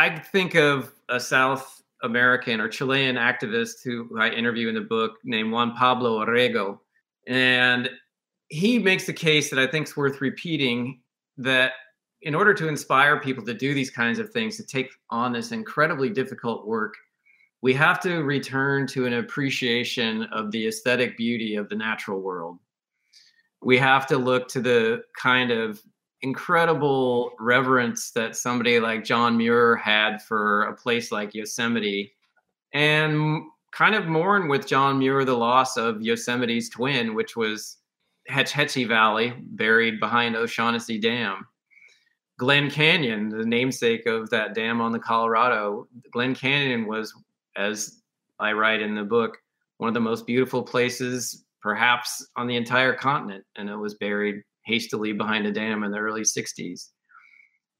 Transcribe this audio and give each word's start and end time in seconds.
I 0.00 0.18
think 0.18 0.54
of 0.54 0.94
a 1.10 1.20
South 1.20 1.82
American 2.02 2.58
or 2.58 2.68
Chilean 2.68 3.16
activist 3.16 3.84
who 3.84 4.18
I 4.18 4.30
interview 4.30 4.70
in 4.70 4.74
the 4.74 4.80
book 4.80 5.18
named 5.24 5.52
Juan 5.52 5.76
Pablo 5.76 6.24
Orrego. 6.24 6.78
And 7.26 7.90
he 8.48 8.78
makes 8.78 9.04
the 9.04 9.12
case 9.12 9.50
that 9.50 9.58
I 9.58 9.66
think 9.66 9.88
is 9.88 9.98
worth 9.98 10.22
repeating 10.22 11.02
that 11.36 11.72
in 12.22 12.34
order 12.34 12.54
to 12.54 12.66
inspire 12.66 13.20
people 13.20 13.44
to 13.44 13.52
do 13.52 13.74
these 13.74 13.90
kinds 13.90 14.18
of 14.18 14.30
things, 14.30 14.56
to 14.56 14.64
take 14.64 14.90
on 15.10 15.34
this 15.34 15.52
incredibly 15.52 16.08
difficult 16.08 16.66
work, 16.66 16.94
we 17.60 17.74
have 17.74 18.00
to 18.00 18.22
return 18.22 18.86
to 18.86 19.04
an 19.04 19.12
appreciation 19.12 20.22
of 20.32 20.50
the 20.50 20.66
aesthetic 20.66 21.18
beauty 21.18 21.56
of 21.56 21.68
the 21.68 21.76
natural 21.76 22.22
world. 22.22 22.58
We 23.60 23.76
have 23.76 24.06
to 24.06 24.16
look 24.16 24.48
to 24.48 24.62
the 24.62 25.02
kind 25.20 25.50
of 25.50 25.82
incredible 26.22 27.32
reverence 27.38 28.10
that 28.12 28.36
somebody 28.36 28.78
like 28.78 29.04
John 29.04 29.36
Muir 29.36 29.76
had 29.76 30.22
for 30.22 30.64
a 30.64 30.74
place 30.74 31.10
like 31.10 31.34
Yosemite 31.34 32.12
and 32.72 33.42
kind 33.72 33.94
of 33.94 34.06
mourn 34.06 34.48
with 34.48 34.66
John 34.66 34.98
Muir 34.98 35.24
the 35.24 35.36
loss 35.36 35.76
of 35.76 36.02
Yosemite's 36.02 36.68
twin, 36.68 37.14
which 37.14 37.36
was 37.36 37.78
Hetch 38.28 38.52
Hetchy 38.52 38.84
Valley, 38.84 39.34
buried 39.38 39.98
behind 39.98 40.36
O'Shaughnessy 40.36 40.98
Dam. 40.98 41.46
Glen 42.38 42.70
Canyon, 42.70 43.28
the 43.28 43.44
namesake 43.44 44.06
of 44.06 44.30
that 44.30 44.54
dam 44.54 44.80
on 44.80 44.92
the 44.92 44.98
Colorado, 44.98 45.86
Glen 46.10 46.34
Canyon 46.34 46.86
was, 46.86 47.12
as 47.56 48.00
I 48.38 48.52
write 48.52 48.80
in 48.80 48.94
the 48.94 49.04
book, 49.04 49.38
one 49.76 49.88
of 49.88 49.94
the 49.94 50.00
most 50.00 50.26
beautiful 50.26 50.62
places 50.62 51.44
perhaps 51.60 52.26
on 52.36 52.46
the 52.46 52.56
entire 52.56 52.94
continent, 52.94 53.44
and 53.56 53.68
it 53.68 53.76
was 53.76 53.94
buried 53.94 54.42
hastily 54.70 55.12
behind 55.12 55.46
a 55.46 55.52
dam 55.52 55.82
in 55.82 55.90
the 55.90 55.98
early 55.98 56.22
60s. 56.22 56.90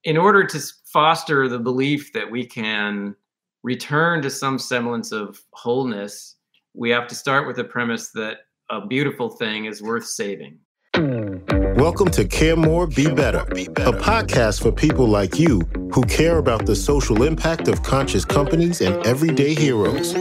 In 0.03 0.17
order 0.17 0.45
to 0.45 0.61
foster 0.93 1.49
the 1.49 1.59
belief 1.59 2.13
that 2.15 2.29
we 2.29 2.45
can 2.45 3.15
return 3.63 4.23
to 4.23 4.31
some 4.31 4.59
semblance 4.59 5.13
of 5.13 5.41
wholeness, 5.53 6.37
we 6.75 6.91
have 6.91 7.07
to 7.07 7.15
start 7.15 7.47
with 7.47 7.55
the 7.55 7.65
premise 7.65 8.11
that 8.15 8.39
a 8.71 8.85
beautiful 8.85 9.29
thing 9.29 9.67
is 9.67 9.81
worth 9.81 10.05
saving. 10.05 10.59
Welcome 11.77 12.11
to 12.11 12.25
Care 12.25 12.57
More, 12.57 12.89
Be 12.89 13.09
Better, 13.09 13.41
a 13.41 13.93
podcast 13.93 14.61
for 14.61 14.73
people 14.73 15.07
like 15.07 15.39
you 15.39 15.61
who 15.93 16.03
care 16.03 16.39
about 16.39 16.67
the 16.67 16.75
social 16.75 17.23
impact 17.23 17.69
of 17.69 17.85
conscious 17.85 18.25
companies 18.25 18.81
and 18.81 19.07
everyday 19.07 19.55
heroes. 19.55 20.13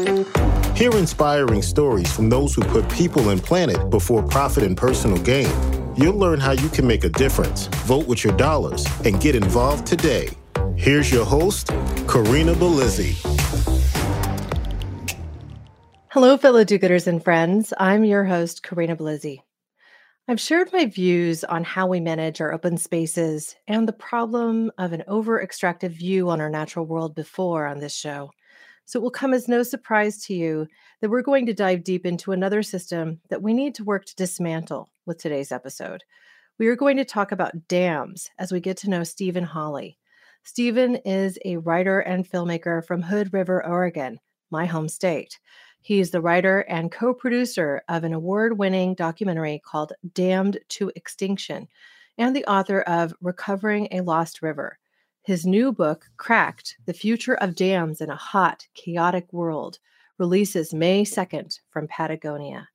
Hear 0.77 0.91
inspiring 0.91 1.63
stories 1.63 2.11
from 2.15 2.29
those 2.29 2.53
who 2.53 2.61
put 2.61 2.87
people 2.89 3.29
and 3.29 3.41
planet 3.41 3.89
before 3.89 4.21
profit 4.21 4.63
and 4.63 4.77
personal 4.77 5.17
gain. 5.23 5.78
You'll 6.01 6.15
learn 6.15 6.39
how 6.39 6.53
you 6.53 6.69
can 6.69 6.87
make 6.87 7.03
a 7.03 7.09
difference, 7.09 7.67
vote 7.83 8.07
with 8.07 8.23
your 8.23 8.31
dollars, 8.37 8.87
and 9.03 9.19
get 9.19 9.35
involved 9.35 9.85
today. 9.85 10.29
Here's 10.77 11.11
your 11.11 11.25
host, 11.25 11.67
Corinna 12.07 12.53
Bellizzi. 12.53 13.17
Hello, 16.07 16.37
fellow 16.37 16.63
do 16.63 16.79
gooders 16.79 17.05
and 17.05 17.21
friends. 17.21 17.73
I'm 17.77 18.05
your 18.05 18.23
host, 18.23 18.63
Corinna 18.63 18.95
Bellizzi. 18.95 19.39
I've 20.29 20.39
shared 20.39 20.71
my 20.71 20.85
views 20.85 21.43
on 21.43 21.65
how 21.65 21.87
we 21.87 21.99
manage 21.99 22.39
our 22.39 22.53
open 22.53 22.77
spaces 22.77 23.57
and 23.67 23.85
the 23.85 23.91
problem 23.91 24.71
of 24.77 24.93
an 24.93 25.03
over 25.05 25.41
extractive 25.41 25.91
view 25.91 26.29
on 26.29 26.39
our 26.39 26.49
natural 26.49 26.85
world 26.85 27.13
before 27.13 27.67
on 27.67 27.79
this 27.79 27.93
show. 27.93 28.31
So 28.89 28.97
it 28.97 29.03
will 29.03 29.11
come 29.11 29.35
as 29.35 29.47
no 29.47 29.61
surprise 29.61 30.17
to 30.25 30.33
you 30.33 30.65
that 30.99 31.11
we're 31.11 31.21
going 31.21 31.45
to 31.45 31.53
dive 31.53 31.83
deep 31.83 32.07
into 32.07 32.31
another 32.31 32.63
system 32.63 33.19
that 33.29 33.43
we 33.43 33.53
need 33.53 33.75
to 33.75 33.83
work 33.83 34.03
to 34.05 34.15
dismantle 34.15 34.89
with 35.05 35.19
today's 35.19 35.51
episode. 35.51 36.03
We 36.57 36.69
are 36.69 36.75
going 36.75 36.97
to 36.97 37.05
talk 37.05 37.31
about 37.31 37.67
dams 37.67 38.31
as 38.39 38.51
we 38.51 38.59
get 38.59 38.77
to 38.77 38.89
know 38.89 39.03
Steven 39.03 39.43
Hawley. 39.43 39.99
Steven 40.41 40.95
is 41.05 41.37
a 41.45 41.57
writer 41.57 41.99
and 41.99 42.27
filmmaker 42.27 42.83
from 42.83 43.03
Hood 43.03 43.31
River, 43.31 43.63
Oregon, 43.63 44.19
my 44.49 44.65
home 44.65 44.89
state. 44.89 45.37
He 45.81 45.99
is 45.99 46.09
the 46.09 46.19
writer 46.19 46.61
and 46.61 46.91
co 46.91 47.13
producer 47.13 47.83
of 47.89 48.03
an 48.03 48.15
award 48.15 48.57
winning 48.57 48.95
documentary 48.95 49.61
called 49.63 49.93
Dammed 50.15 50.57
to 50.69 50.91
Extinction 50.95 51.67
and 52.17 52.35
the 52.35 52.45
author 52.45 52.81
of 52.81 53.13
Recovering 53.21 53.87
a 53.91 54.01
Lost 54.01 54.41
River. 54.41 54.79
His 55.23 55.45
new 55.45 55.71
book, 55.71 56.09
Cracked 56.17 56.77
The 56.85 56.93
Future 56.93 57.35
of 57.35 57.55
Dams 57.55 58.01
in 58.01 58.09
a 58.09 58.15
Hot, 58.15 58.65
Chaotic 58.73 59.31
World, 59.31 59.77
releases 60.17 60.73
May 60.73 61.03
2nd 61.03 61.59
from 61.69 61.87
Patagonia. 61.87 62.69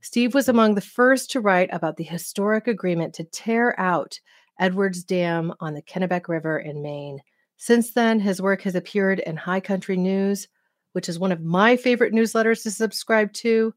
Steve 0.00 0.34
was 0.34 0.48
among 0.48 0.74
the 0.74 0.80
first 0.80 1.30
to 1.30 1.40
write 1.40 1.68
about 1.72 1.96
the 1.96 2.04
historic 2.04 2.66
agreement 2.66 3.14
to 3.14 3.24
tear 3.24 3.78
out 3.78 4.18
Edwards 4.58 5.04
Dam 5.04 5.52
on 5.60 5.74
the 5.74 5.82
Kennebec 5.82 6.28
River 6.28 6.58
in 6.58 6.82
Maine. 6.82 7.22
Since 7.56 7.92
then, 7.92 8.18
his 8.18 8.42
work 8.42 8.62
has 8.62 8.74
appeared 8.74 9.20
in 9.20 9.36
High 9.36 9.60
Country 9.60 9.96
News, 9.96 10.48
which 10.92 11.08
is 11.08 11.18
one 11.18 11.30
of 11.30 11.44
my 11.44 11.76
favorite 11.76 12.12
newsletters 12.12 12.62
to 12.64 12.70
subscribe 12.70 13.32
to, 13.34 13.72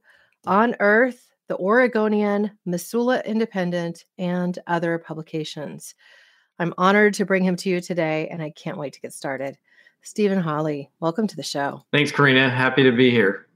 On 0.48 0.76
Earth, 0.80 1.30
The 1.48 1.58
Oregonian, 1.58 2.58
Missoula 2.66 3.22
Independent, 3.26 4.06
and 4.18 4.58
other 4.66 4.98
publications. 4.98 5.94
I'm 6.60 6.74
honored 6.78 7.14
to 7.16 7.26
bring 7.26 7.44
him 7.44 7.56
to 7.58 7.70
you 7.70 7.82
today, 7.82 8.28
and 8.30 8.42
I 8.42 8.50
can't 8.52 8.78
wait 8.78 8.94
to 8.94 9.02
get 9.02 9.14
started. 9.14 9.58
Steven 10.02 10.40
Hawley, 10.40 10.90
welcome 11.00 11.28
to 11.28 11.36
the 11.36 11.44
show. 11.44 11.84
Thanks, 11.92 12.12
Corinna. 12.12 12.50
Happy 12.50 12.84
to 12.84 12.92
be 12.92 13.10
here. 13.10 13.48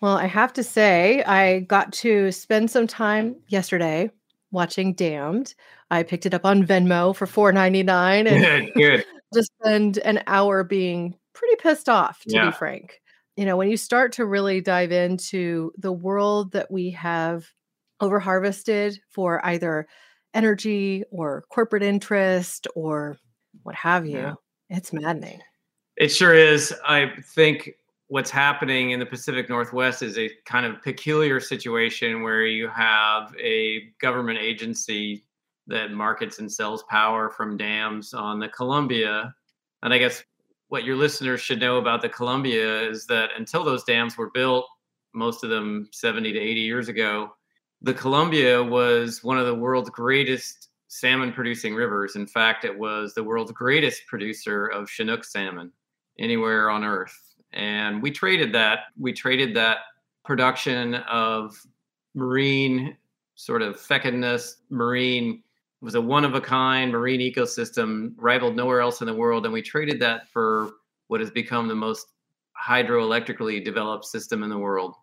Well, 0.00 0.16
I 0.16 0.26
have 0.26 0.52
to 0.54 0.64
say, 0.64 1.22
I 1.22 1.60
got 1.60 1.92
to 1.94 2.32
spend 2.32 2.70
some 2.70 2.86
time 2.86 3.36
yesterday 3.48 4.10
watching 4.50 4.94
Dammed. 4.94 5.54
I 5.90 6.02
picked 6.02 6.26
it 6.26 6.34
up 6.34 6.44
on 6.44 6.66
Vimeo 6.66 7.14
for 7.14 7.26
$4.99 7.26 8.26
and 8.30 8.66
good, 8.66 8.74
good. 8.74 9.04
just 9.34 9.52
spend 9.60 9.98
an 9.98 10.22
hour 10.26 10.64
being 10.64 11.16
pretty 11.34 11.56
pissed 11.56 11.88
off, 11.88 12.22
to 12.24 12.34
Yeah. 12.34 12.46
be 12.46 12.52
frank. 12.52 13.00
You 13.36 13.44
know, 13.44 13.56
when 13.56 13.68
you 13.68 13.76
start 13.76 14.12
to 14.12 14.26
really 14.26 14.60
dive 14.60 14.92
into 14.92 15.72
the 15.78 15.92
world 15.92 16.52
that 16.52 16.70
we 16.70 16.90
have 16.90 17.46
over 18.00 18.18
harvested 18.20 18.98
for 19.10 19.44
either 19.46 19.86
energy 20.34 21.04
or 21.10 21.44
corporate 21.48 21.82
interest 21.82 22.66
or 22.74 23.16
what 23.62 23.74
have 23.74 24.04
you, 24.06 24.18
Yeah. 24.18 24.34
it's 24.68 24.92
maddening. 24.92 25.40
It 25.96 26.08
sure 26.08 26.34
is. 26.34 26.74
I 26.84 27.12
think 27.34 27.70
what's 28.08 28.30
happening 28.30 28.90
in 28.90 28.98
the 29.00 29.06
Pacific 29.06 29.48
Northwest 29.48 30.02
is 30.02 30.18
a 30.18 30.28
kind 30.44 30.66
of 30.66 30.82
peculiar 30.82 31.40
situation 31.40 32.22
where 32.22 32.44
you 32.44 32.68
have 32.68 33.34
a 33.40 33.90
government 34.00 34.38
agency 34.38 35.24
that 35.66 35.92
markets 35.92 36.40
and 36.40 36.52
sells 36.52 36.82
power 36.84 37.30
from 37.30 37.56
dams 37.56 38.12
on 38.12 38.38
the 38.38 38.48
Columbia. 38.48 39.34
And 39.82 39.94
I 39.94 39.98
guess 39.98 40.22
what 40.68 40.84
your 40.84 40.96
listeners 40.96 41.40
should 41.40 41.60
know 41.60 41.78
about 41.78 42.02
the 42.02 42.08
Columbia 42.08 42.82
is 42.82 43.06
that 43.06 43.30
until 43.36 43.64
those 43.64 43.84
dams 43.84 44.18
were 44.18 44.30
built, 44.30 44.66
most 45.14 45.44
of 45.44 45.50
them 45.50 45.88
70 45.92 46.32
to 46.32 46.38
80 46.38 46.60
years 46.60 46.88
ago, 46.88 47.34
the 47.84 47.94
Columbia 47.94 48.64
was 48.64 49.22
one 49.22 49.38
of 49.38 49.44
the 49.44 49.54
world's 49.54 49.90
greatest 49.90 50.70
salmon 50.88 51.32
producing 51.32 51.74
rivers. 51.74 52.16
In 52.16 52.26
fact, 52.26 52.64
it 52.64 52.76
was 52.76 53.12
the 53.12 53.22
world's 53.22 53.52
greatest 53.52 54.06
producer 54.06 54.68
of 54.68 54.88
Chinook 54.88 55.22
salmon 55.22 55.70
anywhere 56.18 56.70
on 56.70 56.82
earth. 56.82 57.14
And 57.52 58.02
we 58.02 58.10
traded 58.10 58.54
that. 58.54 58.80
We 58.98 59.12
traded 59.12 59.54
that 59.56 59.78
production 60.24 60.94
of 60.94 61.60
marine 62.14 62.96
sort 63.34 63.60
of 63.60 63.76
fecundness, 63.76 64.56
marine 64.70 65.42
was 65.82 65.94
a 65.94 66.00
one 66.00 66.24
of 66.24 66.34
a 66.34 66.40
kind 66.40 66.90
marine 66.90 67.20
ecosystem 67.20 68.14
rivaled 68.16 68.56
nowhere 68.56 68.80
else 68.80 69.02
in 69.02 69.06
the 69.06 69.14
world. 69.14 69.44
And 69.44 69.52
we 69.52 69.60
traded 69.60 70.00
that 70.00 70.30
for 70.30 70.70
what 71.08 71.20
has 71.20 71.30
become 71.30 71.68
the 71.68 71.74
most 71.74 72.12
hydroelectrically 72.58 73.62
developed 73.62 74.06
system 74.06 74.42
in 74.42 74.48
the 74.48 74.56
world. 74.56 74.94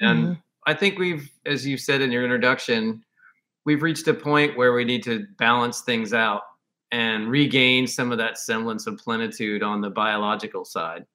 And 0.00 0.36
Mhm. 0.36 0.42
I 0.68 0.74
think 0.74 0.98
we've, 0.98 1.32
as 1.46 1.66
you 1.66 1.78
said 1.78 2.02
in 2.02 2.12
your 2.12 2.24
introduction, 2.24 3.02
we've 3.64 3.80
reached 3.80 4.06
a 4.06 4.12
point 4.12 4.54
where 4.54 4.74
we 4.74 4.84
need 4.84 5.02
to 5.04 5.24
balance 5.38 5.80
things 5.80 6.12
out 6.12 6.42
and 6.92 7.30
regain 7.30 7.86
some 7.86 8.12
of 8.12 8.18
that 8.18 8.36
semblance 8.36 8.86
of 8.86 8.98
plenitude 8.98 9.62
on 9.62 9.80
the 9.80 9.88
biological 9.88 10.66
side. 10.66 11.06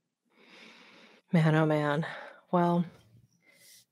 Man, 1.31 1.53
oh 1.53 1.67
man. 1.67 2.03
Well, 2.51 2.83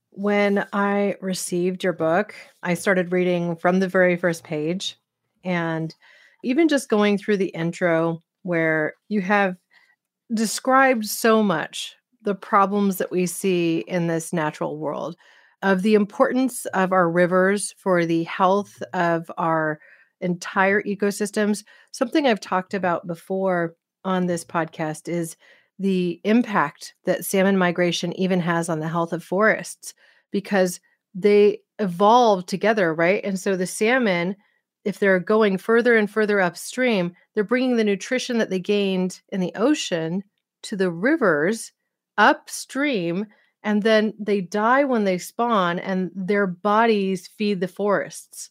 when 0.10 0.66
I 0.74 1.18
received 1.22 1.84
your 1.84 1.94
book, 1.94 2.34
I 2.64 2.74
started 2.74 3.12
reading 3.12 3.56
from 3.56 3.80
the 3.80 3.88
very 3.88 4.18
first 4.18 4.44
page. 4.44 4.98
And 5.44 5.94
even 6.44 6.70
just 6.70 6.90
going 6.90 7.20
through 7.20 7.38
the 7.38 7.50
intro, 7.50 8.24
where 8.42 8.96
you 9.10 9.22
have 9.22 9.58
described 10.34 11.06
so 11.06 11.44
much 11.44 11.96
the 12.24 12.34
problems 12.34 12.98
that 12.98 13.12
we 13.12 13.28
see 13.28 13.84
in 13.88 14.08
this 14.08 14.34
natural 14.34 14.80
world, 14.80 15.16
of 15.62 15.82
the 15.82 15.96
importance 15.96 16.66
of 16.68 16.92
our 16.92 17.10
rivers 17.10 17.74
for 17.78 18.06
the 18.06 18.24
health 18.24 18.82
of 18.94 19.30
our 19.38 19.80
entire 20.20 20.82
ecosystems. 20.84 21.64
Something 21.92 22.28
I've 22.28 22.40
talked 22.40 22.74
about 22.74 23.08
before 23.08 23.76
on 24.04 24.26
this 24.26 24.44
podcast 24.44 25.08
is 25.08 25.36
the 25.80 26.20
impact 26.24 26.94
that 27.06 27.26
salmon 27.26 27.58
migration 27.58 28.14
even 28.20 28.40
has 28.40 28.70
on 28.70 28.80
the 28.80 28.88
health 28.88 29.14
of 29.14 29.24
forests 29.24 29.94
because 30.32 30.80
they 31.14 31.60
evolve 31.80 32.46
together, 32.46 32.94
right? 32.94 33.24
And 33.24 33.40
so 33.40 33.56
the 33.56 33.68
salmon 33.68 34.36
if 34.84 35.00
they're 35.00 35.20
going 35.20 35.58
further 35.58 35.96
and 35.96 36.10
further 36.10 36.42
upstream, 36.42 37.14
they're 37.34 37.44
bringing 37.44 37.78
the 37.78 37.84
nutrition 37.84 38.38
that 38.40 38.50
they 38.50 38.60
gained 38.60 39.22
in 39.30 39.40
the 39.40 39.54
ocean 39.56 40.24
to 40.64 40.76
the 40.76 40.92
rivers 40.92 41.72
upstream 42.18 43.26
and 43.64 43.84
then 43.84 44.14
they 44.20 44.42
die 44.42 44.84
when 44.84 45.04
they 45.04 45.18
spawn 45.18 45.80
and 45.80 46.12
their 46.16 46.48
bodies 46.48 47.28
feed 47.28 47.60
the 47.60 47.68
forests. 47.68 48.50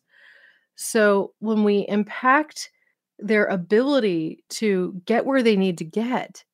So 0.77 1.35
when 1.41 1.65
we 1.65 1.87
impact 1.89 2.71
their 3.19 3.47
ability 3.47 4.45
to 4.49 5.01
get 5.05 5.27
where 5.27 5.43
they 5.43 5.57
need 5.57 5.79
to 5.79 5.85
get, 5.85 6.45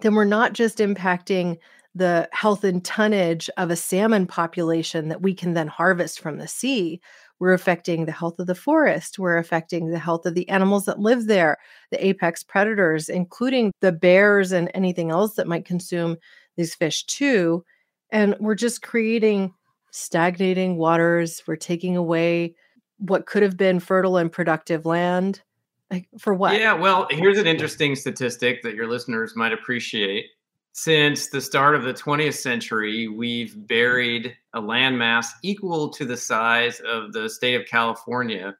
then 0.00 0.14
we're 0.14 0.24
not 0.24 0.52
just 0.52 0.78
impacting 0.78 1.56
the 1.94 2.28
health 2.32 2.64
and 2.64 2.84
tonnage 2.84 3.50
of 3.56 3.70
a 3.70 3.76
salmon 3.76 4.26
population 4.26 5.08
that 5.08 5.22
we 5.22 5.34
can 5.34 5.54
then 5.54 5.68
harvest 5.68 6.20
from 6.20 6.38
the 6.38 6.48
sea. 6.48 7.00
We're 7.38 7.52
affecting 7.52 8.04
the 8.04 8.12
health 8.12 8.38
of 8.38 8.46
the 8.46 8.54
forest. 8.54 9.18
We're 9.18 9.36
affecting 9.36 9.90
the 9.90 9.98
health 9.98 10.26
of 10.26 10.34
the 10.34 10.48
animals 10.48 10.86
that 10.86 10.98
live 10.98 11.26
there, 11.26 11.58
the 11.90 12.04
apex 12.04 12.42
predators, 12.42 13.08
including 13.08 13.72
the 13.80 13.92
bears 13.92 14.52
and 14.52 14.70
anything 14.74 15.10
else 15.10 15.34
that 15.34 15.48
might 15.48 15.64
consume 15.64 16.16
these 16.56 16.74
fish 16.74 17.04
too. 17.04 17.64
And 18.12 18.36
we're 18.38 18.54
just 18.54 18.82
creating 18.82 19.52
stagnating 19.90 20.76
waters. 20.76 21.42
We're 21.46 21.56
taking 21.56 21.96
away 21.96 22.54
what 22.98 23.26
could 23.26 23.42
have 23.42 23.56
been 23.56 23.80
fertile 23.80 24.18
and 24.18 24.30
productive 24.30 24.86
land. 24.86 25.42
Like, 25.90 26.08
for 26.18 26.32
what? 26.32 26.58
Yeah, 26.58 26.74
well, 26.74 27.08
here's 27.10 27.38
an 27.38 27.46
interesting 27.46 27.96
statistic 27.96 28.62
that 28.62 28.74
your 28.74 28.86
listeners 28.86 29.34
might 29.34 29.52
appreciate. 29.52 30.26
Since 30.74 31.28
the 31.28 31.40
start 31.40 31.74
of 31.74 31.82
the 31.82 31.92
20th 31.92 32.36
century, 32.36 33.08
we've 33.08 33.54
buried 33.66 34.34
a 34.54 34.60
landmass 34.60 35.26
equal 35.42 35.90
to 35.90 36.06
the 36.06 36.16
size 36.16 36.80
of 36.80 37.12
the 37.12 37.28
state 37.28 37.54
of 37.54 37.66
California 37.66 38.54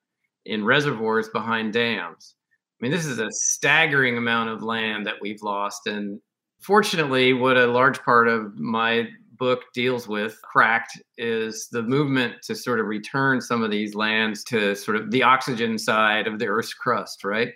in 0.45 0.65
reservoirs 0.65 1.29
behind 1.31 1.73
dams. 1.73 2.35
I 2.51 2.85
mean, 2.85 2.93
this 2.93 3.07
is 3.07 3.19
a 3.19 3.31
staggering 3.31 4.19
amount 4.19 4.51
of 4.51 4.63
land 4.63 5.07
that 5.07 5.23
we've 5.23 5.41
lost. 5.41 5.87
And 5.87 6.21
fortunately, 6.61 7.33
what 7.33 7.57
a 7.57 7.67
large 7.67 8.03
part 8.03 8.29
of 8.29 8.59
my 8.59 9.09
book 9.43 9.65
deals 9.75 10.07
with, 10.07 10.41
Cracked, 10.43 11.03
is 11.19 11.67
the 11.73 11.83
movement 11.83 12.37
to 12.43 12.55
sort 12.55 12.79
of 12.79 12.87
return 12.87 13.41
some 13.41 13.65
of 13.65 13.73
these 13.73 13.93
lands 13.97 14.45
to 14.45 14.77
sort 14.77 14.97
of 14.97 15.11
the 15.11 15.25
oxygen 15.25 15.77
side 15.77 16.29
of 16.29 16.39
the 16.39 16.47
Earth's 16.47 16.73
crust, 16.73 17.25
right? 17.25 17.53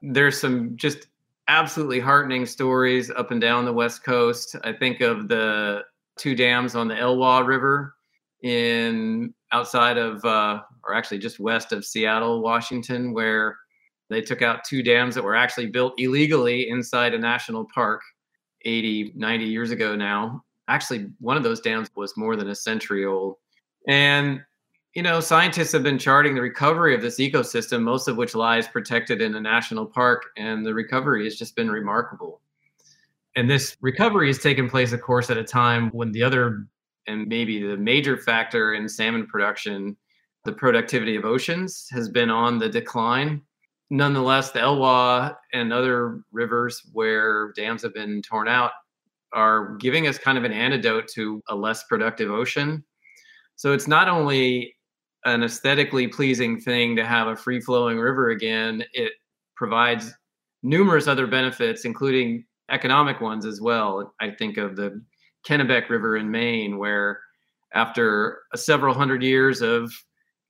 There's 0.00 0.40
some 0.40 0.78
just 0.78 1.08
absolutely 1.46 2.00
heartening 2.00 2.46
stories 2.46 3.10
up 3.10 3.32
and 3.32 3.38
down 3.38 3.66
the 3.66 3.72
West 3.74 4.02
Coast. 4.02 4.56
I 4.64 4.72
think 4.72 5.02
of 5.02 5.28
the 5.28 5.82
two 6.16 6.34
dams 6.34 6.74
on 6.74 6.88
the 6.88 6.94
Elwha 6.94 7.46
River 7.46 7.96
in 8.42 9.34
outside 9.52 9.98
of, 9.98 10.24
uh, 10.24 10.62
or 10.84 10.94
actually 10.94 11.18
just 11.18 11.38
west 11.38 11.72
of 11.72 11.84
Seattle, 11.84 12.40
Washington, 12.40 13.12
where 13.12 13.58
they 14.08 14.22
took 14.22 14.40
out 14.40 14.64
two 14.64 14.82
dams 14.82 15.14
that 15.16 15.24
were 15.24 15.36
actually 15.36 15.66
built 15.66 15.92
illegally 15.98 16.70
inside 16.70 17.12
a 17.12 17.18
national 17.18 17.66
park 17.74 18.00
80, 18.64 19.12
90 19.14 19.44
years 19.44 19.70
ago 19.70 19.94
now. 19.94 20.42
Actually, 20.68 21.10
one 21.20 21.36
of 21.36 21.42
those 21.42 21.60
dams 21.60 21.88
was 21.94 22.16
more 22.16 22.36
than 22.36 22.48
a 22.48 22.54
century 22.54 23.04
old. 23.04 23.36
And 23.86 24.40
you 24.94 25.02
know, 25.02 25.18
scientists 25.18 25.72
have 25.72 25.82
been 25.82 25.98
charting 25.98 26.36
the 26.36 26.40
recovery 26.40 26.94
of 26.94 27.02
this 27.02 27.18
ecosystem, 27.18 27.82
most 27.82 28.06
of 28.06 28.16
which 28.16 28.34
lies 28.34 28.68
protected 28.68 29.20
in 29.20 29.34
a 29.34 29.40
national 29.40 29.86
park, 29.86 30.26
and 30.36 30.64
the 30.64 30.72
recovery 30.72 31.24
has 31.24 31.34
just 31.34 31.56
been 31.56 31.68
remarkable. 31.68 32.40
And 33.34 33.50
this 33.50 33.76
recovery 33.80 34.28
has 34.28 34.38
taken 34.38 34.70
place, 34.70 34.92
of 34.92 35.00
course, 35.00 35.30
at 35.30 35.36
a 35.36 35.42
time 35.42 35.90
when 35.90 36.12
the 36.12 36.22
other 36.22 36.66
and 37.06 37.26
maybe 37.26 37.60
the 37.66 37.76
major 37.76 38.16
factor 38.16 38.74
in 38.74 38.88
salmon 38.88 39.26
production, 39.26 39.96
the 40.44 40.52
productivity 40.52 41.16
of 41.16 41.24
oceans, 41.24 41.88
has 41.90 42.08
been 42.08 42.30
on 42.30 42.58
the 42.58 42.68
decline. 42.68 43.42
Nonetheless, 43.90 44.52
the 44.52 44.60
Elwha 44.60 45.36
and 45.52 45.72
other 45.72 46.20
rivers 46.32 46.80
where 46.92 47.52
dams 47.56 47.82
have 47.82 47.92
been 47.92 48.22
torn 48.22 48.48
out 48.48 48.70
are 49.34 49.76
giving 49.76 50.06
us 50.06 50.18
kind 50.18 50.38
of 50.38 50.44
an 50.44 50.52
antidote 50.52 51.08
to 51.08 51.42
a 51.48 51.54
less 51.54 51.84
productive 51.84 52.30
ocean. 52.30 52.84
So 53.56 53.72
it's 53.72 53.88
not 53.88 54.08
only 54.08 54.74
an 55.24 55.42
aesthetically 55.42 56.08
pleasing 56.08 56.60
thing 56.60 56.96
to 56.96 57.04
have 57.04 57.28
a 57.28 57.36
free 57.36 57.60
flowing 57.60 57.98
river 57.98 58.30
again, 58.30 58.84
it 58.92 59.12
provides 59.56 60.12
numerous 60.62 61.06
other 61.06 61.26
benefits, 61.26 61.84
including 61.84 62.44
economic 62.70 63.20
ones 63.20 63.44
as 63.44 63.60
well. 63.60 64.14
I 64.20 64.30
think 64.30 64.56
of 64.56 64.76
the 64.76 65.02
Kennebec 65.46 65.88
River 65.88 66.16
in 66.16 66.30
Maine, 66.30 66.78
where 66.78 67.20
after 67.74 68.42
several 68.54 68.94
hundred 68.94 69.22
years 69.22 69.60
of 69.60 69.92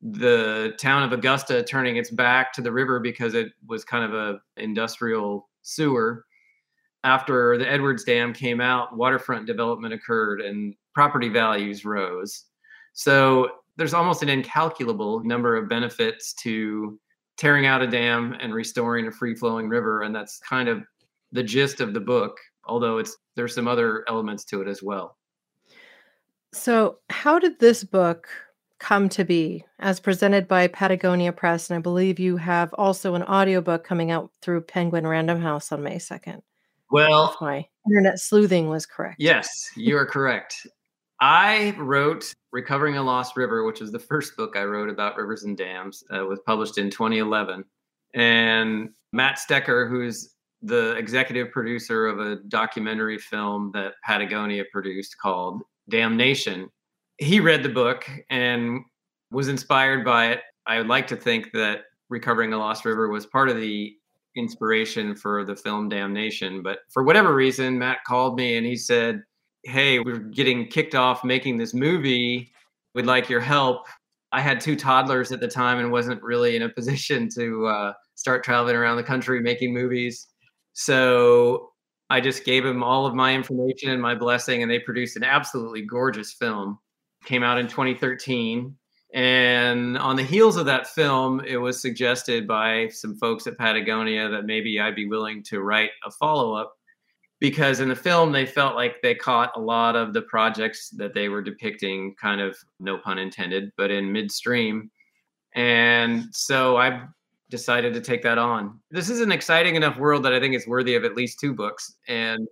the 0.02 0.74
town 0.78 1.02
of 1.02 1.12
Augusta 1.12 1.62
turning 1.62 1.96
its 1.96 2.10
back 2.10 2.52
to 2.52 2.62
the 2.62 2.70
river 2.70 3.00
because 3.00 3.34
it 3.34 3.48
was 3.66 3.84
kind 3.84 4.04
of 4.04 4.14
a 4.14 4.38
industrial 4.62 5.48
sewer. 5.62 6.24
After 7.04 7.56
the 7.58 7.70
Edwards 7.70 8.04
Dam 8.04 8.32
came 8.32 8.60
out, 8.60 8.96
waterfront 8.96 9.46
development 9.46 9.94
occurred 9.94 10.40
and 10.40 10.74
property 10.94 11.28
values 11.28 11.84
rose. 11.84 12.44
So 12.94 13.48
there's 13.76 13.94
almost 13.94 14.22
an 14.22 14.28
incalculable 14.28 15.22
number 15.22 15.56
of 15.56 15.68
benefits 15.68 16.32
to 16.34 16.98
tearing 17.36 17.66
out 17.66 17.82
a 17.82 17.86
dam 17.86 18.36
and 18.40 18.54
restoring 18.54 19.06
a 19.06 19.12
free 19.12 19.34
flowing 19.34 19.68
river 19.68 20.02
and 20.02 20.14
that's 20.14 20.38
kind 20.38 20.68
of 20.68 20.82
the 21.32 21.42
gist 21.42 21.80
of 21.80 21.92
the 21.92 22.00
book 22.00 22.36
although 22.66 22.98
it's 22.98 23.16
there's 23.36 23.54
some 23.54 23.68
other 23.68 24.04
elements 24.08 24.44
to 24.44 24.60
it 24.62 24.68
as 24.68 24.82
well. 24.82 25.16
So 26.52 26.98
how 27.10 27.38
did 27.38 27.58
this 27.58 27.84
book 27.84 28.28
come 28.78 29.08
to 29.08 29.24
be 29.24 29.64
as 29.78 29.98
presented 29.98 30.46
by 30.46 30.68
patagonia 30.68 31.32
press? 31.32 31.70
And 31.70 31.76
i 31.76 31.80
believe 31.80 32.18
you 32.18 32.36
have 32.36 32.72
also 32.74 33.14
an 33.14 33.22
audiobook 33.24 33.84
coming 33.84 34.10
out 34.10 34.30
through 34.40 34.62
penguin 34.62 35.06
random 35.06 35.40
house 35.40 35.72
on 35.72 35.82
may 35.82 35.96
2nd 35.96 36.42
well 36.90 37.36
my 37.40 37.64
internet 37.86 38.18
sleuthing 38.18 38.68
was 38.68 38.86
correct 38.86 39.16
yes 39.18 39.70
you 39.76 39.96
are 39.96 40.06
correct 40.06 40.66
I 41.20 41.74
wrote 41.78 42.34
Recovering 42.52 42.96
a 42.96 43.02
Lost 43.02 43.36
River, 43.36 43.64
which 43.64 43.80
was 43.80 43.92
the 43.92 43.98
first 43.98 44.36
book 44.36 44.56
I 44.56 44.64
wrote 44.64 44.90
about 44.90 45.16
rivers 45.16 45.44
and 45.44 45.56
dams. 45.56 46.02
Uh, 46.14 46.24
was 46.26 46.40
published 46.44 46.76
in 46.76 46.90
2011. 46.90 47.64
And 48.14 48.90
Matt 49.12 49.38
Stoecker, 49.38 49.88
who's 49.88 50.34
the 50.60 50.92
executive 50.96 51.50
producer 51.50 52.06
of 52.06 52.20
a 52.20 52.36
documentary 52.48 53.18
film 53.18 53.70
that 53.74 53.94
Patagonia 54.04 54.64
produced 54.72 55.16
called 55.18 55.62
Damnation, 55.88 56.68
he 57.18 57.40
read 57.40 57.62
the 57.62 57.68
book 57.68 58.08
and 58.30 58.80
was 59.30 59.48
inspired 59.48 60.04
by 60.04 60.32
it. 60.32 60.40
I 60.66 60.78
would 60.78 60.88
like 60.88 61.06
to 61.08 61.16
think 61.16 61.52
that 61.52 61.82
Recovering 62.08 62.52
a 62.52 62.58
Lost 62.58 62.84
River 62.84 63.08
was 63.08 63.24
part 63.24 63.48
of 63.48 63.56
the 63.56 63.96
inspiration 64.36 65.14
for 65.14 65.44
the 65.44 65.56
film 65.56 65.88
Damnation. 65.88 66.62
But 66.62 66.80
for 66.90 67.02
whatever 67.02 67.34
reason, 67.34 67.78
Matt 67.78 67.98
called 68.06 68.36
me 68.36 68.56
and 68.56 68.66
he 68.66 68.76
said, 68.76 69.22
hey, 69.64 69.98
we're 69.98 70.18
getting 70.18 70.66
kicked 70.66 70.94
off 70.94 71.24
making 71.24 71.56
this 71.56 71.74
movie. 71.74 72.52
We'd 72.94 73.06
like 73.06 73.28
your 73.28 73.40
help. 73.40 73.86
I 74.32 74.40
had 74.40 74.60
two 74.60 74.76
toddlers 74.76 75.32
at 75.32 75.40
the 75.40 75.48
time 75.48 75.78
and 75.78 75.90
wasn't 75.92 76.22
really 76.22 76.56
in 76.56 76.62
a 76.62 76.68
position 76.74 77.28
to 77.36 77.66
uh, 77.66 77.92
start 78.14 78.44
traveling 78.44 78.76
around 78.76 78.96
the 78.96 79.02
country 79.02 79.40
making 79.40 79.72
movies. 79.72 80.26
So 80.72 81.70
I 82.10 82.20
just 82.20 82.44
gave 82.44 82.64
them 82.64 82.82
all 82.82 83.06
of 83.06 83.14
my 83.14 83.34
information 83.34 83.90
and 83.90 84.02
my 84.02 84.14
blessing, 84.14 84.62
and 84.62 84.70
they 84.70 84.78
produced 84.78 85.16
an 85.16 85.24
absolutely 85.24 85.82
gorgeous 85.82 86.32
film. 86.32 86.78
Came 87.24 87.42
out 87.42 87.58
in 87.58 87.66
2013. 87.66 88.76
And 89.14 89.96
on 89.98 90.16
the 90.16 90.24
heels 90.24 90.56
of 90.56 90.66
that 90.66 90.88
film, 90.88 91.40
it 91.46 91.56
was 91.56 91.80
suggested 91.80 92.48
by 92.48 92.88
some 92.88 93.14
folks 93.14 93.46
at 93.46 93.56
Patagonia 93.56 94.28
that 94.28 94.44
maybe 94.44 94.80
I'd 94.80 94.96
be 94.96 95.06
willing 95.06 95.40
to 95.44 95.60
write 95.60 95.90
a 96.04 96.10
follow 96.10 96.52
up 96.52 96.74
because 97.38 97.78
in 97.78 97.88
the 97.88 97.94
film 97.94 98.32
they 98.32 98.44
felt 98.44 98.74
like 98.74 99.00
they 99.02 99.14
caught 99.14 99.52
a 99.54 99.60
lot 99.60 99.94
of 99.94 100.14
the 100.14 100.22
projects 100.22 100.90
that 100.90 101.14
they 101.14 101.28
were 101.28 101.42
depicting 101.42 102.14
kind 102.20 102.40
of 102.40 102.56
no 102.80 102.98
pun 102.98 103.18
intended 103.18 103.70
but 103.76 103.90
in 103.90 104.10
midstream. 104.10 104.90
And 105.54 106.24
so 106.32 106.76
i 106.76 107.04
decided 107.50 107.94
to 107.94 108.00
take 108.00 108.22
that 108.22 108.38
on. 108.38 108.80
This 108.90 109.08
is 109.08 109.20
an 109.20 109.30
exciting 109.30 109.76
enough 109.76 109.96
world 109.96 110.24
that 110.24 110.32
i 110.32 110.40
think 110.40 110.56
it's 110.56 110.66
worthy 110.66 110.96
of 110.96 111.04
at 111.04 111.14
least 111.14 111.38
two 111.38 111.54
books. 111.54 111.94
And 112.08 112.48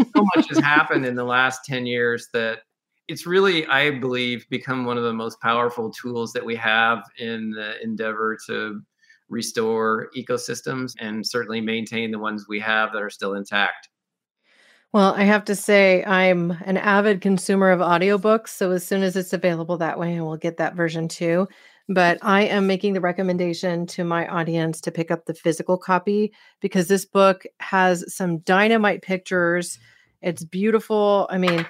so 0.00 0.26
much 0.36 0.48
has 0.50 0.58
happened 0.58 1.06
in 1.06 1.14
the 1.14 1.24
last 1.24 1.64
10 1.64 1.86
years 1.86 2.28
that 2.34 2.58
it's 3.08 3.26
really 3.26 3.66
i 3.66 3.90
believe 3.90 4.48
become 4.50 4.84
one 4.84 4.96
of 4.96 5.04
the 5.04 5.12
most 5.12 5.40
powerful 5.40 5.90
tools 5.90 6.32
that 6.32 6.44
we 6.44 6.54
have 6.56 7.02
in 7.18 7.50
the 7.50 7.82
endeavor 7.82 8.36
to 8.46 8.80
restore 9.28 10.10
ecosystems 10.16 10.92
and 11.00 11.26
certainly 11.26 11.60
maintain 11.60 12.10
the 12.10 12.18
ones 12.18 12.46
we 12.48 12.60
have 12.60 12.92
that 12.92 13.02
are 13.02 13.10
still 13.10 13.34
intact 13.34 13.88
well, 14.94 15.12
I 15.16 15.24
have 15.24 15.44
to 15.46 15.56
say, 15.56 16.04
I'm 16.04 16.52
an 16.64 16.76
avid 16.76 17.20
consumer 17.20 17.72
of 17.72 17.80
audiobooks. 17.80 18.50
So 18.50 18.70
as 18.70 18.86
soon 18.86 19.02
as 19.02 19.16
it's 19.16 19.32
available 19.32 19.76
that 19.78 19.98
way, 19.98 20.16
I 20.16 20.20
will 20.20 20.36
get 20.36 20.56
that 20.58 20.76
version 20.76 21.08
too. 21.08 21.48
But 21.88 22.18
I 22.22 22.42
am 22.42 22.68
making 22.68 22.92
the 22.92 23.00
recommendation 23.00 23.86
to 23.88 24.04
my 24.04 24.28
audience 24.28 24.80
to 24.82 24.92
pick 24.92 25.10
up 25.10 25.26
the 25.26 25.34
physical 25.34 25.76
copy 25.76 26.32
because 26.60 26.86
this 26.86 27.04
book 27.04 27.44
has 27.58 28.04
some 28.14 28.38
dynamite 28.38 29.02
pictures. 29.02 29.80
It's 30.22 30.44
beautiful. 30.44 31.26
I 31.28 31.38
mean, 31.38 31.66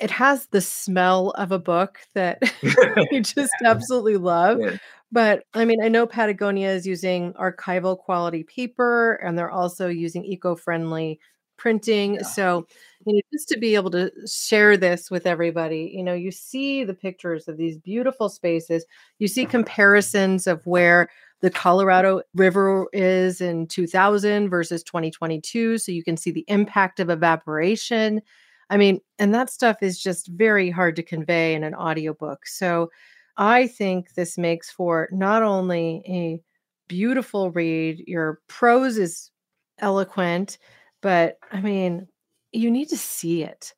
it 0.00 0.10
has 0.10 0.46
the 0.46 0.60
smell 0.60 1.30
of 1.30 1.52
a 1.52 1.58
book 1.58 1.98
that 2.14 2.42
you 3.10 3.20
just 3.20 3.52
absolutely 3.64 4.16
love. 4.16 4.58
Yeah. 4.60 4.76
But 5.12 5.44
I 5.54 5.64
mean, 5.64 5.82
I 5.82 5.88
know 5.88 6.06
Patagonia 6.06 6.70
is 6.70 6.86
using 6.86 7.32
archival 7.34 7.98
quality 7.98 8.44
paper 8.44 9.14
and 9.14 9.36
they're 9.36 9.50
also 9.50 9.88
using 9.88 10.24
eco 10.24 10.54
friendly 10.54 11.20
printing. 11.56 12.14
Yeah. 12.14 12.22
So, 12.22 12.66
you 13.04 13.14
know, 13.14 13.20
just 13.32 13.48
to 13.48 13.58
be 13.58 13.74
able 13.74 13.90
to 13.90 14.10
share 14.26 14.76
this 14.76 15.10
with 15.10 15.26
everybody, 15.26 15.92
you 15.94 16.02
know, 16.02 16.14
you 16.14 16.30
see 16.30 16.84
the 16.84 16.94
pictures 16.94 17.48
of 17.48 17.56
these 17.56 17.76
beautiful 17.76 18.28
spaces, 18.28 18.86
you 19.18 19.28
see 19.28 19.42
uh-huh. 19.42 19.50
comparisons 19.50 20.46
of 20.46 20.64
where 20.64 21.10
the 21.40 21.50
Colorado 21.50 22.22
River 22.34 22.86
is 22.92 23.40
in 23.40 23.66
2000 23.66 24.48
versus 24.48 24.82
2022. 24.82 25.78
So 25.78 25.92
you 25.92 26.04
can 26.04 26.16
see 26.16 26.30
the 26.30 26.44
impact 26.48 27.00
of 27.00 27.10
evaporation. 27.10 28.22
I 28.70 28.76
mean, 28.76 29.00
and 29.18 29.34
that 29.34 29.50
stuff 29.50 29.82
is 29.82 30.00
just 30.00 30.28
very 30.28 30.70
hard 30.70 30.96
to 30.96 31.02
convey 31.02 31.54
in 31.54 31.64
an 31.64 31.74
audiobook. 31.74 32.46
So 32.46 32.90
I 33.36 33.66
think 33.66 34.14
this 34.14 34.38
makes 34.38 34.70
for 34.70 35.08
not 35.12 35.42
only 35.42 36.02
a 36.06 36.40
beautiful 36.88 37.50
read, 37.50 38.04
your 38.06 38.40
prose 38.46 38.96
is 38.96 39.30
eloquent, 39.78 40.58
but 41.00 41.38
I 41.50 41.60
mean, 41.60 42.06
you 42.52 42.70
need 42.70 42.88
to 42.90 42.96
see 42.96 43.42
it. 43.42 43.74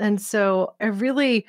And 0.00 0.20
so 0.20 0.74
I 0.80 0.86
really 0.86 1.46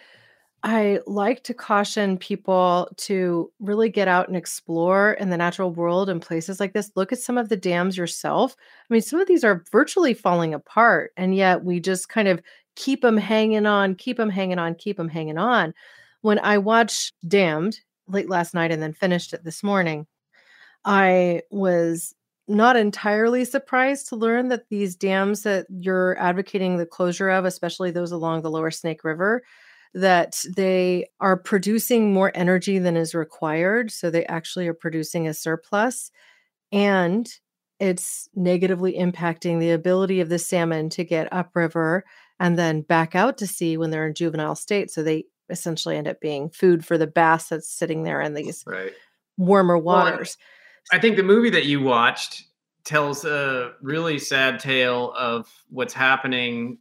I 0.64 1.00
like 1.08 1.44
to 1.46 1.54
caution 1.54 2.18
people 2.18 2.90
to 2.98 3.50
really 3.60 3.90
get 3.90 4.10
out 4.10 4.28
and 4.28 4.36
explore 4.36 5.14
in 5.14 5.30
the 5.30 5.38
natural 5.38 5.72
world 5.72 6.10
and 6.10 6.22
places 6.22 6.60
like 6.60 6.74
this. 6.74 6.92
Look 6.96 7.14
at 7.14 7.20
some 7.20 7.38
of 7.38 7.48
the 7.48 7.56
dams 7.56 7.96
yourself. 7.96 8.58
I 8.60 8.94
mean, 8.94 9.02
some 9.02 9.22
of 9.22 9.28
these 9.28 9.46
are 9.46 9.64
virtually 9.72 10.14
falling 10.14 10.54
apart, 10.54 11.12
and 11.16 11.34
yet 11.34 11.64
we 11.64 11.80
just 11.80 12.10
kind 12.10 12.28
of 12.28 12.42
keep 12.80 13.02
them 13.02 13.18
hanging 13.18 13.66
on, 13.66 13.94
keep 13.94 14.18
them 14.18 14.30
hanging 14.30 14.58
on, 14.58 14.74
keep 14.74 14.98
them 14.98 15.10
hanging 15.10 15.38
on. 15.38 15.74
When 16.22 16.40
I 16.40 16.58
watched 16.58 17.14
Dammed 17.28 17.78
late 18.08 18.30
last 18.30 18.54
night 18.54 18.72
and 18.72 18.82
then 18.82 18.94
finished 18.94 19.34
it 19.34 19.44
this 19.44 19.62
morning, 19.62 20.08
I 20.86 21.42
was 21.52 22.16
not 22.48 22.78
entirely 22.78 23.44
surprised 23.46 24.08
to 24.08 24.16
learn 24.16 24.48
that 24.48 24.70
these 24.70 24.96
dams 24.96 25.44
that 25.44 25.68
you're 25.70 26.18
advocating 26.20 26.78
the 26.78 26.86
closure 26.86 27.30
of, 27.30 27.46
especially 27.46 27.92
those 27.92 28.14
along 28.14 28.42
the 28.42 28.50
lower 28.50 28.72
Snake 28.72 29.04
River, 29.04 29.44
that 29.94 30.40
they 30.56 31.06
are 31.20 31.38
producing 31.38 32.14
more 32.14 32.32
energy 32.34 32.80
than 32.80 32.96
is 32.96 33.14
required. 33.14 33.92
So 33.92 34.10
they 34.10 34.26
actually 34.26 34.68
are 34.68 34.74
producing 34.74 35.28
a 35.28 35.34
surplus. 35.34 36.12
And 36.72 37.30
it's 37.80 38.30
negatively 38.36 38.94
impacting 38.94 39.60
the 39.60 39.72
ability 39.72 40.22
of 40.22 40.30
the 40.30 40.40
salmon 40.40 40.90
to 40.92 41.04
get 41.04 41.32
upriver 41.32 42.06
and 42.40 42.58
then 42.58 42.82
back 42.82 43.16
out 43.16 43.38
to 43.38 43.48
sea 43.48 43.78
when 43.78 43.92
they're 43.92 44.08
in 44.08 44.14
juvenile 44.14 44.56
state. 44.56 44.92
So 44.92 45.04
they 45.04 45.26
essentially 45.50 45.98
end 45.98 46.08
up 46.08 46.20
being 46.22 46.50
food 46.50 46.86
for 46.86 46.98
the 46.98 47.08
bass 47.08 47.50
that's 47.50 47.70
sitting 47.70 48.04
there 48.04 48.22
in 48.22 48.34
these 48.34 48.64
right. 48.66 48.94
warmer 49.38 49.78
waters. 49.78 50.38
Well, 50.92 50.98
I 50.98 51.02
think 51.02 51.18
the 51.18 51.24
movie 51.24 51.50
that 51.50 51.66
you 51.66 51.82
watched 51.82 52.46
tells 52.86 53.26
a 53.26 53.74
really 53.82 54.20
sad 54.20 54.60
tale 54.60 55.14
of 55.18 55.48
what's 55.70 55.94
happening 55.94 56.78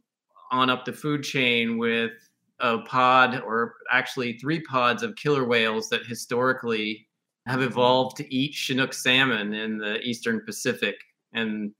on 0.51 0.69
up 0.69 0.85
the 0.85 0.93
food 0.93 1.23
chain 1.23 1.77
with 1.77 2.11
a 2.59 2.79
pod 2.79 3.41
or 3.41 3.75
actually 3.91 4.37
three 4.37 4.61
pods 4.61 5.03
of 5.03 5.15
killer 5.15 5.45
whales 5.45 5.89
that 5.89 6.05
historically 6.05 7.07
have 7.45 7.61
evolved 7.61 8.17
to 8.17 8.33
eat 8.33 8.53
Chinook 8.53 8.93
salmon 8.93 9.53
in 9.53 9.77
the 9.77 9.99
eastern 10.01 10.41
Pacific. 10.45 10.95
And 11.33 11.71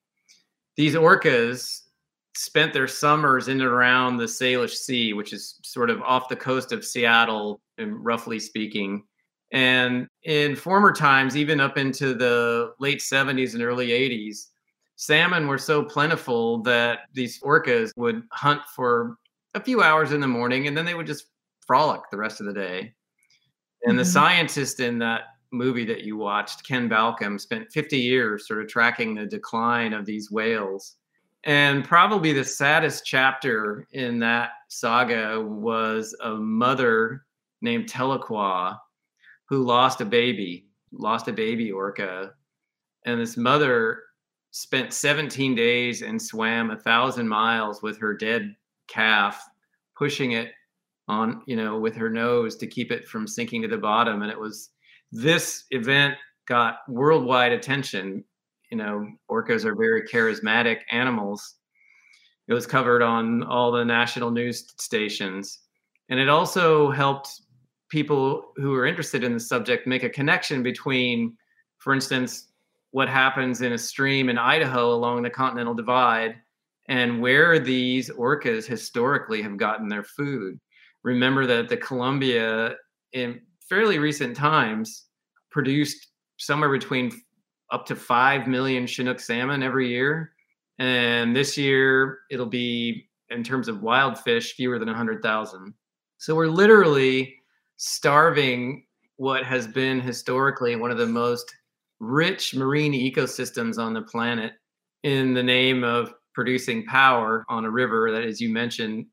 these 0.75 0.95
orcas 0.95 1.81
spent 2.35 2.73
their 2.73 2.87
summers 2.87 3.47
in 3.47 3.59
and 3.59 3.69
around 3.69 4.17
the 4.17 4.25
Salish 4.25 4.75
Sea, 4.75 5.13
which 5.13 5.33
is 5.33 5.59
sort 5.63 5.89
of 5.89 6.01
off 6.01 6.29
the 6.29 6.35
coast 6.35 6.71
of 6.71 6.85
Seattle, 6.85 7.61
roughly 7.77 8.39
speaking. 8.39 9.03
And 9.51 10.07
in 10.23 10.55
former 10.55 10.93
times, 10.93 11.35
even 11.35 11.59
up 11.59 11.77
into 11.77 12.13
the 12.13 12.73
late 12.79 12.99
70s 12.99 13.55
and 13.55 13.63
early 13.63 13.89
80s, 13.89 14.47
salmon 14.95 15.47
were 15.47 15.57
so 15.57 15.83
plentiful 15.83 16.61
that 16.63 16.99
these 17.13 17.39
orcas 17.41 17.91
would 17.95 18.23
hunt 18.31 18.61
for 18.75 19.15
a 19.55 19.63
few 19.63 19.81
hours 19.81 20.11
in 20.11 20.19
the 20.19 20.27
morning 20.27 20.67
and 20.67 20.77
then 20.77 20.85
they 20.85 20.93
would 20.93 21.07
just 21.07 21.27
frolic 21.65 22.01
the 22.11 22.17
rest 22.17 22.41
of 22.41 22.45
the 22.45 22.53
day. 22.53 22.93
And 23.83 23.91
mm-hmm. 23.91 23.97
the 23.97 24.05
scientist 24.05 24.79
in 24.79 24.99
that 24.99 25.21
movie 25.51 25.85
that 25.85 26.03
you 26.03 26.17
watched, 26.17 26.67
Ken 26.67 26.89
Balcomb, 26.89 27.39
spent 27.39 27.71
50 27.71 27.97
years 27.97 28.47
sort 28.47 28.61
of 28.61 28.67
tracking 28.67 29.15
the 29.15 29.25
decline 29.25 29.93
of 29.93 30.05
these 30.05 30.29
whales. 30.29 30.97
And 31.45 31.85
probably 31.85 32.33
the 32.33 32.43
saddest 32.43 33.05
chapter 33.05 33.87
in 33.91 34.19
that 34.19 34.51
saga 34.67 35.39
was 35.41 36.15
a 36.21 36.31
mother 36.35 37.25
named 37.61 37.89
Tahlequah 37.89 38.77
who 39.47 39.63
lost 39.63 40.01
a 40.01 40.05
baby, 40.05 40.67
lost 40.91 41.27
a 41.27 41.33
baby 41.33 41.71
orca. 41.71 42.33
And 43.05 43.19
this 43.19 43.37
mother 43.37 44.03
spent 44.51 44.93
17 44.93 45.55
days 45.55 46.01
and 46.01 46.21
swam 46.21 46.71
a 46.71 46.77
thousand 46.77 47.27
miles 47.27 47.81
with 47.81 47.97
her 47.99 48.13
dead 48.15 48.55
calf, 48.87 49.43
pushing 49.97 50.33
it 50.33 50.51
on, 51.07 51.41
you 51.47 51.55
know, 51.55 51.79
with 51.79 51.95
her 51.95 52.09
nose 52.09 52.55
to 52.57 52.67
keep 52.67 52.91
it 52.91 53.07
from 53.07 53.27
sinking 53.27 53.61
to 53.61 53.67
the 53.67 53.77
bottom. 53.77 54.21
And 54.21 54.31
it 54.31 54.39
was 54.39 54.71
this 55.11 55.65
event 55.71 56.15
got 56.47 56.79
worldwide 56.87 57.51
attention. 57.51 58.23
You 58.69 58.77
know, 58.77 59.07
orcas 59.29 59.65
are 59.65 59.75
very 59.75 60.07
charismatic 60.07 60.79
animals. 60.91 61.55
It 62.47 62.53
was 62.53 62.65
covered 62.65 63.01
on 63.01 63.43
all 63.43 63.71
the 63.71 63.85
national 63.85 64.31
news 64.31 64.73
stations. 64.77 65.59
And 66.09 66.19
it 66.19 66.29
also 66.29 66.89
helped 66.89 67.41
people 67.89 68.53
who 68.57 68.73
are 68.73 68.85
interested 68.85 69.23
in 69.23 69.33
the 69.33 69.39
subject 69.39 69.87
make 69.87 70.03
a 70.03 70.09
connection 70.09 70.63
between, 70.63 71.35
for 71.77 71.93
instance, 71.93 72.47
what 72.91 73.09
happens 73.09 73.61
in 73.61 73.73
a 73.73 73.77
stream 73.77 74.29
in 74.29 74.37
Idaho 74.37 74.93
along 74.93 75.21
the 75.21 75.29
Continental 75.29 75.73
Divide 75.73 76.35
and 76.87 77.21
where 77.21 77.59
these 77.59 78.09
orcas 78.09 78.65
historically 78.65 79.41
have 79.43 79.57
gotten 79.57 79.87
their 79.87 80.03
food. 80.03 80.59
Remember 81.03 81.45
that 81.45 81.69
the 81.69 81.77
Columbia, 81.77 82.75
in 83.13 83.41
fairly 83.67 83.99
recent 83.99 84.35
times, 84.35 85.05
produced 85.51 86.07
somewhere 86.37 86.71
between 86.71 87.11
up 87.71 87.85
to 87.87 87.95
5 87.95 88.47
million 88.47 88.87
Chinook 88.87 89.19
salmon 89.19 89.63
every 89.63 89.89
year. 89.89 90.31
And 90.79 91.35
this 91.35 91.57
year, 91.57 92.19
it'll 92.31 92.45
be, 92.45 93.09
in 93.29 93.43
terms 93.43 93.67
of 93.67 93.81
wild 93.81 94.17
fish, 94.19 94.55
fewer 94.55 94.79
than 94.79 94.87
100,000. 94.87 95.73
So 96.17 96.35
we're 96.35 96.47
literally 96.47 97.35
starving 97.77 98.85
what 99.17 99.43
has 99.43 99.67
been 99.67 99.99
historically 99.99 100.75
one 100.75 100.91
of 100.91 100.97
the 100.97 101.05
most 101.05 101.53
rich 101.99 102.55
marine 102.55 102.93
ecosystems 102.93 103.77
on 103.77 103.93
the 103.93 104.01
planet 104.01 104.53
in 105.03 105.33
the 105.33 105.43
name 105.43 105.83
of 105.83 106.13
producing 106.33 106.85
power 106.85 107.45
on 107.49 107.65
a 107.65 107.69
river 107.69 108.11
that, 108.11 108.23
as 108.23 108.39
you 108.39 108.49
mentioned, 108.49 109.05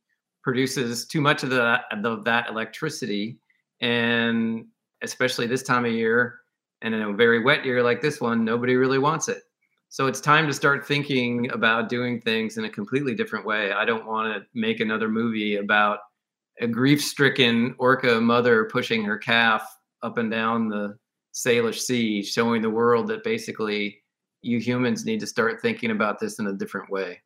produces 0.42 1.06
too 1.06 1.20
much 1.20 1.42
of, 1.42 1.50
the, 1.50 1.80
of 1.90 2.24
that 2.24 2.48
electricity. 2.48 3.38
And 3.80 4.66
especially 5.02 5.46
this 5.46 5.64
time 5.64 5.84
of 5.84 5.92
year, 5.92 6.38
and 6.86 6.94
in 6.94 7.02
a 7.02 7.12
very 7.12 7.42
wet 7.42 7.64
year 7.64 7.82
like 7.82 8.00
this 8.00 8.20
one, 8.20 8.44
nobody 8.44 8.76
really 8.76 9.00
wants 9.00 9.28
it. 9.28 9.42
So 9.88 10.06
it's 10.06 10.20
time 10.20 10.46
to 10.46 10.52
start 10.52 10.86
thinking 10.86 11.50
about 11.50 11.88
doing 11.88 12.20
things 12.20 12.58
in 12.58 12.64
a 12.64 12.70
completely 12.70 13.12
different 13.12 13.44
way. 13.44 13.72
I 13.72 13.84
don't 13.84 14.06
want 14.06 14.32
to 14.32 14.46
make 14.54 14.78
another 14.78 15.08
movie 15.08 15.56
about 15.56 15.98
a 16.60 16.68
grief-stricken 16.68 17.74
orca 17.78 18.20
mother 18.20 18.66
pushing 18.66 19.02
her 19.04 19.18
calf 19.18 19.66
up 20.04 20.16
and 20.16 20.30
down 20.30 20.68
the 20.68 20.96
Salish 21.34 21.80
Sea, 21.80 22.22
showing 22.22 22.62
the 22.62 22.70
world 22.70 23.08
that 23.08 23.24
basically 23.24 24.00
you 24.42 24.60
humans 24.60 25.04
need 25.04 25.18
to 25.20 25.26
start 25.26 25.60
thinking 25.60 25.90
about 25.90 26.20
this 26.20 26.38
in 26.38 26.46
a 26.46 26.52
different 26.52 26.88
way. 26.88 27.20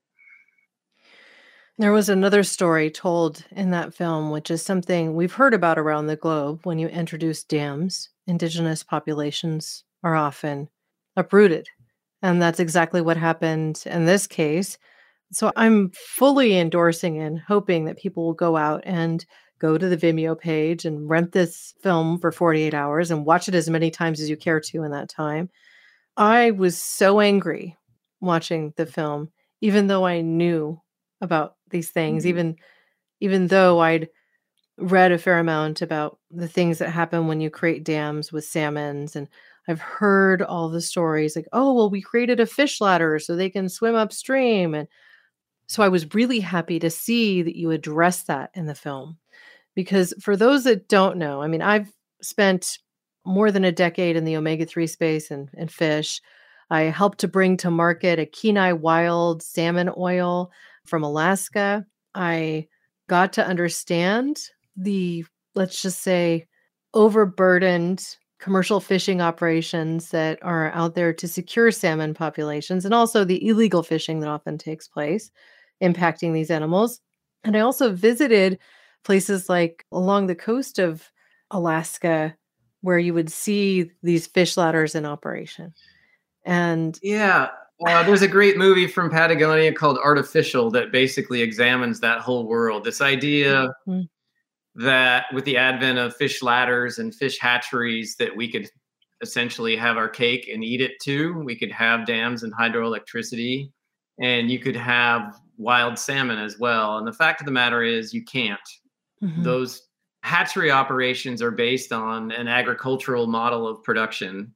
There 1.76 1.92
was 1.92 2.08
another 2.08 2.42
story 2.42 2.90
told 2.90 3.44
in 3.50 3.70
that 3.72 3.94
film, 3.94 4.30
which 4.30 4.50
is 4.50 4.62
something 4.62 5.14
we've 5.14 5.34
heard 5.34 5.54
about 5.54 5.78
around 5.78 6.06
the 6.06 6.16
globe. 6.16 6.60
When 6.64 6.78
you 6.78 6.88
introduce 6.88 7.44
dams, 7.44 8.08
indigenous 8.30 8.82
populations 8.82 9.84
are 10.02 10.14
often 10.14 10.68
uprooted. 11.16 11.68
And 12.22 12.40
that's 12.40 12.60
exactly 12.60 13.00
what 13.00 13.16
happened 13.16 13.82
in 13.86 14.04
this 14.04 14.26
case. 14.26 14.78
So 15.32 15.52
I'm 15.56 15.90
fully 15.90 16.56
endorsing 16.56 17.18
and 17.18 17.38
hoping 17.38 17.84
that 17.84 17.98
people 17.98 18.24
will 18.24 18.34
go 18.34 18.56
out 18.56 18.82
and 18.84 19.24
go 19.58 19.76
to 19.76 19.88
the 19.88 19.96
Vimeo 19.96 20.38
page 20.38 20.84
and 20.84 21.08
rent 21.08 21.32
this 21.32 21.74
film 21.82 22.18
for 22.18 22.32
48 22.32 22.72
hours 22.72 23.10
and 23.10 23.26
watch 23.26 23.48
it 23.48 23.54
as 23.54 23.68
many 23.68 23.90
times 23.90 24.20
as 24.20 24.30
you 24.30 24.36
care 24.36 24.60
to 24.60 24.84
in 24.84 24.92
that 24.92 25.08
time. 25.08 25.50
I 26.16 26.52
was 26.52 26.78
so 26.78 27.20
angry 27.20 27.76
watching 28.20 28.72
the 28.76 28.86
film, 28.86 29.30
even 29.60 29.86
though 29.86 30.06
I 30.06 30.20
knew 30.20 30.80
about 31.20 31.56
these 31.68 31.90
things, 31.90 32.22
mm-hmm. 32.22 32.28
even 32.28 32.56
even 33.20 33.46
though 33.48 33.80
I'd 33.80 34.08
read 34.78 35.12
a 35.12 35.18
fair 35.18 35.38
amount 35.38 35.82
about 35.82 36.18
the 36.30 36.48
things 36.48 36.78
that 36.78 36.90
happen 36.90 37.26
when 37.26 37.40
you 37.40 37.50
create 37.50 37.84
dams 37.84 38.32
with 38.32 38.44
salmons 38.44 39.14
and 39.14 39.28
I've 39.68 39.80
heard 39.80 40.42
all 40.42 40.68
the 40.68 40.80
stories 40.80 41.36
like, 41.36 41.46
oh, 41.52 41.74
well, 41.74 41.90
we 41.90 42.00
created 42.00 42.40
a 42.40 42.46
fish 42.46 42.80
ladder 42.80 43.18
so 43.18 43.36
they 43.36 43.50
can 43.50 43.68
swim 43.68 43.94
upstream. 43.94 44.74
And 44.74 44.88
so 45.66 45.82
I 45.82 45.88
was 45.88 46.14
really 46.14 46.40
happy 46.40 46.78
to 46.80 46.90
see 46.90 47.42
that 47.42 47.56
you 47.56 47.70
address 47.70 48.24
that 48.24 48.50
in 48.54 48.66
the 48.66 48.74
film. 48.74 49.18
Because 49.76 50.12
for 50.20 50.36
those 50.36 50.64
that 50.64 50.88
don't 50.88 51.16
know, 51.18 51.42
I 51.42 51.46
mean, 51.46 51.62
I've 51.62 51.92
spent 52.20 52.78
more 53.24 53.52
than 53.52 53.64
a 53.64 53.72
decade 53.72 54.16
in 54.16 54.24
the 54.24 54.36
omega 54.36 54.66
3 54.66 54.86
space 54.86 55.30
and, 55.30 55.48
and 55.56 55.70
fish. 55.70 56.20
I 56.70 56.82
helped 56.82 57.18
to 57.18 57.28
bring 57.28 57.56
to 57.58 57.70
market 57.70 58.18
a 58.18 58.26
Kenai 58.26 58.72
wild 58.72 59.42
salmon 59.42 59.90
oil 59.96 60.50
from 60.84 61.04
Alaska. 61.04 61.84
I 62.14 62.66
got 63.08 63.32
to 63.34 63.46
understand 63.46 64.40
the, 64.80 65.24
let's 65.54 65.82
just 65.82 66.00
say, 66.00 66.46
overburdened 66.94 68.16
commercial 68.40 68.80
fishing 68.80 69.20
operations 69.20 70.10
that 70.10 70.38
are 70.42 70.72
out 70.72 70.94
there 70.94 71.12
to 71.12 71.28
secure 71.28 71.70
salmon 71.70 72.14
populations 72.14 72.84
and 72.84 72.94
also 72.94 73.22
the 73.22 73.46
illegal 73.46 73.82
fishing 73.82 74.20
that 74.20 74.28
often 74.28 74.56
takes 74.56 74.88
place 74.88 75.30
impacting 75.82 76.32
these 76.32 76.50
animals. 76.50 77.00
And 77.44 77.56
I 77.56 77.60
also 77.60 77.92
visited 77.92 78.58
places 79.04 79.48
like 79.48 79.84
along 79.92 80.26
the 80.26 80.34
coast 80.34 80.78
of 80.78 81.10
Alaska 81.50 82.34
where 82.80 82.98
you 82.98 83.12
would 83.12 83.30
see 83.30 83.90
these 84.02 84.26
fish 84.26 84.56
ladders 84.56 84.94
in 84.94 85.04
operation. 85.04 85.74
And 86.44 86.98
yeah, 87.02 87.48
uh, 87.86 88.02
there's 88.04 88.22
a 88.22 88.28
great 88.28 88.56
movie 88.56 88.86
from 88.86 89.10
Patagonia 89.10 89.72
called 89.72 89.98
Artificial 89.98 90.70
that 90.70 90.92
basically 90.92 91.42
examines 91.42 92.00
that 92.00 92.20
whole 92.20 92.46
world. 92.46 92.84
This 92.84 93.02
idea 93.02 93.74
mm-hmm. 93.86 94.02
That 94.76 95.26
with 95.32 95.44
the 95.44 95.56
advent 95.56 95.98
of 95.98 96.16
fish 96.16 96.42
ladders 96.42 96.98
and 96.98 97.14
fish 97.14 97.38
hatcheries, 97.38 98.16
that 98.16 98.36
we 98.36 98.50
could 98.50 98.68
essentially 99.20 99.76
have 99.76 99.96
our 99.96 100.08
cake 100.08 100.48
and 100.52 100.64
eat 100.64 100.80
it 100.80 100.92
too. 101.02 101.34
We 101.44 101.56
could 101.56 101.72
have 101.72 102.06
dams 102.06 102.42
and 102.42 102.54
hydroelectricity, 102.54 103.70
and 104.20 104.50
you 104.50 104.58
could 104.58 104.76
have 104.76 105.34
wild 105.58 105.98
salmon 105.98 106.38
as 106.38 106.58
well. 106.58 106.98
And 106.98 107.06
the 107.06 107.12
fact 107.12 107.40
of 107.40 107.44
the 107.44 107.52
matter 107.52 107.82
is, 107.82 108.14
you 108.14 108.24
can't. 108.24 108.60
Mm-hmm. 109.22 109.42
Those 109.42 109.88
hatchery 110.22 110.70
operations 110.70 111.42
are 111.42 111.50
based 111.50 111.92
on 111.92 112.30
an 112.32 112.48
agricultural 112.48 113.26
model 113.26 113.66
of 113.66 113.82
production. 113.82 114.54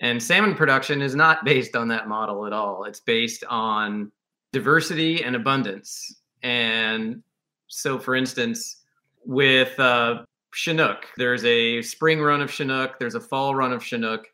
And 0.00 0.22
salmon 0.22 0.54
production 0.54 1.00
is 1.00 1.14
not 1.14 1.44
based 1.44 1.76
on 1.76 1.88
that 1.88 2.08
model 2.08 2.46
at 2.46 2.52
all. 2.52 2.84
It's 2.84 3.00
based 3.00 3.44
on 3.44 4.12
diversity 4.52 5.24
and 5.24 5.34
abundance. 5.34 6.20
And 6.42 7.22
so, 7.68 7.98
for 7.98 8.14
instance, 8.14 8.83
with 9.26 9.78
uh, 9.78 10.24
Chinook, 10.52 11.06
there's 11.16 11.44
a 11.44 11.82
spring 11.82 12.20
run 12.20 12.40
of 12.40 12.50
Chinook, 12.50 12.98
there's 12.98 13.14
a 13.14 13.20
fall 13.20 13.54
run 13.54 13.72
of 13.72 13.82
Chinook 13.82 14.26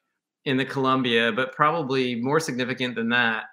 in 0.45 0.57
the 0.57 0.65
Columbia, 0.65 1.33
but 1.33 1.53
probably 1.55 2.15
more 2.17 2.41
significant 2.41 2.95
than 2.95 3.09
that, 3.11 3.45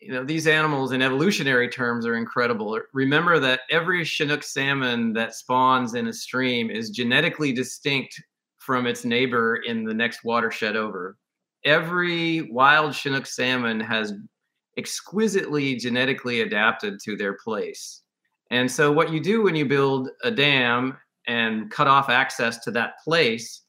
you 0.00 0.12
know 0.12 0.24
these 0.24 0.46
animals 0.46 0.92
in 0.92 1.02
evolutionary 1.02 1.68
terms 1.68 2.06
are 2.06 2.16
incredible. 2.16 2.78
Remember 2.92 3.38
that 3.38 3.60
every 3.70 4.04
chinook 4.04 4.42
salmon 4.42 5.12
that 5.14 5.34
spawns 5.34 5.94
in 5.94 6.06
a 6.06 6.12
stream 6.12 6.70
is 6.70 6.90
genetically 6.90 7.52
distinct 7.52 8.22
from 8.58 8.86
its 8.86 9.04
neighbor 9.04 9.56
in 9.56 9.84
the 9.84 9.94
next 9.94 10.24
watershed 10.24 10.76
over. 10.76 11.16
Every 11.64 12.42
wild 12.42 12.94
chinook 12.94 13.26
salmon 13.26 13.80
has 13.80 14.12
exquisitely 14.76 15.76
genetically 15.76 16.42
adapted 16.42 17.00
to 17.04 17.16
their 17.16 17.34
place 17.42 18.02
and 18.50 18.70
so 18.70 18.92
what 18.92 19.12
you 19.12 19.20
do 19.20 19.42
when 19.42 19.56
you 19.56 19.64
build 19.64 20.10
a 20.22 20.30
dam 20.30 20.96
and 21.26 21.70
cut 21.70 21.88
off 21.88 22.08
access 22.08 22.58
to 22.58 22.70
that 22.72 22.94
place 23.02 23.62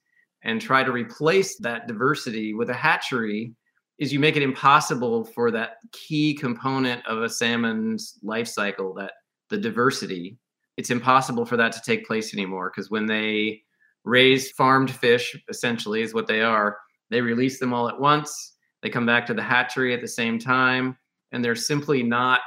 and 0.44 0.62
try 0.62 0.84
to 0.84 0.92
replace 0.92 1.58
that 1.58 1.88
diversity 1.88 2.54
with 2.54 2.70
a 2.70 2.74
hatchery 2.74 3.54
is 3.98 4.14
you 4.14 4.20
make 4.20 4.36
it 4.36 4.44
impossible 4.44 5.26
for 5.26 5.50
that 5.50 5.78
key 5.92 6.34
component 6.36 7.06
of 7.08 7.24
a 7.24 7.30
salmon's 7.30 8.20
life 8.22 8.48
cycle 8.48 8.94
that 8.94 9.14
the 9.50 9.58
diversity. 9.58 10.38
It's 10.78 10.92
impossible 10.92 11.46
for 11.46 11.58
that 11.58 11.72
to 11.72 11.82
take 11.82 12.06
place 12.06 12.34
anymore 12.34 12.72
because 12.74 12.92
when 12.92 13.08
they 13.08 13.64
raise 14.04 14.52
farmed 14.52 14.92
fish 14.92 15.36
essentially 15.50 16.02
is 16.02 16.14
what 16.14 16.28
they 16.28 16.42
are 16.42 16.78
they 17.10 17.20
release 17.20 17.60
them 17.60 17.74
all 17.74 17.90
at 17.90 18.00
once 18.00 18.54
they 18.82 18.90
come 18.90 19.06
back 19.06 19.26
to 19.26 19.34
the 19.34 19.44
hatchery 19.44 19.94
at 19.94 20.02
the 20.02 20.08
same 20.08 20.40
time 20.40 20.98
and 21.32 21.44
they're 21.44 21.56
simply 21.56 22.04
not 22.04 22.40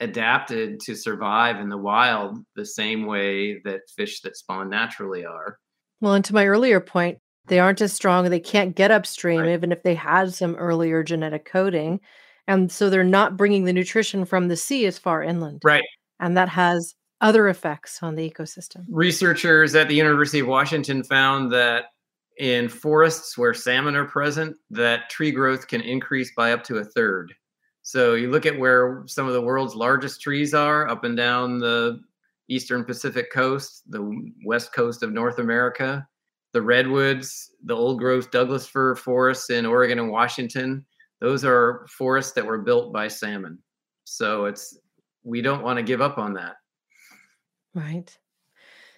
adapted 0.00 0.80
to 0.80 0.94
survive 0.94 1.60
in 1.60 1.68
the 1.68 1.76
wild 1.76 2.38
the 2.56 2.64
same 2.64 3.06
way 3.06 3.60
that 3.64 3.80
fish 3.96 4.20
that 4.22 4.36
spawn 4.36 4.70
naturally 4.70 5.24
are 5.24 5.58
well 6.00 6.14
and 6.14 6.24
to 6.24 6.34
my 6.34 6.46
earlier 6.46 6.80
point 6.80 7.18
they 7.50 7.58
aren't 7.58 7.80
as 7.80 7.92
strong. 7.92 8.30
They 8.30 8.40
can't 8.40 8.76
get 8.76 8.90
upstream, 8.90 9.40
right. 9.40 9.50
even 9.50 9.72
if 9.72 9.82
they 9.82 9.94
had 9.94 10.32
some 10.32 10.54
earlier 10.54 11.02
genetic 11.02 11.44
coding. 11.44 12.00
And 12.46 12.70
so 12.70 12.88
they're 12.88 13.04
not 13.04 13.36
bringing 13.36 13.64
the 13.64 13.72
nutrition 13.72 14.24
from 14.24 14.48
the 14.48 14.56
sea 14.56 14.86
as 14.86 14.98
far 14.98 15.22
inland. 15.22 15.60
Right. 15.64 15.84
And 16.20 16.36
that 16.36 16.48
has 16.48 16.94
other 17.20 17.48
effects 17.48 18.02
on 18.02 18.14
the 18.14 18.28
ecosystem. 18.28 18.84
Researchers 18.88 19.74
at 19.74 19.88
the 19.88 19.94
University 19.94 20.38
of 20.38 20.46
Washington 20.46 21.02
found 21.02 21.52
that 21.52 21.86
in 22.38 22.68
forests 22.68 23.36
where 23.36 23.52
salmon 23.52 23.96
are 23.96 24.06
present, 24.06 24.56
that 24.70 25.10
tree 25.10 25.32
growth 25.32 25.66
can 25.66 25.80
increase 25.80 26.32
by 26.36 26.52
up 26.52 26.64
to 26.64 26.78
a 26.78 26.84
third. 26.84 27.34
So 27.90 28.14
you 28.14 28.30
look 28.30 28.46
at 28.46 28.56
where 28.56 29.02
some 29.08 29.26
of 29.26 29.32
the 29.32 29.42
world's 29.42 29.74
largest 29.74 30.20
trees 30.20 30.54
are 30.54 30.88
up 30.88 31.02
and 31.02 31.16
down 31.16 31.58
the 31.58 31.98
eastern 32.48 32.84
Pacific 32.84 33.32
coast, 33.32 33.82
the 33.90 34.30
west 34.44 34.72
coast 34.72 35.02
of 35.02 35.10
North 35.10 35.40
America, 35.40 36.06
the 36.52 36.62
redwoods, 36.62 37.50
the 37.64 37.74
old 37.74 37.98
growth 37.98 38.30
Douglas 38.30 38.64
fir 38.64 38.94
forests 38.94 39.50
in 39.50 39.66
Oregon 39.66 39.98
and 39.98 40.08
Washington, 40.08 40.86
those 41.20 41.44
are 41.44 41.84
forests 41.88 42.30
that 42.34 42.46
were 42.46 42.58
built 42.58 42.92
by 42.92 43.08
salmon. 43.08 43.58
So 44.04 44.44
it's 44.44 44.78
we 45.24 45.42
don't 45.42 45.64
want 45.64 45.78
to 45.78 45.82
give 45.82 46.00
up 46.00 46.16
on 46.16 46.32
that. 46.34 46.58
Right. 47.74 48.16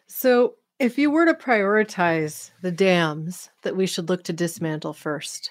So 0.06 0.56
if 0.78 0.98
you 0.98 1.10
were 1.10 1.24
to 1.24 1.32
prioritize 1.32 2.50
the 2.60 2.72
dams 2.72 3.48
that 3.62 3.74
we 3.74 3.86
should 3.86 4.10
look 4.10 4.22
to 4.24 4.34
dismantle 4.34 4.92
first, 4.92 5.50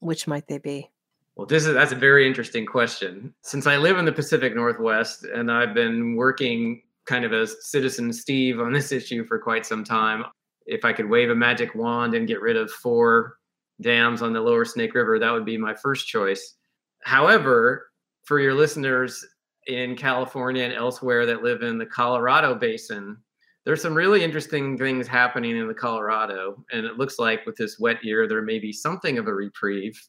which 0.00 0.26
might 0.26 0.46
they 0.46 0.58
be? 0.58 0.90
Well, 1.36 1.46
this 1.46 1.64
is 1.66 1.74
that's 1.74 1.92
a 1.92 1.96
very 1.96 2.26
interesting 2.26 2.66
question. 2.66 3.32
Since 3.42 3.66
I 3.66 3.76
live 3.76 3.98
in 3.98 4.04
the 4.04 4.12
Pacific 4.12 4.54
Northwest 4.54 5.24
and 5.24 5.50
I've 5.50 5.74
been 5.74 6.14
working 6.14 6.82
kind 7.06 7.24
of 7.24 7.32
as 7.32 7.56
citizen 7.68 8.12
Steve 8.12 8.60
on 8.60 8.72
this 8.72 8.92
issue 9.00 9.24
for 9.24 9.38
quite 9.38 9.64
some 9.64 9.82
time, 9.82 10.24
if 10.66 10.84
I 10.84 10.92
could 10.92 11.08
wave 11.08 11.30
a 11.30 11.34
magic 11.34 11.74
wand 11.74 12.14
and 12.14 12.28
get 12.28 12.40
rid 12.40 12.56
of 12.56 12.70
four 12.70 13.38
dams 13.80 14.22
on 14.22 14.32
the 14.32 14.40
lower 14.40 14.64
Snake 14.64 14.94
River, 14.94 15.18
that 15.18 15.32
would 15.32 15.44
be 15.44 15.56
my 15.56 15.74
first 15.74 16.06
choice. 16.06 16.54
However, 17.02 17.90
for 18.24 18.38
your 18.38 18.54
listeners 18.54 19.24
in 19.66 19.96
California 19.96 20.64
and 20.64 20.72
elsewhere 20.72 21.26
that 21.26 21.42
live 21.42 21.62
in 21.62 21.78
the 21.78 21.86
Colorado 21.86 22.54
basin, 22.54 23.16
there's 23.64 23.82
some 23.82 23.94
really 23.94 24.22
interesting 24.22 24.76
things 24.76 25.06
happening 25.06 25.56
in 25.56 25.68
the 25.68 25.74
Colorado. 25.74 26.64
And 26.72 26.84
it 26.84 26.98
looks 26.98 27.18
like 27.18 27.46
with 27.46 27.56
this 27.56 27.78
wet 27.78 28.04
year, 28.04 28.28
there 28.28 28.42
may 28.42 28.58
be 28.58 28.72
something 28.72 29.18
of 29.18 29.28
a 29.28 29.34
reprieve. 29.34 30.00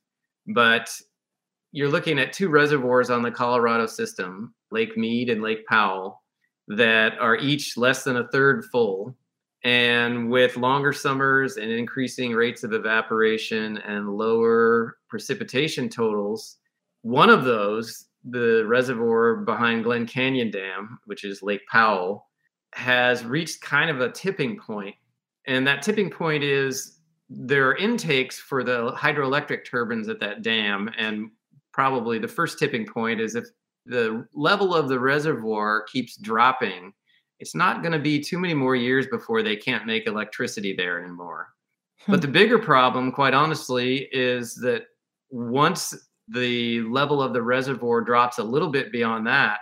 But 0.47 0.89
you're 1.73 1.89
looking 1.89 2.19
at 2.19 2.31
two 2.31 2.47
reservoirs 2.47 3.09
on 3.09 3.23
the 3.23 3.31
Colorado 3.31 3.88
system, 3.88 4.53
Lake 4.71 4.95
Mead 4.95 5.29
and 5.29 5.41
Lake 5.41 5.65
Powell, 5.67 6.21
that 6.69 7.17
are 7.19 7.36
each 7.36 7.75
less 7.75 8.03
than 8.03 8.17
a 8.17 8.27
third 8.29 8.63
full 8.71 9.17
and 9.63 10.29
with 10.29 10.57
longer 10.57 10.93
summers 10.93 11.57
and 11.57 11.71
increasing 11.71 12.33
rates 12.33 12.63
of 12.63 12.73
evaporation 12.73 13.77
and 13.77 14.09
lower 14.09 14.97
precipitation 15.09 15.89
totals, 15.89 16.57
one 17.01 17.29
of 17.29 17.43
those, 17.43 18.05
the 18.25 18.63
reservoir 18.67 19.38
behind 19.38 19.83
Glen 19.83 20.05
Canyon 20.05 20.51
Dam, 20.51 20.99
which 21.05 21.23
is 21.23 21.41
Lake 21.41 21.62
Powell, 21.71 22.27
has 22.73 23.23
reached 23.23 23.62
kind 23.62 23.89
of 23.89 24.01
a 24.01 24.12
tipping 24.12 24.59
point. 24.59 24.95
And 25.47 25.65
that 25.65 25.81
tipping 25.81 26.09
point 26.09 26.43
is 26.43 26.99
there 27.29 27.67
are 27.67 27.77
intakes 27.77 28.38
for 28.38 28.63
the 28.63 28.91
hydroelectric 28.91 29.65
turbines 29.65 30.09
at 30.09 30.19
that 30.19 30.41
dam. 30.41 30.89
And 30.97 31.31
probably 31.73 32.19
the 32.19 32.27
first 32.27 32.59
tipping 32.59 32.86
point 32.86 33.19
is 33.19 33.36
if 33.36 33.45
the 33.86 34.25
level 34.33 34.73
of 34.73 34.88
the 34.88 34.99
reservoir 34.99 35.83
keeps 35.91 36.15
dropping 36.15 36.93
it's 37.43 37.55
not 37.55 37.81
going 37.81 37.91
to 37.91 37.99
be 37.99 38.21
too 38.21 38.39
many 38.39 38.53
more 38.53 38.73
years 38.73 39.05
before 39.07 39.43
they 39.43 39.57
can't 39.57 39.86
make 39.86 40.07
electricity 40.07 40.73
there 40.73 41.03
anymore. 41.03 41.49
Hmm. 42.05 42.13
But 42.13 42.21
the 42.21 42.27
bigger 42.29 42.57
problem, 42.57 43.12
quite 43.12 43.33
honestly, 43.33 44.07
is 44.13 44.55
that 44.62 44.83
once 45.29 45.93
the 46.29 46.79
level 46.83 47.21
of 47.21 47.33
the 47.33 47.41
reservoir 47.41 47.99
drops 47.99 48.38
a 48.38 48.43
little 48.43 48.69
bit 48.69 48.93
beyond 48.93 49.27
that, 49.27 49.57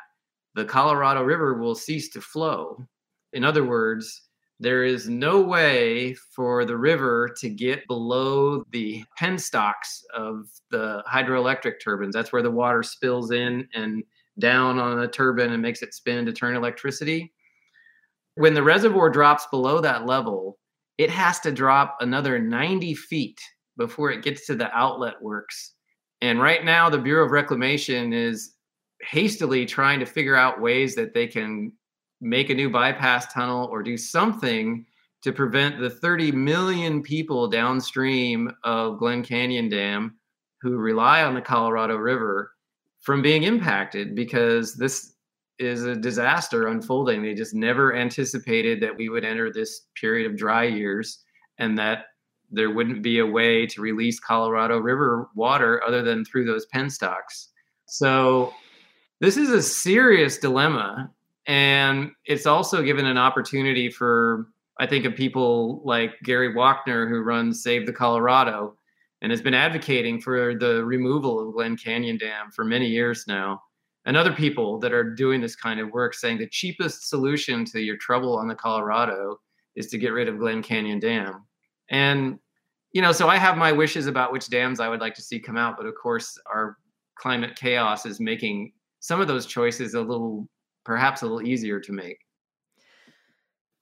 the 0.54 0.64
Colorado 0.64 1.24
River 1.24 1.56
will 1.56 1.74
cease 1.74 2.10
to 2.10 2.22
flow. 2.22 2.86
In 3.34 3.44
other 3.44 3.64
words, 3.64 4.28
there 4.62 4.86
is 4.86 5.10
no 5.10 5.42
way 5.42 6.14
for 6.14 6.64
the 6.64 6.78
river 6.78 7.36
to 7.40 7.50
get 7.50 7.86
below 7.88 8.64
the 8.72 9.04
penstocks 9.20 10.04
of 10.16 10.48
the 10.70 11.04
hydroelectric 11.12 11.82
turbines. 11.84 12.14
That's 12.14 12.32
where 12.32 12.44
the 12.44 12.52
water 12.52 12.84
spills 12.84 13.32
in 13.32 13.68
and 13.74 14.04
down 14.40 14.80
on 14.80 15.00
a 15.00 15.08
turbine 15.08 15.52
and 15.52 15.62
makes 15.62 15.82
it 15.82 15.94
spin 15.94 16.26
to 16.26 16.32
turn 16.32 16.56
electricity 16.56 17.34
when 18.36 18.54
the 18.54 18.64
reservoir 18.64 19.10
drops 19.10 19.46
below 19.48 19.82
that 19.82 20.06
level, 20.06 20.58
it 20.98 21.10
has 21.10 21.40
to 21.42 21.52
drop 21.52 21.98
another 22.00 22.40
90 22.40 22.94
feet 22.96 23.40
before 23.78 24.12
it 24.12 24.24
gets 24.24 24.46
to 24.48 24.56
the 24.56 24.72
outlet 24.76 25.22
works. 25.22 25.74
And 26.22 26.40
right 26.40 26.64
now, 26.64 26.90
the 26.90 27.00
Bureau 27.00 27.26
of 27.26 27.32
Reclamation 27.32 28.14
is 28.14 28.56
hastily 29.02 29.66
trying 29.66 30.00
to 30.00 30.06
figure 30.06 30.36
out 30.36 30.62
ways 30.62 30.96
that 30.96 31.14
they 31.14 31.28
can 31.28 31.74
make 32.22 32.50
a 32.50 32.56
new 32.56 32.70
bypass 32.70 33.32
tunnel 33.34 33.68
or 33.72 33.84
do 33.84 33.98
something 33.98 34.86
to 35.24 35.32
prevent 35.32 35.80
the 35.80 35.90
30 35.90 36.32
million 36.32 37.02
people 37.02 37.48
downstream 37.48 38.52
of 38.64 38.98
Glen 39.00 39.24
Canyon 39.24 39.70
Dam 39.70 40.16
who 40.62 40.78
rely 40.78 41.24
on 41.24 41.34
the 41.34 41.42
Colorado 41.42 41.96
River 41.96 42.52
from 43.02 43.22
being 43.22 43.44
impacted 43.44 44.16
because 44.16 44.76
this 44.76 45.16
is 45.58 45.84
a 45.86 45.96
disaster 45.96 46.68
unfolding. 46.68 47.22
They 47.22 47.34
just 47.34 47.54
never 47.54 47.96
anticipated 47.96 48.82
that 48.82 48.96
we 48.96 49.10
would 49.10 49.26
enter 49.26 49.52
this 49.52 49.88
period 50.00 50.30
of 50.30 50.38
dry 50.38 50.64
years 50.64 51.20
and 51.58 51.78
that 51.78 52.06
there 52.52 52.72
wouldn't 52.72 53.02
be 53.02 53.20
a 53.20 53.26
way 53.26 53.66
to 53.66 53.82
release 53.82 54.20
Colorado 54.20 54.80
River 54.80 55.30
water 55.36 55.82
other 55.86 56.02
than 56.02 56.26
through 56.26 56.46
those 56.46 56.68
penstocks. 56.74 57.48
So 57.88 58.54
this 59.20 59.38
is 59.38 59.50
a 59.50 59.62
serious 59.62 60.38
dilemma. 60.38 61.12
And 61.52 62.12
it's 62.24 62.46
also 62.46 62.82
given 62.82 63.06
an 63.06 63.18
opportunity 63.18 63.90
for, 63.90 64.48
I 64.80 64.88
think, 64.88 65.04
of 65.04 65.16
people 65.16 65.82
like 65.84 66.12
Gary 66.24 66.54
Wockner, 66.54 67.10
who 67.10 67.24
runs 67.24 67.62
Save 67.62 67.86
the 67.86 67.92
Colorado 67.92 68.78
and 69.22 69.34
has 69.34 69.42
been 69.42 69.54
advocating 69.54 70.22
for 70.22 70.56
the 70.58 70.86
removal 70.86 71.46
of 71.46 71.54
Glen 71.54 71.76
Canyon 71.76 72.18
Dam 72.18 72.52
for 72.52 72.64
many 72.64 72.88
years 72.88 73.26
now. 73.28 73.62
And 74.06 74.16
other 74.16 74.32
people 74.32 74.80
that 74.80 74.94
are 74.94 75.04
doing 75.04 75.42
this 75.42 75.58
kind 75.58 75.82
of 75.82 75.92
work 75.92 76.14
saying 76.14 76.38
the 76.38 76.48
cheapest 76.48 77.10
solution 77.10 77.66
to 77.66 77.82
your 77.82 77.98
trouble 77.98 78.38
on 78.38 78.48
the 78.48 78.56
Colorado 78.56 79.38
is 79.76 79.88
to 79.88 79.98
get 79.98 80.14
rid 80.14 80.30
of 80.30 80.40
Glen 80.40 80.64
Canyon 80.64 81.00
Dam. 81.00 81.46
And, 81.90 82.40
you 82.94 83.02
know, 83.02 83.12
so 83.12 83.28
I 83.28 83.36
have 83.36 83.58
my 83.58 83.74
wishes 83.74 84.08
about 84.08 84.32
which 84.32 84.50
dams 84.50 84.80
I 84.80 84.88
would 84.88 85.02
like 85.02 85.16
to 85.16 85.22
see 85.22 85.38
come 85.38 85.58
out. 85.58 85.76
But 85.76 85.86
of 85.86 85.96
course, 86.02 86.40
our 86.50 86.78
climate 87.16 87.58
chaos 87.58 88.06
is 88.06 88.22
making 88.22 88.72
some 89.02 89.20
of 89.20 89.28
those 89.28 89.46
choices 89.46 89.96
a 89.96 90.02
little, 90.02 90.48
perhaps 90.84 91.22
a 91.22 91.26
little 91.26 91.46
easier 91.46 91.80
to 91.80 91.92
make. 91.92 92.18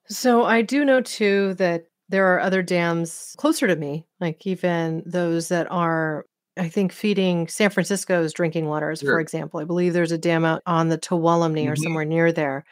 So 0.07 0.43
I 0.43 0.61
do 0.61 0.83
know 0.85 1.01
too 1.01 1.53
that 1.55 1.85
there 2.09 2.25
are 2.33 2.39
other 2.39 2.63
dams 2.63 3.35
closer 3.37 3.67
to 3.67 3.75
me, 3.75 4.05
like 4.19 4.45
even 4.47 5.03
those 5.05 5.49
that 5.49 5.69
are, 5.71 6.25
I 6.57 6.67
think, 6.67 6.91
feeding 6.91 7.47
San 7.47 7.69
Francisco's 7.69 8.33
drinking 8.33 8.65
waters, 8.65 9.01
Sure. 9.01 9.11
for 9.11 9.19
example. 9.19 9.59
I 9.59 9.63
believe 9.65 9.93
there's 9.93 10.11
a 10.11 10.17
dam 10.17 10.43
out 10.45 10.63
on 10.65 10.89
the 10.89 10.97
Tuolumne 10.97 11.67
or 11.69 11.75
Mhm. 11.75 11.83
somewhere 11.83 12.05
near 12.05 12.31
there 12.31 12.65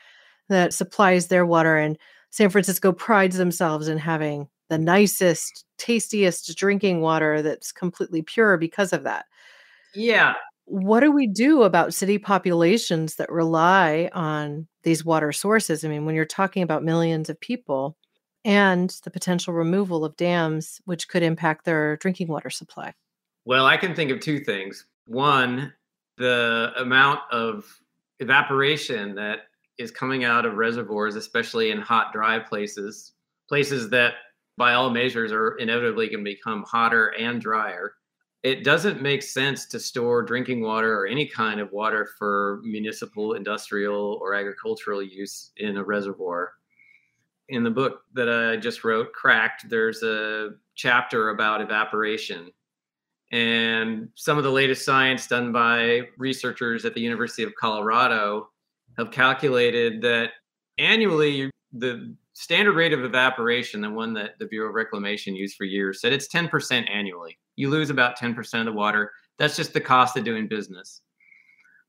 that 0.49 0.73
supplies 0.73 1.27
their 1.27 1.45
water. 1.45 1.77
And 1.77 1.97
San 2.31 2.49
Francisco 2.49 2.91
prides 2.93 3.37
themselves 3.37 3.87
in 3.87 3.97
having 3.99 4.49
the 4.69 4.77
nicest, 4.79 5.65
tastiest 5.77 6.55
drinking 6.57 7.01
water 7.01 7.41
that's 7.41 7.71
completely 7.71 8.21
pure 8.23 8.57
because 8.57 8.93
of 8.93 9.03
that. 9.03 9.25
Yeah. 9.93 10.33
What 10.69 10.99
do 10.99 11.11
we 11.13 11.27
do 11.27 11.63
about 11.63 11.93
city 11.93 12.17
populations 12.17 13.15
that 13.15 13.31
rely 13.31 14.09
on 14.13 14.67
these 14.83 15.05
water 15.05 15.31
sources? 15.31 15.85
I 15.85 15.87
mean, 15.87 16.05
when 16.05 16.13
you're 16.13 16.25
talking 16.25 16.61
about 16.61 16.83
millions 16.83 17.29
of 17.29 17.39
people 17.39 17.95
and 18.43 18.93
the 19.05 19.09
potential 19.09 19.53
removal 19.53 20.03
of 20.03 20.17
dams, 20.17 20.81
which 20.83 21.07
could 21.07 21.23
impact 21.23 21.63
their 21.63 21.95
drinking 21.97 22.27
water 22.27 22.49
supply. 22.49 22.93
Well, 23.45 23.65
I 23.65 23.77
can 23.77 23.95
think 23.95 24.11
of 24.11 24.19
two 24.19 24.39
things. 24.39 24.85
One, 25.07 25.73
the 26.17 26.73
amount 26.77 27.21
of 27.31 27.65
evaporation 28.19 29.15
that 29.15 29.39
is 29.77 29.89
coming 29.89 30.25
out 30.25 30.45
of 30.45 30.55
reservoirs, 30.55 31.15
especially 31.15 31.71
in 31.71 31.79
hot, 31.79 32.11
dry 32.11 32.39
places, 32.39 33.13
places 33.47 33.89
that 33.91 34.15
by 34.57 34.73
all 34.73 34.89
measures 34.89 35.31
are 35.31 35.55
inevitably 35.59 36.07
going 36.07 36.25
to 36.25 36.29
become 36.29 36.65
hotter 36.67 37.13
and 37.17 37.41
drier. 37.41 37.93
It 38.43 38.63
doesn't 38.63 39.01
make 39.01 39.23
sense 39.23 39.65
to 39.67 39.79
store 39.79 40.21
drinking 40.21 40.61
water 40.61 40.99
or 40.99 41.07
any 41.07 41.25
kind 41.25 41.59
of 41.59 41.71
water 41.71 42.07
for 42.17 42.61
municipal, 42.63 43.33
industrial, 43.33 44.19
or 44.21 44.35
agricultural 44.35 45.01
use 45.01 45.51
in 45.57 45.77
a 45.77 45.83
reservoir. 45.83 46.53
In 47.49 47.63
the 47.63 47.71
book 47.71 48.01
that 48.13 48.29
I 48.29 48.57
just 48.57 48.83
wrote, 48.83 49.11
Cracked, 49.13 49.69
there's 49.69 50.03
a 50.03 50.51
chapter 50.75 51.29
about 51.29 51.61
evaporation 51.61 52.51
and 53.31 54.09
some 54.15 54.37
of 54.37 54.43
the 54.43 54.51
latest 54.51 54.85
science 54.85 55.27
done 55.27 55.51
by 55.51 56.01
researchers 56.17 56.85
at 56.85 56.93
the 56.93 57.01
University 57.01 57.43
of 57.43 57.53
Colorado 57.55 58.49
have 58.97 59.11
calculated 59.11 60.01
that 60.01 60.31
annually 60.77 61.51
the 61.73 62.15
standard 62.37 62.73
rate 62.73 62.93
of 62.93 63.03
evaporation, 63.03 63.81
the 63.81 63.89
one 63.89 64.13
that 64.13 64.37
the 64.37 64.45
Bureau 64.45 64.69
of 64.69 64.75
Reclamation 64.75 65.35
used 65.35 65.55
for 65.55 65.63
years, 65.63 65.99
said 65.99 66.13
it's 66.13 66.27
10% 66.27 66.87
annually. 66.87 67.35
You 67.55 67.71
lose 67.71 67.89
about 67.89 68.15
10% 68.15 68.59
of 68.59 68.65
the 68.65 68.71
water. 68.71 69.11
That's 69.39 69.55
just 69.55 69.73
the 69.73 69.81
cost 69.81 70.15
of 70.17 70.23
doing 70.23 70.47
business. 70.47 71.01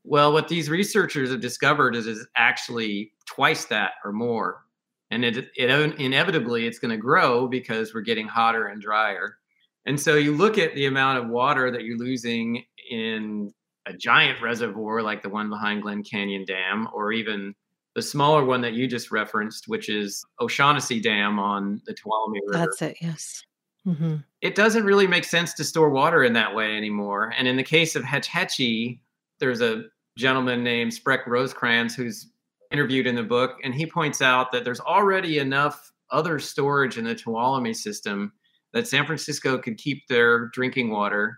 Well, 0.04 0.32
what 0.32 0.48
these 0.48 0.70
researchers 0.70 1.30
have 1.30 1.42
discovered 1.42 1.94
is, 1.94 2.26
actually 2.34 3.12
twice 3.26 3.66
that 3.66 3.92
or 4.02 4.10
more. 4.10 4.62
And 5.10 5.22
it, 5.22 5.48
it 5.54 5.70
inevitably 6.00 6.66
it's 6.66 6.78
going 6.78 6.92
to 6.92 6.96
grow 6.96 7.46
because 7.46 7.92
we're 7.92 8.00
getting 8.00 8.26
hotter 8.26 8.68
and 8.68 8.80
drier. 8.80 9.36
And 9.84 10.00
so 10.00 10.14
you 10.14 10.34
look 10.34 10.56
at 10.56 10.74
the 10.74 10.86
amount 10.86 11.18
of 11.18 11.28
water 11.28 11.70
that 11.70 11.84
you're 11.84 11.98
losing 11.98 12.64
in 12.90 13.52
a 13.84 13.92
giant 13.92 14.40
reservoir 14.40 15.02
like 15.02 15.22
the 15.22 15.28
one 15.28 15.50
behind 15.50 15.82
Glen 15.82 16.02
Canyon 16.02 16.46
Dam, 16.46 16.88
or 16.94 17.12
even 17.12 17.54
the 17.98 18.02
smaller 18.02 18.44
one 18.44 18.60
that 18.60 18.74
you 18.74 18.86
just 18.86 19.10
referenced, 19.10 19.66
which 19.66 19.88
is 19.88 20.24
O'Shaughnessy 20.40 21.00
Dam 21.00 21.40
on 21.40 21.82
the 21.84 21.92
Tuolumne 21.92 22.34
River. 22.34 22.52
That's 22.52 22.80
it, 22.80 22.96
yes. 23.00 23.42
hmm 23.84 24.18
It 24.40 24.54
doesn't 24.54 24.84
really 24.84 25.08
make 25.08 25.24
sense 25.24 25.52
to 25.54 25.64
store 25.64 25.90
water 25.90 26.22
in 26.22 26.32
that 26.34 26.54
way 26.54 26.76
anymore. 26.76 27.34
And 27.36 27.48
in 27.48 27.56
the 27.56 27.64
case 27.64 27.96
of 27.96 28.04
Hetch 28.04 28.28
Hetchy, 28.28 29.00
there's 29.40 29.60
a 29.60 29.86
gentleman 30.16 30.62
named 30.62 30.92
Spreck 30.92 31.26
Rosecrans 31.26 31.96
who's 31.96 32.28
interviewed 32.70 33.08
in 33.08 33.16
the 33.16 33.24
book, 33.24 33.56
and 33.64 33.74
he 33.74 33.84
points 33.84 34.22
out 34.22 34.52
that 34.52 34.62
there's 34.62 34.78
already 34.78 35.40
enough 35.40 35.90
other 36.12 36.38
storage 36.38 36.98
in 36.98 37.04
the 37.04 37.16
Tuolumne 37.16 37.74
system 37.74 38.32
that 38.74 38.86
San 38.86 39.06
Francisco 39.06 39.58
could 39.58 39.76
keep 39.76 40.06
their 40.06 40.50
drinking 40.50 40.90
water. 40.90 41.36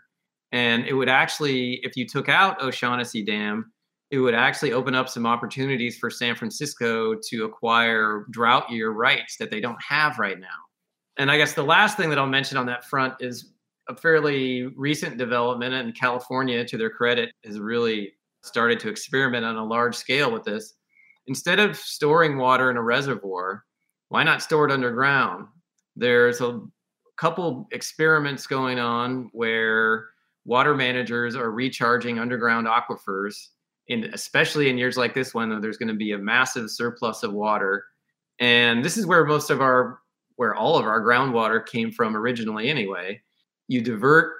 And 0.53 0.85
it 0.85 0.93
would 0.93 1.09
actually, 1.09 1.81
if 1.85 1.97
you 1.97 2.07
took 2.07 2.29
out 2.29 2.61
O'Shaughnessy 2.61 3.25
Dam, 3.25 3.73
it 4.11 4.19
would 4.19 4.35
actually 4.35 4.73
open 4.73 4.95
up 4.95 5.09
some 5.09 5.25
opportunities 5.25 5.97
for 5.97 6.11
San 6.11 6.35
Francisco 6.35 7.15
to 7.29 7.45
acquire 7.45 8.27
drought 8.31 8.71
year 8.71 8.91
rights 8.91 9.37
that 9.39 9.51
they 9.51 9.61
don't 9.61 9.81
have 9.87 10.19
right 10.19 10.39
now. 10.39 10.47
And 11.17 11.31
I 11.31 11.37
guess 11.37 11.53
the 11.53 11.63
last 11.63 11.97
thing 11.97 12.11
that 12.11 12.19
I'll 12.19 12.27
mention 12.27 12.57
on 12.59 12.67
that 12.67 12.85
front 12.85 13.15
is 13.21 13.53
a 13.89 13.97
fairly 13.97 14.67
recent 14.77 15.17
development, 15.17 15.75
and 15.75 15.95
California, 15.95 16.65
to 16.65 16.77
their 16.77 16.91
credit, 16.91 17.33
has 17.45 17.59
really 17.59 18.13
started 18.43 18.81
to 18.81 18.89
experiment 18.89 19.45
on 19.45 19.57
a 19.57 19.65
large 19.65 19.95
scale 19.95 20.33
with 20.33 20.45
this. 20.45 20.75
Instead 21.27 21.61
of 21.61 21.77
storing 21.77 22.39
water 22.39 22.71
in 22.71 22.77
a 22.77 22.83
reservoir, 22.83 23.65
why 24.09 24.25
not 24.25 24.43
store 24.43 24.67
it 24.67 24.73
underground? 24.73 25.47
There's 25.95 26.41
a 26.41 26.61
couple 27.17 27.69
experiments 27.71 28.47
going 28.47 28.79
on 28.79 29.29
where 29.33 30.07
water 30.45 30.75
managers 30.75 31.37
are 31.37 31.51
recharging 31.51 32.19
underground 32.19 32.67
aquifers 32.67 33.37
in 33.91 34.05
especially 34.15 34.71
in 34.71 34.79
years 34.79 34.97
like 34.97 35.15
this 35.15 35.35
one 35.35 35.61
there's 35.61 35.77
going 35.77 35.89
to 35.89 35.95
be 35.95 36.13
a 36.13 36.19
massive 36.19 36.71
surplus 36.71 37.23
of 37.23 37.33
water. 37.33 37.85
And 38.39 38.85
this 38.85 38.97
is 38.97 39.05
where 39.05 39.27
most 39.27 39.51
of 39.51 39.61
our 39.61 39.99
where 40.37 40.55
all 40.55 40.79
of 40.79 40.87
our 40.87 41.03
groundwater 41.03 41.67
came 41.67 41.93
from 41.93 42.17
originally 42.17 42.71
anyway. 42.71 43.21
You 43.69 43.83
divert 43.83 44.33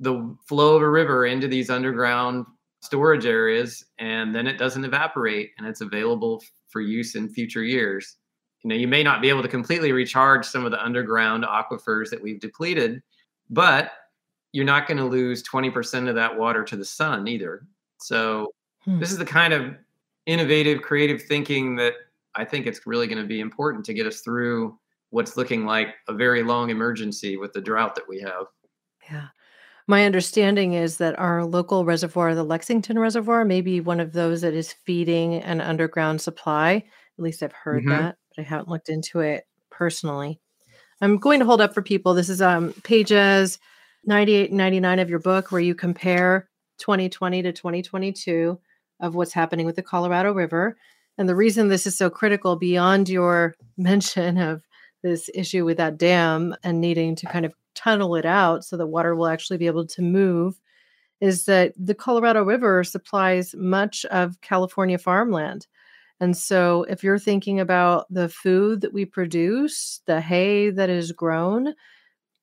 the 0.00 0.34
flow 0.48 0.76
of 0.76 0.82
a 0.82 0.88
river 0.88 1.26
into 1.26 1.48
these 1.48 1.68
underground 1.68 2.46
storage 2.80 3.26
areas 3.26 3.84
and 3.98 4.34
then 4.34 4.46
it 4.46 4.58
doesn't 4.58 4.84
evaporate 4.84 5.50
and 5.58 5.66
it's 5.66 5.80
available 5.80 6.42
for 6.68 6.80
use 6.80 7.14
in 7.14 7.28
future 7.28 7.64
years. 7.64 8.16
You 8.62 8.70
know 8.70 8.76
you 8.76 8.88
may 8.88 9.02
not 9.02 9.20
be 9.20 9.28
able 9.28 9.42
to 9.42 9.48
completely 9.48 9.92
recharge 9.92 10.46
some 10.46 10.64
of 10.64 10.70
the 10.70 10.82
underground 10.82 11.44
aquifers 11.44 12.10
that 12.10 12.22
we've 12.22 12.40
depleted 12.40 13.02
but 13.50 13.90
you're 14.52 14.64
not 14.64 14.86
going 14.86 14.98
to 14.98 15.04
lose 15.04 15.42
20% 15.42 16.08
of 16.08 16.14
that 16.14 16.38
water 16.38 16.62
to 16.62 16.76
the 16.76 16.84
sun 16.84 17.26
either. 17.26 17.66
So 17.98 18.52
Hmm. 18.84 18.98
this 18.98 19.10
is 19.12 19.18
the 19.18 19.24
kind 19.24 19.52
of 19.52 19.74
innovative 20.26 20.82
creative 20.82 21.22
thinking 21.22 21.76
that 21.76 21.94
i 22.34 22.44
think 22.44 22.66
it's 22.66 22.86
really 22.86 23.06
going 23.06 23.18
to 23.22 23.26
be 23.28 23.40
important 23.40 23.84
to 23.86 23.94
get 23.94 24.06
us 24.06 24.20
through 24.20 24.78
what's 25.10 25.36
looking 25.36 25.64
like 25.64 25.94
a 26.08 26.12
very 26.14 26.42
long 26.42 26.70
emergency 26.70 27.36
with 27.36 27.52
the 27.52 27.60
drought 27.60 27.94
that 27.94 28.08
we 28.08 28.20
have 28.20 28.46
Yeah. 29.10 29.28
My 29.86 30.06
understanding 30.06 30.72
is 30.72 30.96
that 30.96 31.18
our 31.18 31.44
local 31.44 31.84
reservoir, 31.84 32.34
the 32.34 32.42
Lexington 32.42 32.98
Reservoir, 32.98 33.44
may 33.44 33.60
be 33.60 33.80
one 33.82 34.00
of 34.00 34.14
those 34.14 34.40
that 34.40 34.54
is 34.54 34.72
feeding 34.72 35.34
an 35.42 35.60
underground 35.60 36.22
supply. 36.22 36.76
At 37.18 37.22
least 37.22 37.42
I've 37.42 37.52
heard 37.52 37.84
Mhm. 37.84 37.90
that, 37.90 38.16
but 38.34 38.42
I 38.42 38.44
haven't 38.46 38.68
looked 38.68 38.88
into 38.88 39.20
it 39.20 39.46
personally. 39.70 40.40
I'm 41.02 41.18
going 41.18 41.38
to 41.40 41.44
hold 41.44 41.60
up 41.60 41.74
for 41.74 41.82
people. 41.82 42.14
This 42.14 42.30
is 42.30 42.40
um, 42.40 42.72
pages 42.82 43.58
98 44.06 44.48
and 44.48 44.56
99 44.56 45.00
of 45.00 45.10
your 45.10 45.18
book, 45.18 45.52
where 45.52 45.60
you 45.60 45.74
compare 45.74 46.48
2020 46.78 47.42
to 47.42 47.52
2022 47.52 48.58
of 49.00 49.14
what's 49.14 49.32
happening 49.32 49.66
with 49.66 49.76
the 49.76 49.82
Colorado 49.82 50.32
River. 50.32 50.76
And 51.18 51.28
the 51.28 51.36
reason 51.36 51.68
this 51.68 51.86
is 51.86 51.96
so 51.96 52.10
critical, 52.10 52.56
beyond 52.56 53.08
your 53.08 53.54
mention 53.76 54.38
of 54.38 54.62
this 55.02 55.28
issue 55.34 55.64
with 55.64 55.76
that 55.76 55.98
dam 55.98 56.54
and 56.62 56.80
needing 56.80 57.14
to 57.16 57.26
kind 57.26 57.44
of 57.44 57.54
tunnel 57.74 58.16
it 58.16 58.24
out 58.24 58.64
so 58.64 58.76
the 58.76 58.86
water 58.86 59.14
will 59.14 59.26
actually 59.26 59.58
be 59.58 59.66
able 59.66 59.86
to 59.86 60.02
move, 60.02 60.58
is 61.20 61.44
that 61.44 61.72
the 61.76 61.94
Colorado 61.94 62.42
River 62.42 62.82
supplies 62.84 63.54
much 63.56 64.04
of 64.06 64.40
California 64.40 64.98
farmland. 64.98 65.66
And 66.20 66.36
so, 66.36 66.84
if 66.84 67.02
you're 67.02 67.18
thinking 67.18 67.60
about 67.60 68.06
the 68.08 68.28
food 68.28 68.80
that 68.82 68.92
we 68.92 69.04
produce, 69.04 70.00
the 70.06 70.20
hay 70.20 70.70
that 70.70 70.88
is 70.88 71.12
grown, 71.12 71.74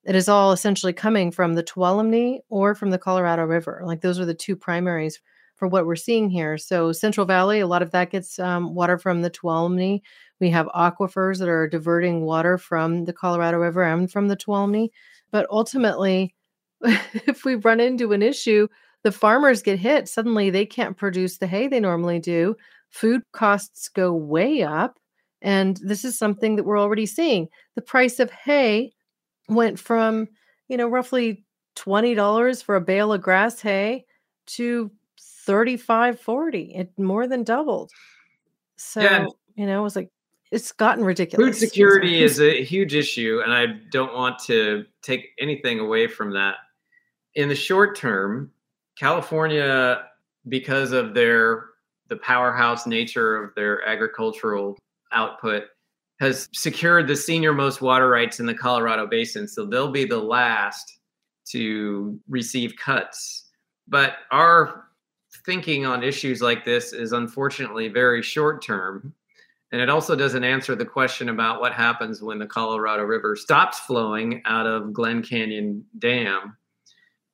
it 0.03 0.15
is 0.15 0.27
all 0.27 0.51
essentially 0.51 0.93
coming 0.93 1.31
from 1.31 1.53
the 1.53 1.63
Tuolumne 1.63 2.39
or 2.49 2.73
from 2.75 2.89
the 2.89 2.97
Colorado 2.97 3.43
River. 3.43 3.81
Like 3.85 4.01
those 4.01 4.19
are 4.19 4.25
the 4.25 4.33
two 4.33 4.55
primaries 4.55 5.19
for 5.61 5.67
what 5.67 5.85
we're 5.85 5.95
seeing 5.95 6.27
here. 6.27 6.57
So 6.57 6.91
Central 6.91 7.27
Valley, 7.27 7.59
a 7.59 7.67
lot 7.67 7.83
of 7.83 7.91
that 7.91 8.09
gets 8.09 8.39
um, 8.39 8.73
water 8.73 8.97
from 8.97 9.21
the 9.21 9.29
Tuolumne. 9.29 10.01
We 10.39 10.49
have 10.49 10.65
aquifers 10.73 11.37
that 11.37 11.47
are 11.47 11.67
diverting 11.67 12.21
water 12.21 12.57
from 12.57 13.05
the 13.05 13.13
Colorado 13.13 13.59
River 13.59 13.83
and 13.83 14.11
from 14.11 14.27
the 14.27 14.35
Tuolumne. 14.35 14.89
But 15.29 15.45
ultimately, 15.51 16.33
if 16.81 17.45
we 17.45 17.53
run 17.53 17.79
into 17.79 18.11
an 18.11 18.23
issue, 18.23 18.67
the 19.03 19.11
farmers 19.11 19.61
get 19.61 19.77
hit. 19.77 20.09
Suddenly, 20.09 20.49
they 20.49 20.65
can't 20.65 20.97
produce 20.97 21.37
the 21.37 21.45
hay 21.45 21.67
they 21.67 21.79
normally 21.79 22.17
do. 22.17 22.55
Food 22.89 23.21
costs 23.31 23.87
go 23.87 24.11
way 24.11 24.63
up. 24.63 24.97
And 25.43 25.77
this 25.83 26.03
is 26.03 26.17
something 26.17 26.55
that 26.55 26.63
we're 26.63 26.79
already 26.79 27.05
seeing. 27.05 27.49
The 27.75 27.83
price 27.83 28.19
of 28.19 28.31
hay 28.31 28.93
went 29.47 29.77
from, 29.77 30.27
you 30.69 30.77
know, 30.77 30.87
roughly 30.87 31.45
$20 31.75 32.63
for 32.63 32.75
a 32.75 32.81
bale 32.81 33.13
of 33.13 33.21
grass 33.21 33.61
hay 33.61 34.05
to 34.47 34.91
35 35.45 36.19
40 36.19 36.75
it 36.75 36.91
more 36.97 37.27
than 37.27 37.43
doubled 37.43 37.91
so 38.75 39.01
yeah. 39.01 39.25
you 39.55 39.65
know 39.65 39.79
it 39.79 39.83
was 39.83 39.95
like 39.95 40.09
it's 40.51 40.71
gotten 40.71 41.03
ridiculous 41.03 41.59
food 41.59 41.67
security 41.67 42.21
is 42.23 42.39
a 42.39 42.63
huge 42.63 42.93
issue 42.93 43.41
and 43.43 43.53
i 43.53 43.65
don't 43.91 44.13
want 44.13 44.37
to 44.39 44.85
take 45.01 45.29
anything 45.39 45.79
away 45.79 46.07
from 46.07 46.33
that 46.33 46.55
in 47.35 47.49
the 47.49 47.55
short 47.55 47.95
term 47.97 48.51
california 48.97 50.03
because 50.49 50.91
of 50.91 51.13
their 51.13 51.65
the 52.09 52.17
powerhouse 52.17 52.85
nature 52.85 53.41
of 53.41 53.55
their 53.55 53.87
agricultural 53.87 54.77
output 55.13 55.63
has 56.19 56.49
secured 56.53 57.07
the 57.07 57.15
senior 57.15 57.51
most 57.51 57.81
water 57.81 58.07
rights 58.07 58.39
in 58.39 58.45
the 58.45 58.53
Colorado 58.53 59.07
Basin. 59.07 59.47
So 59.47 59.65
they'll 59.65 59.91
be 59.91 60.05
the 60.05 60.19
last 60.19 60.99
to 61.47 62.19
receive 62.29 62.75
cuts. 62.75 63.49
But 63.87 64.17
our 64.31 64.85
thinking 65.45 65.85
on 65.85 66.03
issues 66.03 66.41
like 66.41 66.65
this 66.65 66.93
is 66.93 67.11
unfortunately 67.13 67.87
very 67.87 68.21
short 68.21 68.63
term. 68.63 69.13
And 69.71 69.79
it 69.79 69.89
also 69.89 70.15
doesn't 70.15 70.43
answer 70.43 70.75
the 70.75 70.85
question 70.85 71.29
about 71.29 71.61
what 71.61 71.73
happens 71.73 72.21
when 72.21 72.39
the 72.39 72.45
Colorado 72.45 73.03
River 73.03 73.35
stops 73.35 73.79
flowing 73.79 74.41
out 74.45 74.67
of 74.67 74.91
Glen 74.91 75.23
Canyon 75.23 75.85
Dam. 75.99 76.57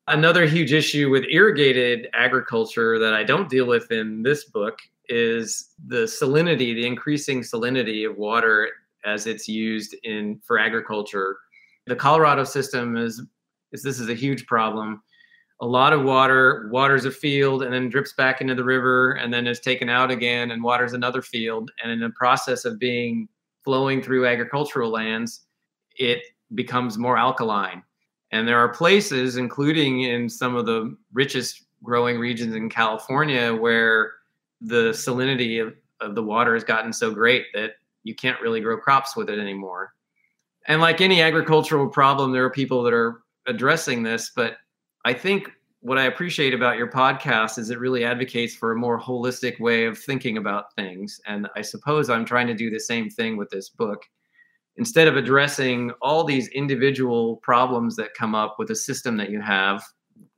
Another 0.07 0.45
huge 0.45 0.71
issue 0.71 1.09
with 1.09 1.25
irrigated 1.29 2.07
agriculture 2.13 2.99
that 2.99 3.13
I 3.13 3.23
don't 3.23 3.49
deal 3.49 3.65
with 3.65 3.91
in 3.91 4.21
this 4.21 4.45
book 4.45 4.79
is 5.09 5.71
the 5.87 6.03
salinity, 6.03 6.75
the 6.75 6.85
increasing 6.85 7.41
salinity 7.41 8.09
of 8.09 8.17
water 8.17 8.69
as 9.03 9.25
it's 9.25 9.47
used 9.47 9.95
in 10.03 10.39
for 10.45 10.59
agriculture. 10.59 11.37
The 11.87 11.95
Colorado 11.95 12.43
system 12.43 12.97
is, 12.97 13.21
is 13.71 13.81
this 13.81 13.99
is 13.99 14.09
a 14.09 14.13
huge 14.13 14.45
problem. 14.45 15.01
A 15.61 15.65
lot 15.65 15.93
of 15.93 16.03
water 16.03 16.69
waters 16.71 17.05
a 17.05 17.11
field 17.11 17.63
and 17.63 17.73
then 17.73 17.89
drips 17.89 18.13
back 18.13 18.41
into 18.41 18.53
the 18.53 18.63
river 18.63 19.13
and 19.13 19.33
then 19.33 19.47
is 19.47 19.59
taken 19.59 19.89
out 19.89 20.11
again 20.11 20.51
and 20.51 20.63
waters 20.63 20.93
another 20.93 21.21
field. 21.21 21.71
And 21.81 21.91
in 21.91 21.99
the 21.99 22.11
process 22.11 22.63
of 22.63 22.77
being 22.77 23.27
flowing 23.63 24.01
through 24.01 24.27
agricultural 24.27 24.91
lands, 24.91 25.47
it 25.97 26.21
becomes 26.53 26.97
more 26.97 27.17
alkaline. 27.17 27.83
And 28.31 28.47
there 28.47 28.59
are 28.59 28.69
places, 28.69 29.37
including 29.37 30.01
in 30.01 30.29
some 30.29 30.55
of 30.55 30.65
the 30.65 30.95
richest 31.13 31.63
growing 31.83 32.19
regions 32.19 32.55
in 32.55 32.69
California, 32.69 33.53
where 33.53 34.13
the 34.61 34.91
salinity 34.91 35.61
of, 35.65 35.73
of 36.01 36.15
the 36.15 36.23
water 36.23 36.53
has 36.53 36.63
gotten 36.63 36.91
so 36.91 37.11
great 37.11 37.45
that 37.53 37.71
you 38.03 38.15
can't 38.15 38.41
really 38.41 38.61
grow 38.61 38.77
crops 38.77 39.15
with 39.15 39.29
it 39.29 39.39
anymore. 39.39 39.93
And 40.67 40.81
like 40.81 41.01
any 41.01 41.21
agricultural 41.21 41.87
problem, 41.89 42.31
there 42.31 42.43
are 42.43 42.49
people 42.49 42.83
that 42.83 42.93
are 42.93 43.21
addressing 43.47 44.03
this. 44.03 44.31
But 44.35 44.57
I 45.07 45.13
think 45.13 45.49
what 45.79 45.97
I 45.97 46.07
appreciate 46.07 46.53
about 46.53 46.75
your 46.75 46.91
podcast 46.91 47.57
is 47.57 47.69
it 47.69 47.79
really 47.79 48.03
advocates 48.03 48.53
for 48.53 48.73
a 48.73 48.77
more 48.77 48.99
holistic 48.99 49.57
way 49.57 49.85
of 49.85 49.97
thinking 49.97 50.35
about 50.35 50.75
things. 50.75 51.21
And 51.25 51.47
I 51.55 51.61
suppose 51.61 52.09
I'm 52.09 52.25
trying 52.25 52.47
to 52.47 52.53
do 52.53 52.69
the 52.69 52.81
same 52.81 53.09
thing 53.09 53.37
with 53.37 53.49
this 53.49 53.69
book. 53.69 54.03
Instead 54.75 55.07
of 55.07 55.15
addressing 55.15 55.91
all 56.01 56.25
these 56.25 56.49
individual 56.49 57.37
problems 57.37 57.95
that 57.95 58.15
come 58.15 58.35
up 58.35 58.57
with 58.59 58.69
a 58.71 58.75
system 58.75 59.15
that 59.15 59.29
you 59.29 59.39
have, 59.39 59.81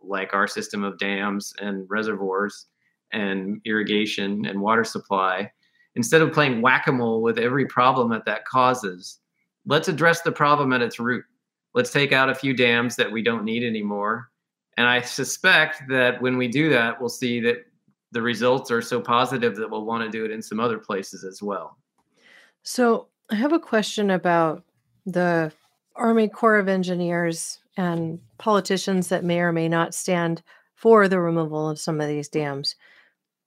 like 0.04 0.36
our 0.36 0.46
system 0.46 0.84
of 0.84 1.00
dams 1.00 1.52
and 1.60 1.90
reservoirs, 1.90 2.68
and 3.12 3.60
irrigation 3.66 4.46
and 4.46 4.62
water 4.62 4.84
supply, 4.84 5.52
instead 5.96 6.22
of 6.22 6.32
playing 6.32 6.62
whack 6.62 6.86
a 6.86 6.92
mole 6.92 7.24
with 7.24 7.40
every 7.40 7.66
problem 7.66 8.12
that 8.12 8.26
that 8.26 8.46
causes, 8.46 9.18
let's 9.66 9.88
address 9.88 10.22
the 10.22 10.32
problem 10.32 10.74
at 10.74 10.84
its 10.84 11.00
root. 11.00 11.26
Let's 11.74 11.92
take 11.92 12.12
out 12.12 12.30
a 12.30 12.36
few 12.36 12.54
dams 12.54 12.96
that 12.98 13.12
we 13.12 13.24
don't 13.24 13.44
need 13.44 13.64
anymore. 13.64 14.30
And 14.80 14.88
I 14.88 15.02
suspect 15.02 15.90
that 15.90 16.22
when 16.22 16.38
we 16.38 16.48
do 16.48 16.70
that, 16.70 17.02
we'll 17.02 17.10
see 17.10 17.42
that 17.42 17.66
the 18.14 18.22
results 18.22 18.72
are 18.72 18.82
so 18.82 19.02
positive 19.02 19.58
that 19.58 19.70
we'll 19.70 19.84
want 19.84 20.06
to 20.06 20.10
do 20.10 20.24
it 20.24 20.32
in 20.32 20.42
some 20.42 20.62
other 20.62 20.78
places 20.78 21.26
as 21.26 21.44
well. 21.44 21.78
So, 22.64 23.08
I 23.30 23.36
have 23.36 23.52
a 23.52 23.60
question 23.60 24.10
about 24.10 24.64
the 25.06 25.52
Army 25.98 26.30
Corps 26.30 26.60
of 26.60 26.70
Engineers 26.70 27.60
and 27.76 28.22
politicians 28.38 29.10
that 29.10 29.26
may 29.26 29.42
or 29.42 29.52
may 29.52 29.68
not 29.68 29.94
stand 29.94 30.42
for 30.76 31.10
the 31.10 31.20
removal 31.20 31.70
of 31.70 31.78
some 31.78 32.00
of 32.00 32.08
these 32.08 32.30
dams. 32.30 32.78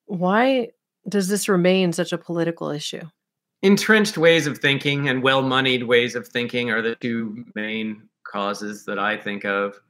Why 0.04 0.68
does 1.08 1.28
this 1.28 1.48
remain 1.48 1.94
such 1.94 2.12
a 2.12 2.18
political 2.18 2.68
issue? 2.68 3.08
Entrenched 3.62 4.18
ways 4.18 4.46
of 4.46 4.58
thinking 4.58 5.08
and 5.08 5.22
well 5.22 5.40
moneyed 5.40 5.84
ways 5.84 6.14
of 6.14 6.28
thinking 6.28 6.70
are 6.70 6.82
the 6.82 6.96
two 6.96 7.46
main 7.54 8.02
causes 8.22 8.84
that 8.84 8.98
I 8.98 9.16
think 9.16 9.46
of. 9.46 9.80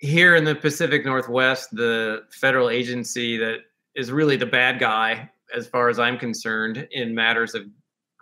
Here 0.00 0.36
in 0.36 0.44
the 0.44 0.54
Pacific 0.54 1.04
Northwest, 1.04 1.70
the 1.72 2.22
federal 2.30 2.70
agency 2.70 3.36
that 3.36 3.58
is 3.96 4.12
really 4.12 4.36
the 4.36 4.46
bad 4.46 4.78
guy, 4.78 5.28
as 5.54 5.66
far 5.66 5.88
as 5.88 5.98
I'm 5.98 6.18
concerned, 6.18 6.86
in 6.92 7.14
matters 7.14 7.54
of 7.54 7.64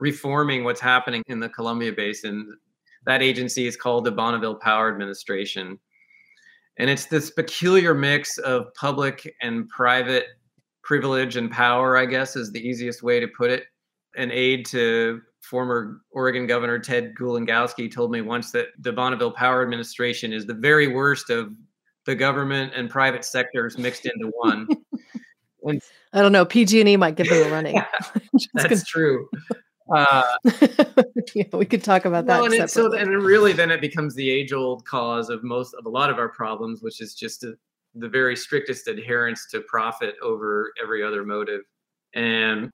reforming 0.00 0.64
what's 0.64 0.80
happening 0.80 1.22
in 1.26 1.38
the 1.38 1.50
Columbia 1.50 1.92
Basin, 1.92 2.56
that 3.04 3.22
agency 3.22 3.66
is 3.66 3.76
called 3.76 4.04
the 4.04 4.10
Bonneville 4.10 4.54
Power 4.54 4.90
Administration. 4.90 5.78
And 6.78 6.88
it's 6.88 7.06
this 7.06 7.30
peculiar 7.30 7.94
mix 7.94 8.38
of 8.38 8.72
public 8.74 9.34
and 9.42 9.68
private 9.68 10.26
privilege 10.82 11.36
and 11.36 11.50
power, 11.50 11.96
I 11.96 12.06
guess, 12.06 12.36
is 12.36 12.52
the 12.52 12.66
easiest 12.66 13.02
way 13.02 13.20
to 13.20 13.28
put 13.28 13.50
it. 13.50 13.64
An 14.16 14.30
aide 14.30 14.64
to 14.66 15.20
former 15.42 16.00
Oregon 16.10 16.46
Governor 16.46 16.78
Ted 16.78 17.14
Kulongoski 17.14 17.92
told 17.92 18.10
me 18.10 18.22
once 18.22 18.50
that 18.52 18.68
the 18.78 18.92
Bonneville 18.92 19.32
Power 19.32 19.62
Administration 19.62 20.32
is 20.32 20.46
the 20.46 20.54
very 20.54 20.88
worst 20.88 21.28
of 21.28 21.52
the 22.06 22.14
government 22.14 22.72
and 22.74 22.88
private 22.88 23.24
sectors 23.24 23.76
mixed 23.76 24.06
into 24.06 24.28
one. 24.28 24.68
and, 25.64 25.82
I 26.12 26.22
don't 26.22 26.32
know. 26.32 26.44
PG&E 26.44 26.96
might 26.96 27.16
give 27.16 27.28
them 27.28 27.46
a 27.46 27.50
running. 27.50 27.82
that's 28.54 28.68
gonna... 28.68 28.80
true. 28.86 29.28
Uh, 29.94 30.24
yeah, 31.36 31.44
we 31.52 31.64
could 31.64 31.84
talk 31.84 32.06
about 32.06 32.26
that. 32.26 32.42
Well, 32.42 32.52
and, 32.52 32.54
it, 32.54 32.70
so, 32.70 32.92
and 32.94 33.22
really, 33.22 33.52
then 33.52 33.70
it 33.70 33.80
becomes 33.80 34.16
the 34.16 34.28
age-old 34.28 34.84
cause 34.84 35.30
of 35.30 35.44
most 35.44 35.74
of 35.74 35.86
a 35.86 35.88
lot 35.88 36.10
of 36.10 36.18
our 36.18 36.28
problems, 36.28 36.82
which 36.82 37.00
is 37.00 37.14
just 37.14 37.44
a, 37.44 37.56
the 37.94 38.08
very 38.08 38.34
strictest 38.34 38.88
adherence 38.88 39.46
to 39.52 39.60
profit 39.60 40.16
over 40.20 40.72
every 40.82 41.04
other 41.04 41.24
motive. 41.24 41.60
And 42.14 42.68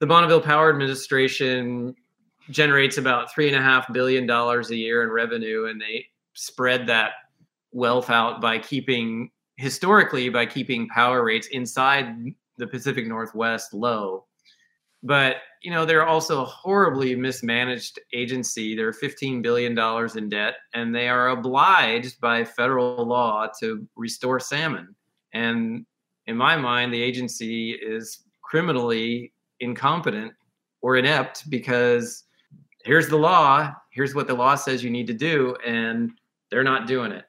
the 0.00 0.06
Bonneville 0.06 0.42
Power 0.42 0.68
Administration 0.68 1.94
generates 2.50 2.98
about 2.98 3.32
three 3.32 3.48
and 3.48 3.56
a 3.56 3.62
half 3.62 3.90
billion 3.90 4.26
dollars 4.26 4.70
a 4.70 4.76
year 4.76 5.02
in 5.02 5.08
revenue, 5.08 5.68
and 5.68 5.80
they 5.80 6.04
spread 6.34 6.86
that 6.88 7.12
wealth 7.78 8.10
out 8.10 8.40
by 8.40 8.58
keeping 8.58 9.30
historically 9.56 10.28
by 10.28 10.46
keeping 10.46 10.88
power 10.88 11.24
rates 11.24 11.48
inside 11.48 12.14
the 12.58 12.66
Pacific 12.66 13.06
Northwest 13.06 13.74
low. 13.74 14.24
But 15.02 15.36
you 15.62 15.70
know 15.70 15.84
they're 15.84 16.06
also 16.06 16.42
a 16.42 16.44
horribly 16.44 17.14
mismanaged 17.14 17.98
agency. 18.12 18.74
They're 18.74 18.92
15 18.92 19.42
billion 19.42 19.74
dollars 19.74 20.16
in 20.16 20.28
debt, 20.28 20.54
and 20.74 20.94
they 20.94 21.08
are 21.08 21.28
obliged 21.30 22.20
by 22.20 22.44
federal 22.44 23.04
law 23.06 23.48
to 23.60 23.86
restore 23.96 24.40
salmon. 24.40 24.94
And 25.32 25.86
in 26.26 26.36
my 26.36 26.56
mind, 26.56 26.92
the 26.92 27.02
agency 27.02 27.72
is 27.72 28.24
criminally 28.42 29.32
incompetent 29.60 30.32
or 30.80 30.96
inept 30.96 31.48
because 31.50 32.24
here's 32.84 33.08
the 33.08 33.16
law, 33.16 33.72
here's 33.90 34.14
what 34.14 34.26
the 34.26 34.34
law 34.34 34.54
says 34.54 34.82
you 34.82 34.90
need 34.90 35.06
to 35.06 35.14
do, 35.14 35.56
and 35.66 36.12
they're 36.50 36.64
not 36.64 36.86
doing 36.86 37.12
it. 37.12 37.24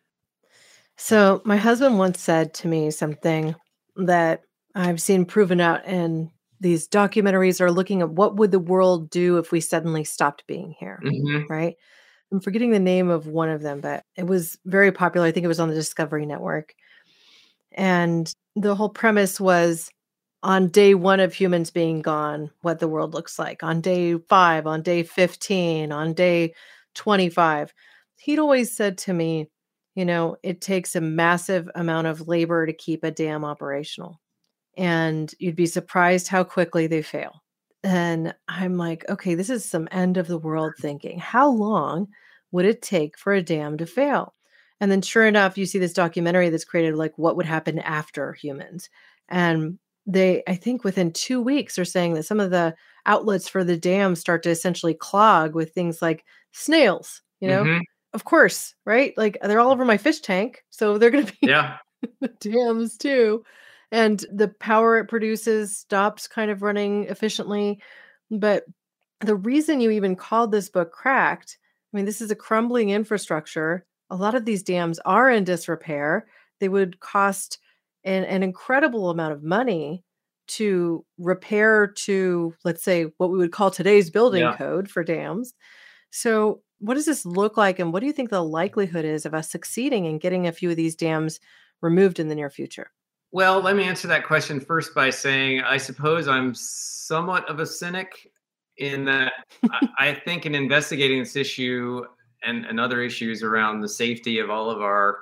So, 1.01 1.41
my 1.45 1.57
husband 1.57 1.97
once 1.97 2.19
said 2.19 2.53
to 2.55 2.67
me 2.67 2.91
something 2.91 3.55
that 3.95 4.41
I've 4.75 5.01
seen 5.01 5.25
proven 5.25 5.61
out 5.61 5.85
in 5.85 6.29
these 6.59 6.87
documentaries 6.87 7.61
are 7.61 7.71
looking 7.71 8.01
at 8.01 8.09
what 8.09 8.35
would 8.35 8.51
the 8.51 8.59
world 8.59 9.09
do 9.09 9.37
if 9.37 9.51
we 9.51 9.61
suddenly 9.61 10.03
stopped 10.03 10.45
being 10.45 10.75
here 10.77 10.99
mm-hmm. 11.01 11.49
right 11.49 11.77
i'm 12.33 12.41
forgetting 12.41 12.71
the 12.71 12.79
name 12.79 13.09
of 13.09 13.27
one 13.27 13.47
of 13.47 13.61
them 13.61 13.79
but 13.79 14.03
it 14.17 14.27
was 14.27 14.57
very 14.65 14.91
popular 14.91 15.25
i 15.25 15.31
think 15.31 15.45
it 15.45 15.47
was 15.47 15.61
on 15.61 15.69
the 15.69 15.73
discovery 15.73 16.25
network 16.25 16.73
and 17.71 18.33
the 18.57 18.75
whole 18.75 18.89
premise 18.89 19.39
was 19.39 19.89
on 20.43 20.69
day 20.69 20.95
one 20.95 21.19
of 21.19 21.33
humans 21.33 21.69
being 21.69 22.01
gone, 22.01 22.49
what 22.61 22.79
the 22.79 22.87
world 22.87 23.13
looks 23.13 23.37
like, 23.37 23.63
on 23.63 23.81
day 23.81 24.17
five, 24.29 24.65
on 24.65 24.81
day 24.81 25.03
15, 25.03 25.91
on 25.91 26.13
day 26.13 26.53
25. 26.95 27.73
He'd 28.17 28.39
always 28.39 28.75
said 28.75 28.97
to 28.99 29.13
me, 29.13 29.49
you 29.95 30.05
know, 30.05 30.37
it 30.43 30.61
takes 30.61 30.95
a 30.95 31.01
massive 31.01 31.69
amount 31.75 32.07
of 32.07 32.27
labor 32.27 32.65
to 32.65 32.73
keep 32.73 33.03
a 33.03 33.11
dam 33.11 33.43
operational. 33.43 34.19
And 34.77 35.33
you'd 35.39 35.55
be 35.55 35.65
surprised 35.65 36.27
how 36.27 36.43
quickly 36.43 36.87
they 36.87 37.01
fail. 37.01 37.43
And 37.83 38.33
I'm 38.47 38.77
like, 38.77 39.05
okay, 39.09 39.35
this 39.35 39.49
is 39.49 39.65
some 39.65 39.87
end 39.91 40.17
of 40.17 40.27
the 40.27 40.37
world 40.37 40.73
thinking. 40.79 41.19
How 41.19 41.49
long 41.49 42.07
would 42.51 42.65
it 42.65 42.81
take 42.81 43.17
for 43.17 43.33
a 43.33 43.41
dam 43.41 43.77
to 43.77 43.85
fail? 43.85 44.33
And 44.81 44.91
then 44.91 45.01
sure 45.01 45.25
enough, 45.25 45.57
you 45.57 45.65
see 45.65 45.79
this 45.79 45.93
documentary 45.93 46.49
that's 46.49 46.65
created 46.65 46.95
like 46.95 47.17
what 47.17 47.35
would 47.35 47.45
happen 47.45 47.79
after 47.79 48.33
humans. 48.33 48.89
And 49.27 49.79
they, 50.05 50.43
I 50.47 50.55
think 50.55 50.83
within 50.83 51.11
two 51.11 51.41
weeks, 51.41 51.77
are 51.77 51.85
saying 51.85 52.13
that 52.13 52.23
some 52.23 52.39
of 52.39 52.51
the 52.51 52.75
outlets 53.05 53.49
for 53.49 53.63
the 53.63 53.77
dam 53.77 54.15
start 54.15 54.43
to 54.43 54.49
essentially 54.49 54.93
clog 54.93 55.55
with 55.55 55.73
things 55.73 56.01
like 56.01 56.25
snails, 56.51 57.21
you 57.39 57.47
know? 57.47 57.63
Mm-hmm. 57.63 57.79
Of 58.13 58.23
course, 58.25 58.73
right? 58.85 59.13
Like 59.17 59.37
they're 59.41 59.59
all 59.59 59.71
over 59.71 59.85
my 59.85 59.97
fish 59.97 60.21
tank. 60.21 60.63
So 60.69 60.97
they're 60.97 61.11
going 61.11 61.25
to 61.25 61.33
be 61.33 61.47
yeah. 61.47 61.77
dams 62.39 62.97
too. 62.97 63.43
And 63.91 64.23
the 64.31 64.47
power 64.47 64.97
it 64.97 65.07
produces 65.07 65.75
stops 65.77 66.27
kind 66.27 66.51
of 66.51 66.61
running 66.61 67.05
efficiently. 67.05 67.81
But 68.31 68.65
the 69.21 69.35
reason 69.35 69.81
you 69.81 69.91
even 69.91 70.15
called 70.15 70.51
this 70.51 70.69
book 70.69 70.91
cracked, 70.91 71.57
I 71.93 71.97
mean, 71.97 72.05
this 72.05 72.21
is 72.21 72.31
a 72.31 72.35
crumbling 72.35 72.89
infrastructure 72.89 73.85
a 74.09 74.15
lot 74.15 74.35
of 74.35 74.45
these 74.45 74.63
dams 74.63 74.99
are 75.05 75.29
in 75.29 75.43
disrepair. 75.43 76.27
They 76.59 76.69
would 76.69 76.99
cost 76.99 77.59
an, 78.03 78.23
an 78.25 78.43
incredible 78.43 79.09
amount 79.09 79.33
of 79.33 79.43
money 79.43 80.03
to 80.47 81.05
repair 81.19 81.87
to, 81.87 82.55
let's 82.63 82.83
say, 82.83 83.07
what 83.17 83.29
we 83.29 83.37
would 83.37 83.51
call 83.51 83.69
today's 83.69 84.09
building 84.09 84.41
yeah. 84.41 84.57
code 84.57 84.89
for 84.89 85.03
dams. 85.03 85.53
So, 86.09 86.61
what 86.79 86.95
does 86.95 87.05
this 87.05 87.25
look 87.25 87.57
like, 87.57 87.79
and 87.79 87.93
what 87.93 87.99
do 87.99 88.05
you 88.05 88.13
think 88.13 88.29
the 88.29 88.43
likelihood 88.43 89.05
is 89.05 89.25
of 89.25 89.33
us 89.33 89.49
succeeding 89.49 90.05
in 90.05 90.17
getting 90.17 90.47
a 90.47 90.51
few 90.51 90.69
of 90.69 90.75
these 90.75 90.95
dams 90.95 91.39
removed 91.81 92.19
in 92.19 92.27
the 92.27 92.35
near 92.35 92.49
future? 92.49 92.91
Well, 93.31 93.61
let 93.61 93.75
me 93.75 93.83
answer 93.83 94.07
that 94.07 94.25
question 94.25 94.59
first 94.59 94.95
by 94.95 95.11
saying 95.11 95.61
I 95.61 95.77
suppose 95.77 96.27
I'm 96.27 96.53
somewhat 96.55 97.47
of 97.49 97.59
a 97.59 97.65
cynic 97.65 98.31
in 98.77 99.05
that 99.05 99.33
I 99.99 100.13
think 100.25 100.45
in 100.45 100.55
investigating 100.55 101.19
this 101.19 101.35
issue, 101.35 102.03
and, 102.43 102.65
and 102.65 102.79
other 102.79 103.01
issues 103.01 103.43
around 103.43 103.81
the 103.81 103.89
safety 103.89 104.39
of 104.39 104.49
all 104.49 104.69
of 104.69 104.81
our 104.81 105.17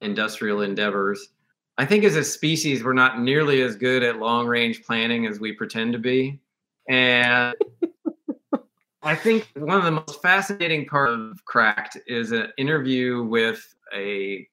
industrial 0.00 0.62
endeavors. 0.62 1.28
I 1.78 1.84
think 1.84 2.04
as 2.04 2.16
a 2.16 2.24
species, 2.24 2.82
we're 2.82 2.94
not 2.94 3.20
nearly 3.20 3.62
as 3.62 3.76
good 3.76 4.02
at 4.02 4.18
long 4.18 4.46
range 4.46 4.82
planning 4.82 5.26
as 5.26 5.40
we 5.40 5.52
pretend 5.52 5.92
to 5.92 5.98
be. 5.98 6.40
And 6.88 7.54
I 9.06 9.14
think 9.14 9.48
one 9.54 9.78
of 9.78 9.84
the 9.84 9.92
most 9.92 10.20
fascinating 10.20 10.84
part 10.84 11.10
of 11.10 11.44
Cracked 11.44 11.96
is 12.08 12.32
an 12.32 12.48
interview 12.58 13.22
with 13.22 13.64
a 13.94 14.44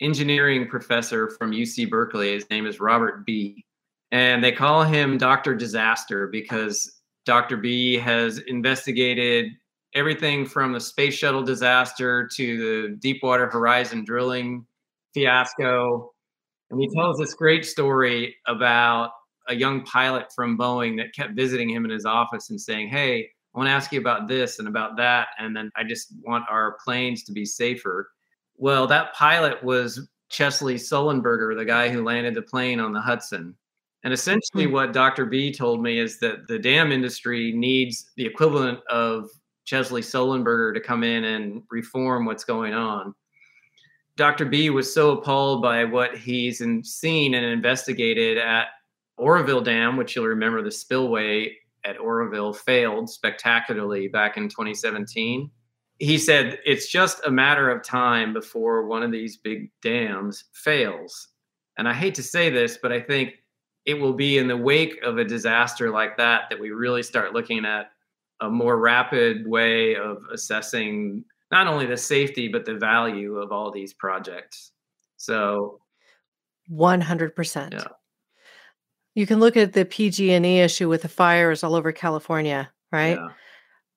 engineering 0.00 0.66
professor 0.66 1.30
from 1.38 1.52
UC 1.52 1.88
Berkeley. 1.88 2.32
His 2.32 2.50
name 2.50 2.66
is 2.66 2.80
Robert 2.80 3.24
Bea. 3.24 3.64
And 4.10 4.42
they 4.42 4.50
call 4.50 4.82
him 4.82 5.16
Dr. 5.16 5.54
Disaster 5.54 6.26
because 6.26 7.02
Dr. 7.24 7.56
Bea 7.56 7.98
has 7.98 8.38
investigated 8.38 9.52
everything 9.94 10.44
from 10.44 10.72
the 10.72 10.80
space 10.80 11.14
shuttle 11.14 11.44
disaster 11.44 12.28
to 12.34 12.88
the 12.88 12.96
Deepwater 12.96 13.48
Horizon 13.48 14.04
drilling 14.04 14.66
fiasco. 15.14 16.12
And 16.72 16.80
he 16.80 16.88
tells 16.96 17.16
this 17.16 17.34
great 17.34 17.64
story 17.64 18.34
about 18.48 19.12
a 19.46 19.54
young 19.54 19.84
pilot 19.84 20.32
from 20.34 20.58
Boeing 20.58 20.96
that 20.96 21.14
kept 21.14 21.36
visiting 21.36 21.70
him 21.70 21.84
in 21.84 21.92
his 21.92 22.06
office 22.06 22.50
and 22.50 22.60
saying, 22.60 22.88
Hey, 22.88 23.30
I 23.54 23.58
want 23.58 23.68
to 23.68 23.72
ask 23.72 23.92
you 23.92 24.00
about 24.00 24.28
this 24.28 24.58
and 24.58 24.68
about 24.68 24.96
that. 24.96 25.28
And 25.38 25.56
then 25.56 25.70
I 25.76 25.84
just 25.84 26.14
want 26.24 26.44
our 26.48 26.78
planes 26.84 27.24
to 27.24 27.32
be 27.32 27.44
safer. 27.44 28.10
Well, 28.56 28.86
that 28.86 29.14
pilot 29.14 29.62
was 29.64 30.08
Chesley 30.28 30.76
Sullenberger, 30.76 31.56
the 31.56 31.64
guy 31.64 31.88
who 31.88 32.04
landed 32.04 32.34
the 32.34 32.42
plane 32.42 32.78
on 32.78 32.92
the 32.92 33.00
Hudson. 33.00 33.54
And 34.04 34.12
essentially, 34.12 34.64
mm-hmm. 34.64 34.72
what 34.72 34.92
Dr. 34.92 35.26
Bea 35.26 35.52
told 35.52 35.82
me 35.82 35.98
is 35.98 36.18
that 36.20 36.46
the 36.46 36.58
dam 36.58 36.92
industry 36.92 37.52
needs 37.52 38.10
the 38.16 38.24
equivalent 38.24 38.78
of 38.88 39.28
Chesley 39.64 40.00
Sullenberger 40.00 40.72
to 40.74 40.80
come 40.80 41.04
in 41.04 41.24
and 41.24 41.62
reform 41.70 42.24
what's 42.24 42.44
going 42.44 42.72
on. 42.72 43.14
Dr. 44.16 44.44
Bea 44.44 44.70
was 44.70 44.92
so 44.92 45.12
appalled 45.12 45.62
by 45.62 45.84
what 45.84 46.16
he's 46.16 46.62
seen 46.82 47.34
and 47.34 47.44
investigated 47.44 48.38
at 48.38 48.68
Oroville 49.16 49.60
Dam, 49.60 49.96
which 49.96 50.16
you'll 50.16 50.26
remember 50.26 50.62
the 50.62 50.70
spillway 50.70 51.56
at 51.84 51.98
Oroville 51.98 52.52
failed 52.52 53.08
spectacularly 53.08 54.08
back 54.08 54.36
in 54.36 54.48
2017. 54.48 55.50
He 55.98 56.18
said 56.18 56.58
it's 56.64 56.88
just 56.88 57.20
a 57.26 57.30
matter 57.30 57.70
of 57.70 57.82
time 57.82 58.32
before 58.32 58.86
one 58.86 59.02
of 59.02 59.12
these 59.12 59.36
big 59.36 59.70
dams 59.82 60.44
fails. 60.52 61.28
And 61.78 61.88
I 61.88 61.94
hate 61.94 62.14
to 62.16 62.22
say 62.22 62.50
this, 62.50 62.78
but 62.80 62.92
I 62.92 63.00
think 63.00 63.34
it 63.86 63.94
will 63.94 64.12
be 64.12 64.38
in 64.38 64.48
the 64.48 64.56
wake 64.56 65.02
of 65.02 65.18
a 65.18 65.24
disaster 65.24 65.90
like 65.90 66.16
that 66.16 66.44
that 66.50 66.60
we 66.60 66.70
really 66.70 67.02
start 67.02 67.32
looking 67.32 67.64
at 67.64 67.90
a 68.40 68.48
more 68.48 68.78
rapid 68.78 69.46
way 69.46 69.96
of 69.96 70.22
assessing 70.32 71.24
not 71.50 71.66
only 71.66 71.86
the 71.86 71.96
safety 71.96 72.48
but 72.48 72.64
the 72.64 72.74
value 72.74 73.36
of 73.36 73.52
all 73.52 73.70
these 73.70 73.92
projects. 73.94 74.72
So 75.16 75.80
100%. 76.70 77.72
Yeah. 77.72 77.84
You 79.14 79.26
can 79.26 79.40
look 79.40 79.56
at 79.56 79.72
the 79.72 79.84
PG&E 79.84 80.60
issue 80.60 80.88
with 80.88 81.02
the 81.02 81.08
fires 81.08 81.64
all 81.64 81.74
over 81.74 81.92
California, 81.92 82.70
right? 82.92 83.16
Yeah. 83.16 83.28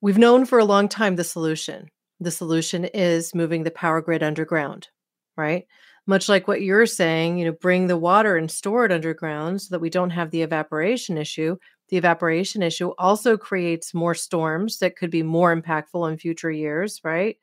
We've 0.01 0.17
known 0.17 0.45
for 0.45 0.59
a 0.59 0.65
long 0.65 0.89
time 0.89 1.15
the 1.15 1.23
solution. 1.23 1.89
The 2.19 2.31
solution 2.31 2.85
is 2.85 3.35
moving 3.35 3.63
the 3.63 3.71
power 3.71 4.01
grid 4.01 4.23
underground, 4.23 4.89
right? 5.37 5.65
Much 6.05 6.27
like 6.27 6.47
what 6.47 6.61
you're 6.61 6.85
saying, 6.85 7.37
you 7.37 7.45
know, 7.45 7.53
bring 7.53 7.87
the 7.87 7.97
water 7.97 8.35
and 8.35 8.51
store 8.51 8.85
it 8.85 8.91
underground 8.91 9.61
so 9.61 9.67
that 9.71 9.79
we 9.79 9.89
don't 9.89 10.09
have 10.09 10.31
the 10.31 10.41
evaporation 10.41 11.17
issue 11.17 11.57
the 11.93 11.97
evaporation 11.97 12.63
issue 12.63 12.91
also 12.97 13.37
creates 13.37 13.93
more 13.93 14.15
storms 14.15 14.79
that 14.79 14.95
could 14.95 15.11
be 15.11 15.21
more 15.21 15.55
impactful 15.55 16.11
in 16.11 16.17
future 16.17 16.49
years, 16.49 16.99
right? 17.03 17.37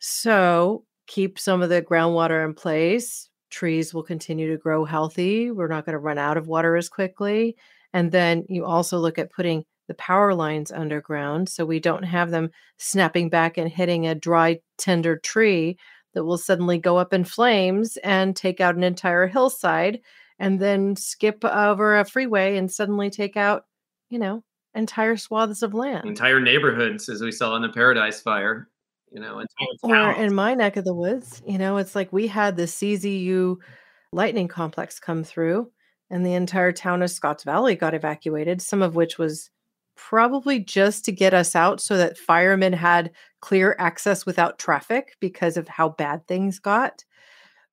So 0.00 0.84
keep 1.06 1.38
some 1.38 1.62
of 1.62 1.68
the 1.68 1.80
groundwater 1.80 2.44
in 2.44 2.54
place. 2.54 3.28
Trees 3.52 3.94
will 3.94 4.02
continue 4.02 4.50
to 4.50 4.56
grow 4.56 4.84
healthy. 4.84 5.50
We're 5.52 5.68
not 5.68 5.84
going 5.84 5.92
to 5.92 5.98
run 5.98 6.18
out 6.18 6.36
of 6.36 6.48
water 6.48 6.76
as 6.76 6.88
quickly. 6.88 7.56
And 7.92 8.10
then 8.10 8.44
you 8.48 8.64
also 8.64 8.98
look 8.98 9.18
at 9.18 9.30
putting 9.30 9.64
the 9.88 9.94
power 9.94 10.34
lines 10.34 10.72
underground 10.72 11.48
so 11.48 11.64
we 11.64 11.78
don't 11.78 12.02
have 12.02 12.30
them 12.30 12.50
snapping 12.78 13.28
back 13.28 13.58
and 13.58 13.68
hitting 13.68 14.06
a 14.06 14.14
dry, 14.14 14.60
tender 14.78 15.16
tree 15.18 15.76
that 16.14 16.24
will 16.24 16.38
suddenly 16.38 16.78
go 16.78 16.96
up 16.96 17.12
in 17.12 17.24
flames 17.24 17.96
and 17.98 18.34
take 18.34 18.60
out 18.60 18.74
an 18.74 18.82
entire 18.82 19.26
hillside 19.26 20.00
and 20.38 20.60
then 20.60 20.96
skip 20.96 21.44
over 21.44 21.98
a 21.98 22.04
freeway 22.04 22.56
and 22.56 22.70
suddenly 22.70 23.10
take 23.10 23.36
out, 23.36 23.66
you 24.10 24.18
know, 24.18 24.42
entire 24.74 25.16
swaths 25.16 25.62
of 25.62 25.74
land. 25.74 26.06
Entire 26.06 26.40
neighborhoods, 26.40 27.08
as 27.08 27.20
we 27.20 27.32
saw 27.32 27.56
in 27.56 27.62
the 27.62 27.68
Paradise 27.68 28.20
Fire, 28.20 28.68
you 29.12 29.20
know, 29.20 29.42
or 29.82 30.12
in 30.12 30.34
my 30.34 30.54
neck 30.54 30.76
of 30.76 30.84
the 30.84 30.94
woods, 30.94 31.42
you 31.46 31.58
know, 31.58 31.76
it's 31.76 31.94
like 31.94 32.12
we 32.12 32.26
had 32.26 32.56
the 32.56 32.64
CZU 32.64 33.56
lightning 34.12 34.48
complex 34.48 34.98
come 34.98 35.22
through 35.24 35.70
and 36.10 36.24
the 36.24 36.34
entire 36.34 36.72
town 36.72 37.02
of 37.02 37.10
Scotts 37.10 37.44
Valley 37.44 37.74
got 37.74 37.94
evacuated, 37.94 38.62
some 38.62 38.82
of 38.82 38.94
which 38.94 39.18
was 39.18 39.50
probably 39.96 40.58
just 40.58 41.04
to 41.04 41.12
get 41.12 41.34
us 41.34 41.54
out 41.54 41.80
so 41.80 41.96
that 41.96 42.18
firemen 42.18 42.72
had 42.72 43.10
clear 43.40 43.76
access 43.78 44.24
without 44.24 44.58
traffic 44.58 45.16
because 45.20 45.56
of 45.56 45.68
how 45.68 45.90
bad 45.90 46.26
things 46.26 46.58
got. 46.58 47.04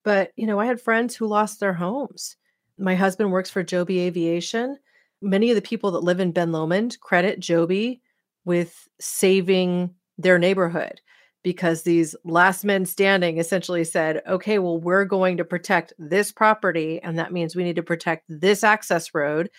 But, 0.04 0.32
you 0.36 0.46
know, 0.46 0.60
I 0.60 0.66
had 0.66 0.80
friends 0.80 1.16
who 1.16 1.26
lost 1.26 1.60
their 1.60 1.74
homes 1.74 2.36
my 2.80 2.94
husband 2.94 3.30
works 3.30 3.50
for 3.50 3.62
Joby 3.62 4.00
Aviation. 4.00 4.78
Many 5.20 5.50
of 5.50 5.54
the 5.54 5.62
people 5.62 5.90
that 5.92 6.02
live 6.02 6.18
in 6.18 6.32
Ben 6.32 6.50
Lomond 6.50 6.98
credit 7.00 7.38
Joby 7.38 8.00
with 8.44 8.88
saving 8.98 9.94
their 10.16 10.38
neighborhood 10.38 11.00
because 11.42 11.82
these 11.82 12.14
last 12.24 12.64
men 12.64 12.84
standing 12.84 13.38
essentially 13.38 13.84
said, 13.84 14.22
okay, 14.28 14.58
well, 14.58 14.78
we're 14.78 15.04
going 15.04 15.36
to 15.38 15.44
protect 15.44 15.92
this 15.98 16.32
property, 16.32 17.00
and 17.02 17.18
that 17.18 17.32
means 17.32 17.56
we 17.56 17.64
need 17.64 17.76
to 17.76 17.82
protect 17.82 18.24
this 18.28 18.62
access 18.62 19.14
road. 19.14 19.50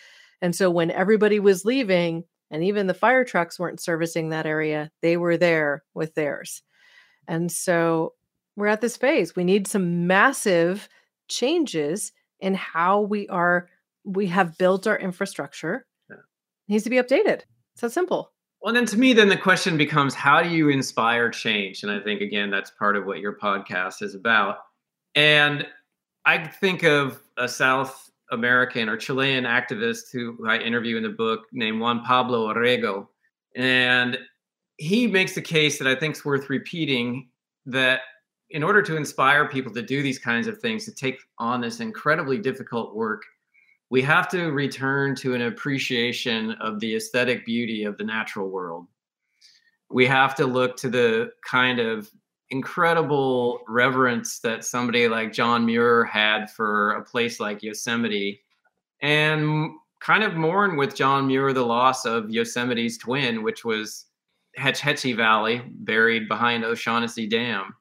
And 0.41 0.55
so 0.55 0.69
when 0.69 0.91
everybody 0.91 1.39
was 1.39 1.65
leaving, 1.65 2.23
and 2.51 2.63
even 2.63 2.87
the 2.87 2.93
fire 2.93 3.23
trucks 3.23 3.59
weren't 3.59 3.79
servicing 3.79 4.29
that 4.29 4.45
area, 4.45 4.91
they 5.01 5.17
were 5.17 5.37
there 5.37 5.83
with 5.93 6.13
theirs. 6.15 6.61
And 7.27 7.51
so 7.51 8.13
we're 8.55 8.67
at 8.67 8.81
this 8.81 8.97
phase. 8.97 9.35
We 9.35 9.43
need 9.43 9.67
some 9.67 10.05
massive 10.05 10.89
changes 11.29 12.11
in 12.39 12.53
how 12.53 13.01
we 13.01 13.27
are 13.29 13.69
we 14.03 14.27
have 14.27 14.57
built 14.57 14.87
our 14.87 14.97
infrastructure 14.97 15.85
yeah. 16.09 16.17
needs 16.67 16.83
to 16.83 16.89
be 16.89 16.97
updated. 16.97 17.41
It's 17.73 17.81
that 17.81 17.91
simple. 17.91 18.31
Well, 18.61 18.73
then 18.73 18.85
to 18.87 18.97
me, 18.97 19.13
then 19.13 19.27
the 19.27 19.37
question 19.37 19.75
becomes 19.75 20.13
how 20.13 20.43
do 20.43 20.49
you 20.49 20.69
inspire 20.69 21.29
change? 21.31 21.81
And 21.81 21.91
I 21.91 21.99
think, 21.99 22.21
again, 22.21 22.51
that's 22.51 22.69
part 22.71 22.95
of 22.95 23.05
what 23.05 23.19
your 23.19 23.35
podcast 23.37 24.03
is 24.03 24.13
about. 24.13 24.57
And 25.15 25.65
I 26.25 26.45
think 26.45 26.83
of 26.83 27.21
a 27.37 27.47
South 27.47 28.11
American 28.31 28.87
or 28.87 28.97
Chilean 28.97 29.45
activist 29.45 30.11
who 30.13 30.37
I 30.47 30.57
interview 30.57 30.95
in 30.95 31.03
the 31.03 31.09
book 31.09 31.47
named 31.51 31.81
Juan 31.81 32.03
Pablo 32.03 32.53
Orrego. 32.53 33.07
And 33.55 34.17
he 34.77 35.07
makes 35.07 35.33
the 35.33 35.41
case 35.41 35.79
that 35.79 35.87
I 35.87 35.95
think 35.95 36.15
is 36.15 36.23
worth 36.23 36.49
repeating 36.49 37.29
that 37.65 38.01
in 38.51 38.63
order 38.63 38.81
to 38.83 38.95
inspire 38.95 39.47
people 39.47 39.73
to 39.73 39.81
do 39.81 40.03
these 40.03 40.19
kinds 40.19 40.47
of 40.47 40.59
things, 40.59 40.85
to 40.85 40.93
take 40.93 41.19
on 41.39 41.61
this 41.61 41.79
incredibly 41.79 42.37
difficult 42.37 42.95
work, 42.95 43.23
we 43.91 44.01
have 44.01 44.29
to 44.29 44.51
return 44.51 45.13
to 45.15 45.35
an 45.35 45.41
appreciation 45.41 46.53
of 46.61 46.79
the 46.79 46.95
aesthetic 46.95 47.45
beauty 47.45 47.83
of 47.83 47.97
the 47.97 48.03
natural 48.05 48.49
world. 48.49 48.87
We 49.89 50.07
have 50.07 50.33
to 50.35 50.47
look 50.47 50.77
to 50.77 50.89
the 50.89 51.31
kind 51.45 51.77
of 51.77 52.09
incredible 52.51 53.59
reverence 53.67 54.39
that 54.39 54.63
somebody 54.63 55.09
like 55.09 55.33
John 55.33 55.65
Muir 55.65 56.05
had 56.05 56.49
for 56.49 56.91
a 56.91 57.03
place 57.03 57.41
like 57.41 57.61
Yosemite 57.61 58.41
and 59.01 59.71
kind 59.99 60.23
of 60.23 60.35
mourn 60.35 60.77
with 60.77 60.95
John 60.95 61.27
Muir 61.27 61.51
the 61.51 61.65
loss 61.65 62.05
of 62.05 62.29
Yosemite's 62.29 62.97
twin, 62.97 63.43
which 63.43 63.65
was 63.65 64.05
Hetch 64.55 64.79
Hetchy 64.79 65.11
Valley, 65.11 65.63
buried 65.67 66.29
behind 66.29 66.63
O'Shaughnessy 66.63 67.27
Dam. 67.27 67.75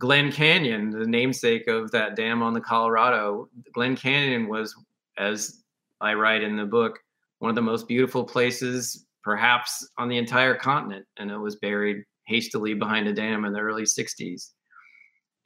Glen 0.00 0.30
Canyon, 0.30 0.90
the 0.90 1.06
namesake 1.06 1.66
of 1.66 1.90
that 1.92 2.14
dam 2.14 2.42
on 2.42 2.52
the 2.52 2.60
Colorado, 2.60 3.48
Glen 3.72 3.96
Canyon 3.96 4.48
was, 4.48 4.74
as 5.18 5.62
I 6.00 6.14
write 6.14 6.42
in 6.42 6.56
the 6.56 6.64
book, 6.64 6.98
one 7.38 7.50
of 7.50 7.54
the 7.54 7.62
most 7.62 7.88
beautiful 7.88 8.24
places 8.24 9.06
perhaps 9.24 9.88
on 9.98 10.08
the 10.08 10.18
entire 10.18 10.54
continent, 10.54 11.06
and 11.16 11.30
it 11.30 11.38
was 11.38 11.56
buried 11.56 12.04
hastily 12.26 12.74
behind 12.74 13.08
a 13.08 13.12
dam 13.12 13.44
in 13.46 13.52
the 13.52 13.60
early 13.60 13.84
60s. 13.84 14.50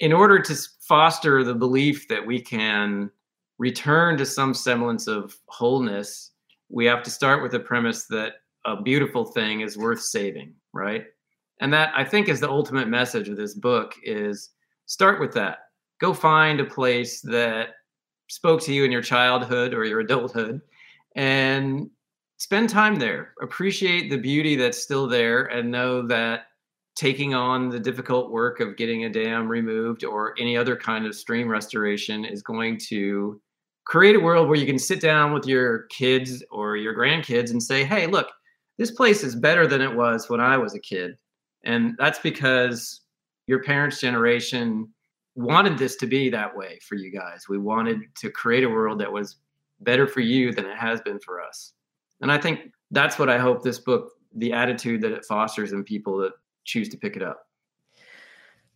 In 0.00 0.12
order 0.12 0.40
to 0.40 0.56
foster 0.86 1.44
the 1.44 1.54
belief 1.54 2.06
that 2.08 2.24
we 2.24 2.40
can 2.40 3.10
return 3.58 4.16
to 4.18 4.26
some 4.26 4.52
semblance 4.52 5.06
of 5.06 5.36
wholeness, 5.46 6.32
we 6.68 6.84
have 6.86 7.02
to 7.04 7.10
start 7.10 7.42
with 7.42 7.52
the 7.52 7.60
premise 7.60 8.06
that 8.06 8.34
a 8.66 8.80
beautiful 8.82 9.24
thing 9.24 9.60
is 9.60 9.78
worth 9.78 10.00
saving, 10.00 10.54
right? 10.72 11.04
And 11.60 11.72
that 11.72 11.92
I 11.96 12.04
think 12.04 12.28
is 12.28 12.40
the 12.40 12.50
ultimate 12.50 12.88
message 12.88 13.28
of 13.28 13.36
this 13.36 13.54
book 13.54 13.94
is 14.02 14.50
start 14.86 15.20
with 15.20 15.32
that. 15.34 15.58
Go 16.00 16.12
find 16.12 16.60
a 16.60 16.64
place 16.64 17.20
that 17.22 17.70
spoke 18.28 18.60
to 18.62 18.72
you 18.72 18.84
in 18.84 18.92
your 18.92 19.02
childhood 19.02 19.74
or 19.74 19.84
your 19.84 20.00
adulthood 20.00 20.60
and 21.16 21.90
spend 22.36 22.68
time 22.68 22.96
there. 22.96 23.34
Appreciate 23.42 24.10
the 24.10 24.18
beauty 24.18 24.56
that's 24.56 24.82
still 24.82 25.06
there 25.06 25.46
and 25.46 25.70
know 25.70 26.06
that 26.06 26.46
taking 26.94 27.32
on 27.34 27.68
the 27.68 27.78
difficult 27.78 28.30
work 28.30 28.60
of 28.60 28.76
getting 28.76 29.04
a 29.04 29.08
dam 29.08 29.48
removed 29.48 30.04
or 30.04 30.34
any 30.38 30.56
other 30.56 30.76
kind 30.76 31.06
of 31.06 31.14
stream 31.14 31.48
restoration 31.48 32.24
is 32.24 32.42
going 32.42 32.76
to 32.76 33.40
create 33.84 34.16
a 34.16 34.20
world 34.20 34.48
where 34.48 34.58
you 34.58 34.66
can 34.66 34.78
sit 34.78 35.00
down 35.00 35.32
with 35.32 35.46
your 35.46 35.84
kids 35.84 36.44
or 36.50 36.76
your 36.76 36.94
grandkids 36.94 37.50
and 37.50 37.62
say, 37.62 37.84
hey, 37.84 38.06
look, 38.06 38.28
this 38.78 38.90
place 38.90 39.24
is 39.24 39.34
better 39.34 39.66
than 39.66 39.80
it 39.80 39.94
was 39.94 40.28
when 40.28 40.40
I 40.40 40.56
was 40.56 40.74
a 40.74 40.80
kid. 40.80 41.16
And 41.64 41.94
that's 41.98 42.18
because 42.18 43.00
your 43.46 43.62
parents' 43.62 44.00
generation 44.00 44.92
wanted 45.38 45.78
this 45.78 45.94
to 45.94 46.06
be 46.06 46.28
that 46.30 46.56
way 46.56 46.80
for 46.82 46.96
you 46.96 47.12
guys. 47.12 47.48
We 47.48 47.58
wanted 47.58 48.00
to 48.16 48.28
create 48.28 48.64
a 48.64 48.68
world 48.68 48.98
that 48.98 49.12
was 49.12 49.36
better 49.80 50.08
for 50.08 50.20
you 50.20 50.52
than 50.52 50.66
it 50.66 50.76
has 50.76 51.00
been 51.00 51.20
for 51.20 51.40
us. 51.40 51.74
And 52.20 52.32
I 52.32 52.38
think 52.38 52.72
that's 52.90 53.20
what 53.20 53.30
I 53.30 53.38
hope 53.38 53.62
this 53.62 53.78
book, 53.78 54.10
the 54.34 54.52
attitude 54.52 55.00
that 55.02 55.12
it 55.12 55.24
fosters 55.24 55.72
in 55.72 55.84
people 55.84 56.18
that 56.18 56.32
choose 56.64 56.88
to 56.88 56.96
pick 56.96 57.14
it 57.14 57.22
up. 57.22 57.46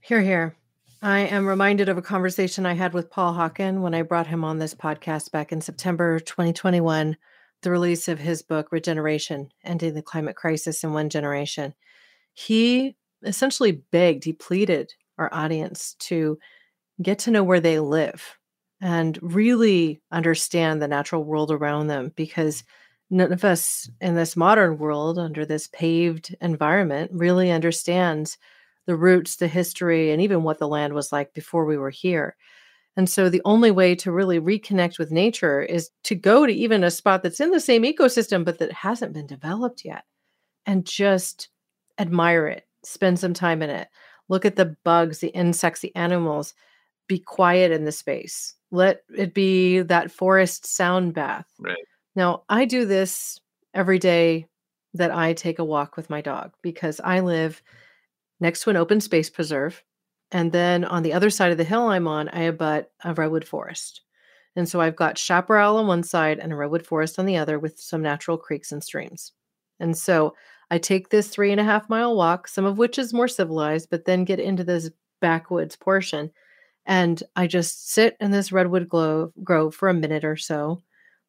Here, 0.00 0.22
here. 0.22 0.56
I 1.02 1.20
am 1.20 1.48
reminded 1.48 1.88
of 1.88 1.98
a 1.98 2.02
conversation 2.02 2.64
I 2.64 2.74
had 2.74 2.94
with 2.94 3.10
Paul 3.10 3.34
Hawken 3.34 3.80
when 3.80 3.92
I 3.92 4.02
brought 4.02 4.28
him 4.28 4.44
on 4.44 4.58
this 4.58 4.72
podcast 4.72 5.32
back 5.32 5.50
in 5.50 5.60
September 5.60 6.20
2021, 6.20 7.16
the 7.62 7.70
release 7.72 8.06
of 8.06 8.20
his 8.20 8.40
book, 8.40 8.70
Regeneration 8.70 9.50
Ending 9.64 9.94
the 9.94 10.02
Climate 10.02 10.36
Crisis 10.36 10.84
in 10.84 10.92
One 10.92 11.08
Generation. 11.08 11.74
He 12.34 12.96
essentially 13.24 13.72
begged, 13.72 14.22
he 14.22 14.32
pleaded 14.32 14.92
our 15.18 15.32
audience 15.32 15.94
to 16.00 16.38
get 17.00 17.20
to 17.20 17.30
know 17.30 17.42
where 17.42 17.60
they 17.60 17.78
live 17.78 18.38
and 18.80 19.18
really 19.22 20.00
understand 20.10 20.82
the 20.82 20.88
natural 20.88 21.24
world 21.24 21.50
around 21.50 21.86
them 21.86 22.12
because 22.16 22.64
none 23.10 23.32
of 23.32 23.44
us 23.44 23.88
in 24.00 24.14
this 24.14 24.36
modern 24.36 24.78
world 24.78 25.18
under 25.18 25.44
this 25.44 25.68
paved 25.68 26.34
environment 26.40 27.10
really 27.14 27.50
understands 27.50 28.38
the 28.86 28.96
roots 28.96 29.36
the 29.36 29.46
history 29.46 30.10
and 30.10 30.20
even 30.20 30.42
what 30.42 30.58
the 30.58 30.66
land 30.66 30.94
was 30.94 31.12
like 31.12 31.32
before 31.34 31.64
we 31.64 31.76
were 31.76 31.90
here. 31.90 32.36
And 32.96 33.08
so 33.08 33.28
the 33.28 33.42
only 33.44 33.70
way 33.70 33.94
to 33.96 34.12
really 34.12 34.40
reconnect 34.40 34.98
with 34.98 35.10
nature 35.10 35.62
is 35.62 35.90
to 36.04 36.14
go 36.14 36.44
to 36.46 36.52
even 36.52 36.84
a 36.84 36.90
spot 36.90 37.22
that's 37.22 37.40
in 37.40 37.50
the 37.50 37.60
same 37.60 37.84
ecosystem 37.84 38.44
but 38.44 38.58
that 38.58 38.72
hasn't 38.72 39.14
been 39.14 39.26
developed 39.26 39.84
yet 39.84 40.04
and 40.66 40.84
just 40.84 41.48
admire 41.98 42.46
it 42.48 42.66
spend 42.84 43.18
some 43.18 43.34
time 43.34 43.62
in 43.62 43.70
it 43.70 43.88
look 44.33 44.45
at 44.45 44.57
the 44.57 44.74
bugs 44.85 45.18
the 45.18 45.28
insects 45.28 45.80
the 45.80 45.95
animals 45.95 46.55
be 47.07 47.18
quiet 47.18 47.70
in 47.70 47.85
the 47.85 47.93
space 47.93 48.55
let 48.70 49.03
it 49.16 49.33
be 49.35 49.80
that 49.80 50.11
forest 50.11 50.66
sound 50.66 51.14
bath 51.14 51.47
right 51.61 51.76
now, 52.14 52.45
I 52.49 52.64
do 52.64 52.85
this 52.85 53.41
every 53.74 53.99
day 53.99 54.47
that 54.95 55.11
I 55.11 55.33
take 55.33 55.59
a 55.59 55.64
walk 55.64 55.97
with 55.97 56.11
my 56.11 56.20
dog 56.20 56.53
because 56.62 57.01
I 57.03 57.20
live 57.20 57.62
next 58.41 58.62
to 58.62 58.70
an 58.70 58.76
open 58.76 59.01
space 59.01 59.30
preserve. 59.30 59.83
And 60.30 60.53
then 60.53 60.85
on 60.85 61.03
the 61.03 61.12
other 61.12 61.30
side 61.30 61.53
of 61.53 61.59
the 61.59 61.64
hill 61.64 61.89
I'm 61.89 62.07
on, 62.07 62.28
I 62.28 62.43
abut 62.43 62.91
a 63.05 63.14
redwood 63.14 63.47
forest. 63.47 64.03
And 64.57 64.68
so 64.68 64.80
I've 64.80 64.97
got 64.97 65.16
chaparral 65.16 65.78
on 65.78 65.87
one 65.87 66.03
side 66.03 66.39
and 66.39 66.53
a 66.53 66.57
redwood 66.57 66.87
forest 66.87 67.18
on 67.18 67.24
the 67.24 67.39
other 67.39 67.59
with 67.59 67.80
some 67.80 68.03
natural 68.03 68.37
creeks 68.37 68.72
and 68.72 68.85
streams. 68.85 69.33
And 69.80 69.97
so 69.97 70.35
I 70.73 70.79
take 70.79 71.11
this 71.11 71.29
three 71.29 71.53
and 71.53 71.61
a 71.61 71.64
half 71.64 71.89
mile 71.89 72.16
walk, 72.16 72.49
some 72.49 72.64
of 72.64 72.79
which 72.79 72.99
is 72.99 73.12
more 73.12 73.29
civilized, 73.29 73.91
but 73.91 74.07
then 74.07 74.25
get 74.25 74.41
into 74.41 74.64
this 74.64 74.91
backwoods 75.20 75.77
portion. 75.77 76.33
And 76.87 77.23
I 77.37 77.47
just 77.47 77.91
sit 77.91 78.16
in 78.18 78.33
this 78.33 78.51
redwood 78.51 78.89
grove 78.89 79.75
for 79.75 79.89
a 79.89 79.95
minute 79.95 80.25
or 80.25 80.37
so 80.37 80.83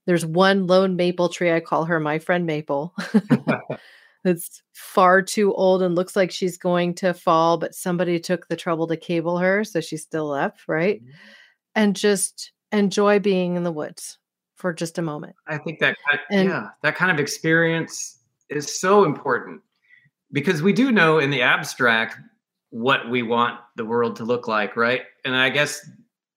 there's 0.06 0.26
one 0.26 0.68
lone 0.68 0.96
maple 0.96 1.30
tree. 1.30 1.52
I 1.52 1.60
call 1.60 1.86
her 1.86 2.00
my 2.00 2.20
friend 2.20 2.46
Maple. 2.46 2.94
That's 4.24 4.62
far 4.74 5.22
too 5.22 5.54
old 5.54 5.82
and 5.82 5.96
looks 5.96 6.16
like 6.16 6.32
she's 6.32 6.58
going 6.58 6.94
to 6.96 7.14
fall, 7.14 7.58
but 7.58 7.76
somebody 7.76 8.20
took 8.20 8.48
the 8.48 8.56
trouble 8.56 8.88
to 8.88 8.98
cable 8.98 9.38
her. 9.38 9.64
So 9.64 9.82
she's 9.82 10.02
still 10.02 10.32
up, 10.32 10.58
right? 10.68 11.02
Mm-hmm. 11.02 11.12
And 11.76 11.96
just 11.96 12.52
enjoy 12.72 13.20
being 13.20 13.56
in 13.56 13.64
the 13.64 13.72
woods 13.72 14.18
for 14.56 14.74
just 14.74 14.98
a 14.98 15.02
moment. 15.02 15.36
I 15.48 15.58
think 15.58 15.80
that, 15.80 15.98
and, 16.32 16.48
yeah, 16.48 16.70
that 16.84 16.96
kind 16.96 17.12
of 17.12 17.20
experience 17.20 18.20
is 18.50 18.80
so 18.80 19.04
important 19.06 19.62
because 20.32 20.62
we 20.62 20.74
do 20.74 20.92
know 20.92 21.20
in 21.20 21.30
the 21.30 21.42
abstract 21.42 22.18
what 22.70 23.10
we 23.10 23.22
want 23.22 23.60
the 23.76 23.86
world 23.86 24.16
to 24.16 24.24
look 24.24 24.48
like, 24.48 24.76
right? 24.76 25.02
And 25.26 25.36
I 25.36 25.50
guess, 25.50 25.90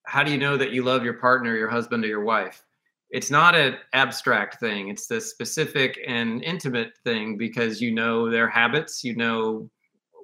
how 0.04 0.22
do 0.22 0.30
you 0.30 0.38
know 0.38 0.56
that 0.56 0.70
you 0.70 0.82
love 0.82 1.02
your 1.02 1.14
partner, 1.14 1.56
your 1.56 1.68
husband, 1.68 2.04
or 2.04 2.08
your 2.08 2.22
wife? 2.22 2.62
it's 3.10 3.30
not 3.30 3.54
an 3.54 3.76
abstract 3.92 4.58
thing 4.58 4.88
it's 4.88 5.06
the 5.06 5.20
specific 5.20 5.98
and 6.06 6.42
intimate 6.42 6.96
thing 7.04 7.36
because 7.36 7.80
you 7.80 7.92
know 7.92 8.30
their 8.30 8.48
habits 8.48 9.04
you 9.04 9.14
know 9.14 9.68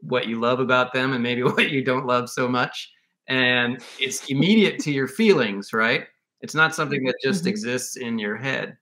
what 0.00 0.26
you 0.26 0.40
love 0.40 0.58
about 0.58 0.92
them 0.92 1.12
and 1.12 1.22
maybe 1.22 1.42
what 1.44 1.70
you 1.70 1.84
don't 1.84 2.06
love 2.06 2.28
so 2.28 2.48
much 2.48 2.90
and 3.28 3.82
it's 4.00 4.28
immediate 4.28 4.80
to 4.80 4.90
your 4.90 5.08
feelings 5.08 5.72
right 5.72 6.06
it's 6.40 6.54
not 6.54 6.74
something 6.74 7.04
that 7.04 7.14
just 7.22 7.42
mm-hmm. 7.42 7.50
exists 7.50 7.96
in 7.96 8.18
your 8.18 8.36
head 8.36 8.76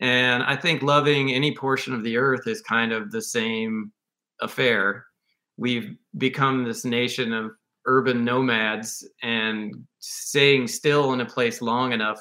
and 0.00 0.42
i 0.44 0.56
think 0.56 0.82
loving 0.82 1.32
any 1.32 1.54
portion 1.54 1.94
of 1.94 2.02
the 2.02 2.16
earth 2.16 2.46
is 2.46 2.60
kind 2.60 2.92
of 2.92 3.10
the 3.10 3.22
same 3.22 3.92
affair 4.40 5.06
we've 5.56 5.96
become 6.16 6.64
this 6.64 6.84
nation 6.84 7.32
of 7.32 7.52
urban 7.86 8.24
nomads 8.24 9.06
and 9.22 9.74
staying 9.98 10.66
still 10.66 11.12
in 11.12 11.20
a 11.20 11.26
place 11.26 11.60
long 11.60 11.92
enough 11.92 12.20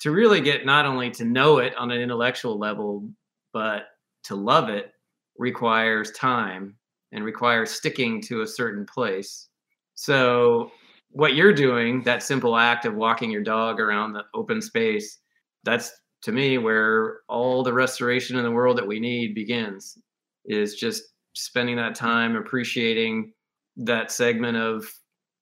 to 0.00 0.10
really 0.10 0.40
get 0.40 0.64
not 0.64 0.86
only 0.86 1.10
to 1.10 1.24
know 1.24 1.58
it 1.58 1.74
on 1.76 1.90
an 1.90 2.00
intellectual 2.00 2.58
level, 2.58 3.08
but 3.52 3.86
to 4.24 4.36
love 4.36 4.68
it 4.68 4.92
requires 5.38 6.10
time 6.12 6.76
and 7.12 7.24
requires 7.24 7.70
sticking 7.70 8.20
to 8.22 8.42
a 8.42 8.46
certain 8.46 8.84
place. 8.86 9.48
So, 9.94 10.70
what 11.10 11.34
you're 11.34 11.54
doing, 11.54 12.02
that 12.02 12.22
simple 12.22 12.56
act 12.56 12.84
of 12.84 12.94
walking 12.94 13.30
your 13.30 13.42
dog 13.42 13.80
around 13.80 14.12
the 14.12 14.24
open 14.34 14.60
space, 14.60 15.18
that's 15.64 15.90
to 16.22 16.32
me 16.32 16.58
where 16.58 17.20
all 17.28 17.62
the 17.62 17.72
restoration 17.72 18.36
in 18.36 18.44
the 18.44 18.50
world 18.50 18.76
that 18.78 18.86
we 18.86 18.98
need 18.98 19.34
begins 19.34 19.98
is 20.44 20.74
just 20.74 21.04
spending 21.34 21.76
that 21.76 21.94
time 21.94 22.36
appreciating 22.36 23.32
that 23.76 24.10
segment 24.10 24.56
of 24.56 24.84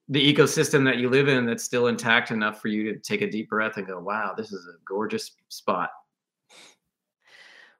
the 0.08 0.34
ecosystem 0.34 0.84
that 0.84 0.98
you 0.98 1.08
live 1.08 1.28
in 1.28 1.46
that's 1.46 1.64
still 1.64 1.88
intact 1.88 2.30
enough 2.30 2.60
for 2.60 2.68
you 2.68 2.92
to 2.92 2.98
take 3.00 3.22
a 3.22 3.30
deep 3.30 3.48
breath 3.48 3.76
and 3.76 3.86
go, 3.86 3.98
wow, 3.98 4.34
this 4.36 4.52
is 4.52 4.66
a 4.66 4.78
gorgeous 4.86 5.32
spot. 5.48 5.90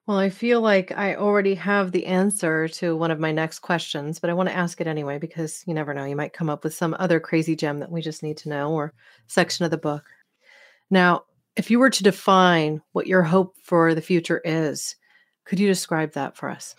Well, 0.07 0.17
I 0.17 0.29
feel 0.29 0.61
like 0.61 0.93
I 0.93 1.15
already 1.15 1.53
have 1.55 1.91
the 1.91 2.05
answer 2.05 2.69
to 2.69 2.95
one 2.95 3.11
of 3.11 3.19
my 3.19 3.33
next 3.33 3.59
questions, 3.59 4.19
but 4.19 4.29
I 4.29 4.33
want 4.33 4.47
to 4.47 4.55
ask 4.55 4.79
it 4.79 4.87
anyway 4.87 5.19
because 5.19 5.63
you 5.67 5.73
never 5.73 5.93
know. 5.93 6.05
You 6.05 6.15
might 6.15 6.31
come 6.31 6.49
up 6.49 6.63
with 6.63 6.73
some 6.73 6.95
other 6.97 7.19
crazy 7.19 7.57
gem 7.57 7.79
that 7.79 7.91
we 7.91 8.01
just 8.01 8.23
need 8.23 8.37
to 8.37 8.49
know 8.49 8.71
or 8.71 8.93
section 9.27 9.65
of 9.65 9.71
the 9.71 9.77
book. 9.77 10.05
Now, 10.89 11.25
If 11.57 11.71
you 11.71 11.79
were 11.79 11.89
to 11.89 12.03
define 12.03 12.83
what 12.91 13.07
your 13.07 13.23
hope 13.23 13.55
for 13.63 13.95
the 13.95 14.01
future 14.01 14.41
is, 14.45 14.95
could 15.43 15.59
you 15.59 15.67
describe 15.67 16.13
that 16.13 16.37
for 16.37 16.49
us? 16.49 16.75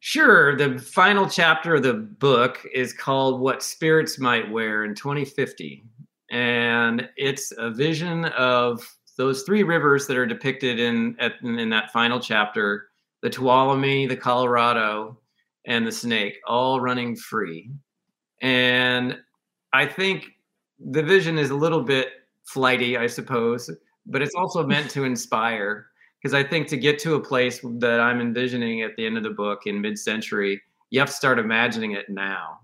Sure. 0.00 0.54
The 0.54 0.78
final 0.78 1.26
chapter 1.26 1.76
of 1.76 1.82
the 1.82 1.94
book 1.94 2.64
is 2.74 2.92
called 2.92 3.40
What 3.40 3.62
Spirits 3.62 4.18
Might 4.18 4.50
Wear 4.50 4.84
in 4.84 4.94
2050. 4.94 5.82
And 6.30 7.08
it's 7.16 7.52
a 7.56 7.70
vision 7.70 8.26
of 8.26 8.86
those 9.16 9.44
three 9.44 9.62
rivers 9.62 10.06
that 10.06 10.18
are 10.18 10.26
depicted 10.26 10.78
in, 10.78 11.16
in 11.42 11.70
that 11.70 11.90
final 11.90 12.20
chapter 12.20 12.88
the 13.20 13.30
Tuolumne, 13.30 14.08
the 14.08 14.16
Colorado, 14.16 15.18
and 15.66 15.84
the 15.84 15.90
Snake, 15.90 16.38
all 16.46 16.80
running 16.80 17.16
free. 17.16 17.68
And 18.42 19.18
I 19.72 19.86
think 19.86 20.26
the 20.78 21.02
vision 21.02 21.36
is 21.36 21.50
a 21.50 21.56
little 21.56 21.82
bit 21.82 22.08
flighty, 22.44 22.96
I 22.96 23.08
suppose, 23.08 23.68
but 24.08 24.22
it's 24.22 24.34
also 24.34 24.66
meant 24.66 24.90
to 24.90 25.04
inspire 25.04 25.86
because 26.20 26.34
I 26.34 26.42
think 26.42 26.66
to 26.68 26.76
get 26.76 26.98
to 27.00 27.14
a 27.14 27.20
place 27.20 27.60
that 27.62 28.00
I'm 28.00 28.20
envisioning 28.20 28.82
at 28.82 28.96
the 28.96 29.06
end 29.06 29.16
of 29.16 29.22
the 29.22 29.30
book 29.30 29.66
in 29.66 29.80
mid-century, 29.80 30.60
you 30.90 30.98
have 30.98 31.10
to 31.10 31.14
start 31.14 31.38
imagining 31.38 31.92
it 31.92 32.08
now. 32.08 32.58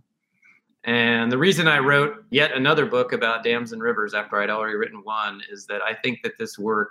And 0.85 1.31
the 1.31 1.39
reason 1.39 1.69
I 1.69 1.79
wrote 1.79 2.25
yet 2.31 2.53
another 2.53 2.85
book 2.85 3.13
about 3.13 3.45
dams 3.45 3.73
and 3.73 3.81
rivers 3.81 4.13
after 4.13 4.41
I'd 4.41 4.51
already 4.51 4.77
written 4.77 5.03
one 5.05 5.41
is 5.51 5.67
that 5.67 5.83
I 5.83 5.95
think 5.95 6.23
that 6.23 6.37
this 6.39 6.59
work 6.59 6.91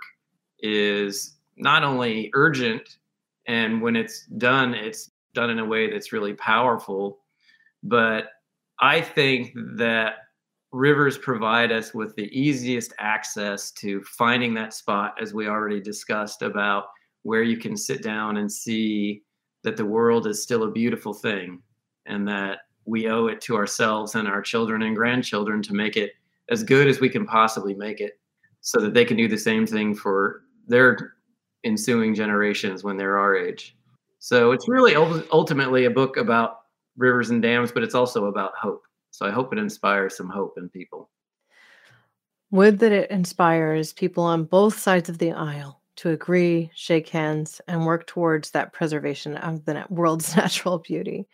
is 0.60 1.36
not 1.56 1.84
only 1.84 2.30
urgent, 2.34 2.96
and 3.46 3.82
when 3.82 3.94
it's 3.94 4.26
done, 4.38 4.74
it's 4.74 5.10
done 5.34 5.50
in 5.50 5.58
a 5.58 5.64
way 5.64 5.90
that's 5.90 6.12
really 6.12 6.32
powerful, 6.32 7.18
but 7.82 8.30
I 8.80 9.00
think 9.00 9.52
that 9.76 10.14
rivers 10.74 11.16
provide 11.16 11.70
us 11.70 11.94
with 11.94 12.16
the 12.16 12.28
easiest 12.36 12.92
access 12.98 13.70
to 13.70 14.02
finding 14.02 14.52
that 14.54 14.74
spot, 14.74 15.14
as 15.22 15.32
we 15.32 15.46
already 15.46 15.80
discussed, 15.80 16.42
about 16.42 16.86
where 17.22 17.44
you 17.44 17.56
can 17.56 17.76
sit 17.76 18.02
down 18.02 18.38
and 18.38 18.50
see 18.50 19.22
that 19.62 19.76
the 19.76 19.84
world 19.84 20.26
is 20.26 20.42
still 20.42 20.64
a 20.64 20.70
beautiful 20.70 21.14
thing 21.14 21.62
and 22.06 22.26
that 22.26 22.58
we 22.86 23.08
owe 23.08 23.28
it 23.28 23.40
to 23.40 23.54
ourselves 23.54 24.16
and 24.16 24.26
our 24.26 24.42
children 24.42 24.82
and 24.82 24.96
grandchildren 24.96 25.62
to 25.62 25.72
make 25.74 25.96
it 25.96 26.10
as 26.50 26.64
good 26.64 26.88
as 26.88 26.98
we 26.98 27.08
can 27.08 27.24
possibly 27.24 27.72
make 27.72 28.00
it 28.00 28.18
so 28.60 28.80
that 28.80 28.94
they 28.94 29.04
can 29.04 29.16
do 29.16 29.28
the 29.28 29.38
same 29.38 29.66
thing 29.68 29.94
for 29.94 30.42
their 30.66 31.14
ensuing 31.62 32.16
generations 32.16 32.82
when 32.82 32.96
they're 32.96 33.16
our 33.16 33.36
age. 33.36 33.76
So 34.18 34.50
it's 34.50 34.68
really 34.68 34.96
ultimately 34.96 35.84
a 35.84 35.90
book 35.90 36.16
about 36.16 36.62
rivers 36.96 37.30
and 37.30 37.40
dams, 37.40 37.70
but 37.70 37.84
it's 37.84 37.94
also 37.94 38.24
about 38.26 38.54
hope. 38.60 38.82
So 39.14 39.24
I 39.24 39.30
hope 39.30 39.52
it 39.52 39.60
inspires 39.60 40.16
some 40.16 40.28
hope 40.28 40.58
in 40.58 40.68
people. 40.68 41.08
Would 42.50 42.80
that 42.80 42.90
it 42.90 43.12
inspires 43.12 43.92
people 43.92 44.24
on 44.24 44.42
both 44.42 44.76
sides 44.76 45.08
of 45.08 45.18
the 45.18 45.30
aisle 45.30 45.80
to 45.98 46.10
agree, 46.10 46.68
shake 46.74 47.10
hands, 47.10 47.60
and 47.68 47.86
work 47.86 48.08
towards 48.08 48.50
that 48.50 48.72
preservation 48.72 49.36
of 49.36 49.64
the 49.66 49.84
world's 49.88 50.34
natural 50.36 50.80
beauty. 50.80 51.28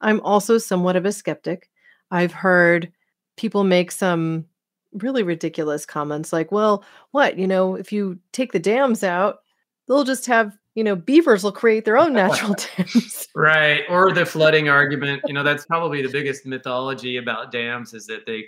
I'm 0.00 0.20
also 0.22 0.58
somewhat 0.58 0.96
of 0.96 1.06
a 1.06 1.12
skeptic. 1.12 1.70
I've 2.10 2.32
heard 2.32 2.90
people 3.36 3.62
make 3.62 3.92
some 3.92 4.46
really 4.94 5.22
ridiculous 5.22 5.86
comments 5.86 6.32
like, 6.32 6.50
well, 6.50 6.84
what, 7.12 7.38
you 7.38 7.46
know, 7.46 7.76
if 7.76 7.92
you 7.92 8.18
take 8.32 8.50
the 8.50 8.58
dams 8.58 9.04
out, 9.04 9.38
they'll 9.86 10.02
just 10.02 10.26
have 10.26 10.58
you 10.74 10.84
know, 10.84 10.94
beavers 10.94 11.42
will 11.42 11.52
create 11.52 11.84
their 11.84 11.98
own 11.98 12.12
natural 12.12 12.54
dams. 12.76 13.26
right. 13.34 13.82
Or 13.88 14.12
the 14.12 14.24
flooding 14.24 14.68
argument. 14.68 15.22
You 15.26 15.34
know, 15.34 15.42
that's 15.42 15.66
probably 15.66 16.02
the 16.02 16.08
biggest 16.08 16.46
mythology 16.46 17.16
about 17.16 17.50
dams 17.52 17.92
is 17.92 18.06
that 18.06 18.26
they 18.26 18.44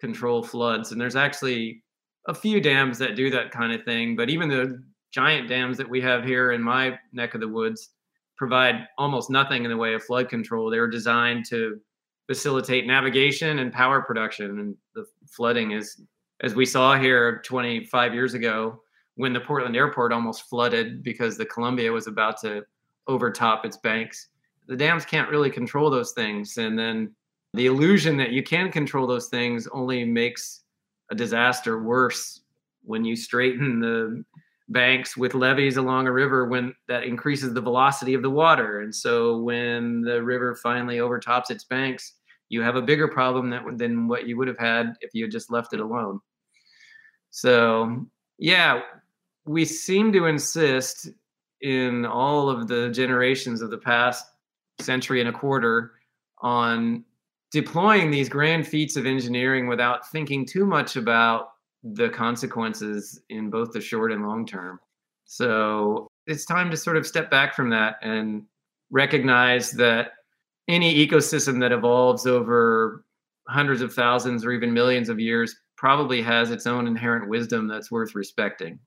control 0.00 0.42
floods. 0.42 0.92
And 0.92 1.00
there's 1.00 1.16
actually 1.16 1.82
a 2.26 2.34
few 2.34 2.60
dams 2.60 2.98
that 2.98 3.16
do 3.16 3.30
that 3.30 3.50
kind 3.50 3.72
of 3.72 3.84
thing. 3.84 4.16
But 4.16 4.30
even 4.30 4.48
the 4.48 4.82
giant 5.12 5.48
dams 5.48 5.76
that 5.76 5.88
we 5.88 6.00
have 6.00 6.24
here 6.24 6.52
in 6.52 6.62
my 6.62 6.98
neck 7.12 7.34
of 7.34 7.40
the 7.40 7.48
woods 7.48 7.90
provide 8.36 8.86
almost 8.98 9.30
nothing 9.30 9.64
in 9.64 9.70
the 9.70 9.76
way 9.76 9.94
of 9.94 10.02
flood 10.02 10.28
control. 10.28 10.70
They 10.70 10.80
were 10.80 10.88
designed 10.88 11.44
to 11.50 11.80
facilitate 12.26 12.86
navigation 12.86 13.58
and 13.58 13.72
power 13.72 14.02
production. 14.02 14.58
And 14.58 14.76
the 14.94 15.04
flooding 15.28 15.72
is, 15.72 16.00
as 16.42 16.54
we 16.54 16.64
saw 16.64 16.98
here 16.98 17.42
25 17.44 18.14
years 18.14 18.34
ago, 18.34 18.80
when 19.20 19.34
the 19.34 19.40
Portland 19.40 19.76
airport 19.76 20.14
almost 20.14 20.48
flooded 20.48 21.02
because 21.02 21.36
the 21.36 21.44
Columbia 21.44 21.92
was 21.92 22.06
about 22.06 22.40
to 22.40 22.64
overtop 23.06 23.66
its 23.66 23.76
banks. 23.76 24.28
The 24.66 24.76
dams 24.76 25.04
can't 25.04 25.28
really 25.28 25.50
control 25.50 25.90
those 25.90 26.12
things. 26.12 26.56
And 26.56 26.78
then 26.78 27.14
the 27.52 27.66
illusion 27.66 28.16
that 28.16 28.32
you 28.32 28.42
can 28.42 28.72
control 28.72 29.06
those 29.06 29.28
things 29.28 29.68
only 29.72 30.06
makes 30.06 30.62
a 31.10 31.14
disaster 31.14 31.82
worse 31.82 32.40
when 32.82 33.04
you 33.04 33.14
straighten 33.14 33.78
the 33.78 34.24
banks 34.70 35.18
with 35.18 35.34
levees 35.34 35.76
along 35.76 36.06
a 36.06 36.12
river 36.12 36.46
when 36.46 36.74
that 36.88 37.04
increases 37.04 37.52
the 37.52 37.60
velocity 37.60 38.14
of 38.14 38.22
the 38.22 38.30
water 38.30 38.80
and 38.80 38.94
so 38.94 39.38
when 39.38 40.00
the 40.00 40.22
river 40.22 40.54
finally 40.54 41.00
overtops 41.00 41.50
its 41.50 41.64
banks 41.64 42.14
you 42.50 42.62
have 42.62 42.76
a 42.76 42.82
bigger 42.82 43.08
problem 43.08 43.50
that, 43.50 43.64
than 43.76 44.06
what 44.06 44.28
you 44.28 44.36
would 44.36 44.46
have 44.46 44.58
had 44.58 44.94
if 45.00 45.10
you 45.12 45.24
had 45.24 45.32
just 45.32 45.50
left 45.50 45.72
it 45.72 45.80
alone 45.80 46.20
so 47.30 48.06
yeah 48.38 48.80
we 49.46 49.64
seem 49.64 50.12
to 50.12 50.26
insist 50.26 51.08
in 51.60 52.06
all 52.06 52.48
of 52.48 52.68
the 52.68 52.90
generations 52.90 53.62
of 53.62 53.70
the 53.70 53.78
past 53.78 54.24
century 54.80 55.20
and 55.20 55.28
a 55.28 55.32
quarter 55.32 55.92
on 56.38 57.04
deploying 57.52 58.10
these 58.10 58.28
grand 58.28 58.66
feats 58.66 58.96
of 58.96 59.06
engineering 59.06 59.66
without 59.66 60.08
thinking 60.10 60.46
too 60.46 60.64
much 60.64 60.96
about 60.96 61.50
the 61.82 62.08
consequences 62.08 63.20
in 63.28 63.50
both 63.50 63.72
the 63.72 63.80
short 63.80 64.12
and 64.12 64.26
long 64.26 64.46
term. 64.46 64.78
So 65.24 66.08
it's 66.26 66.44
time 66.44 66.70
to 66.70 66.76
sort 66.76 66.96
of 66.96 67.06
step 67.06 67.30
back 67.30 67.54
from 67.54 67.70
that 67.70 67.96
and 68.02 68.42
recognize 68.90 69.72
that 69.72 70.12
any 70.68 71.06
ecosystem 71.06 71.60
that 71.60 71.72
evolves 71.72 72.26
over 72.26 73.04
hundreds 73.48 73.82
of 73.82 73.92
thousands 73.92 74.44
or 74.44 74.52
even 74.52 74.72
millions 74.72 75.08
of 75.08 75.18
years 75.18 75.56
probably 75.76 76.22
has 76.22 76.50
its 76.50 76.66
own 76.66 76.86
inherent 76.86 77.28
wisdom 77.28 77.66
that's 77.66 77.90
worth 77.90 78.14
respecting. 78.14 78.78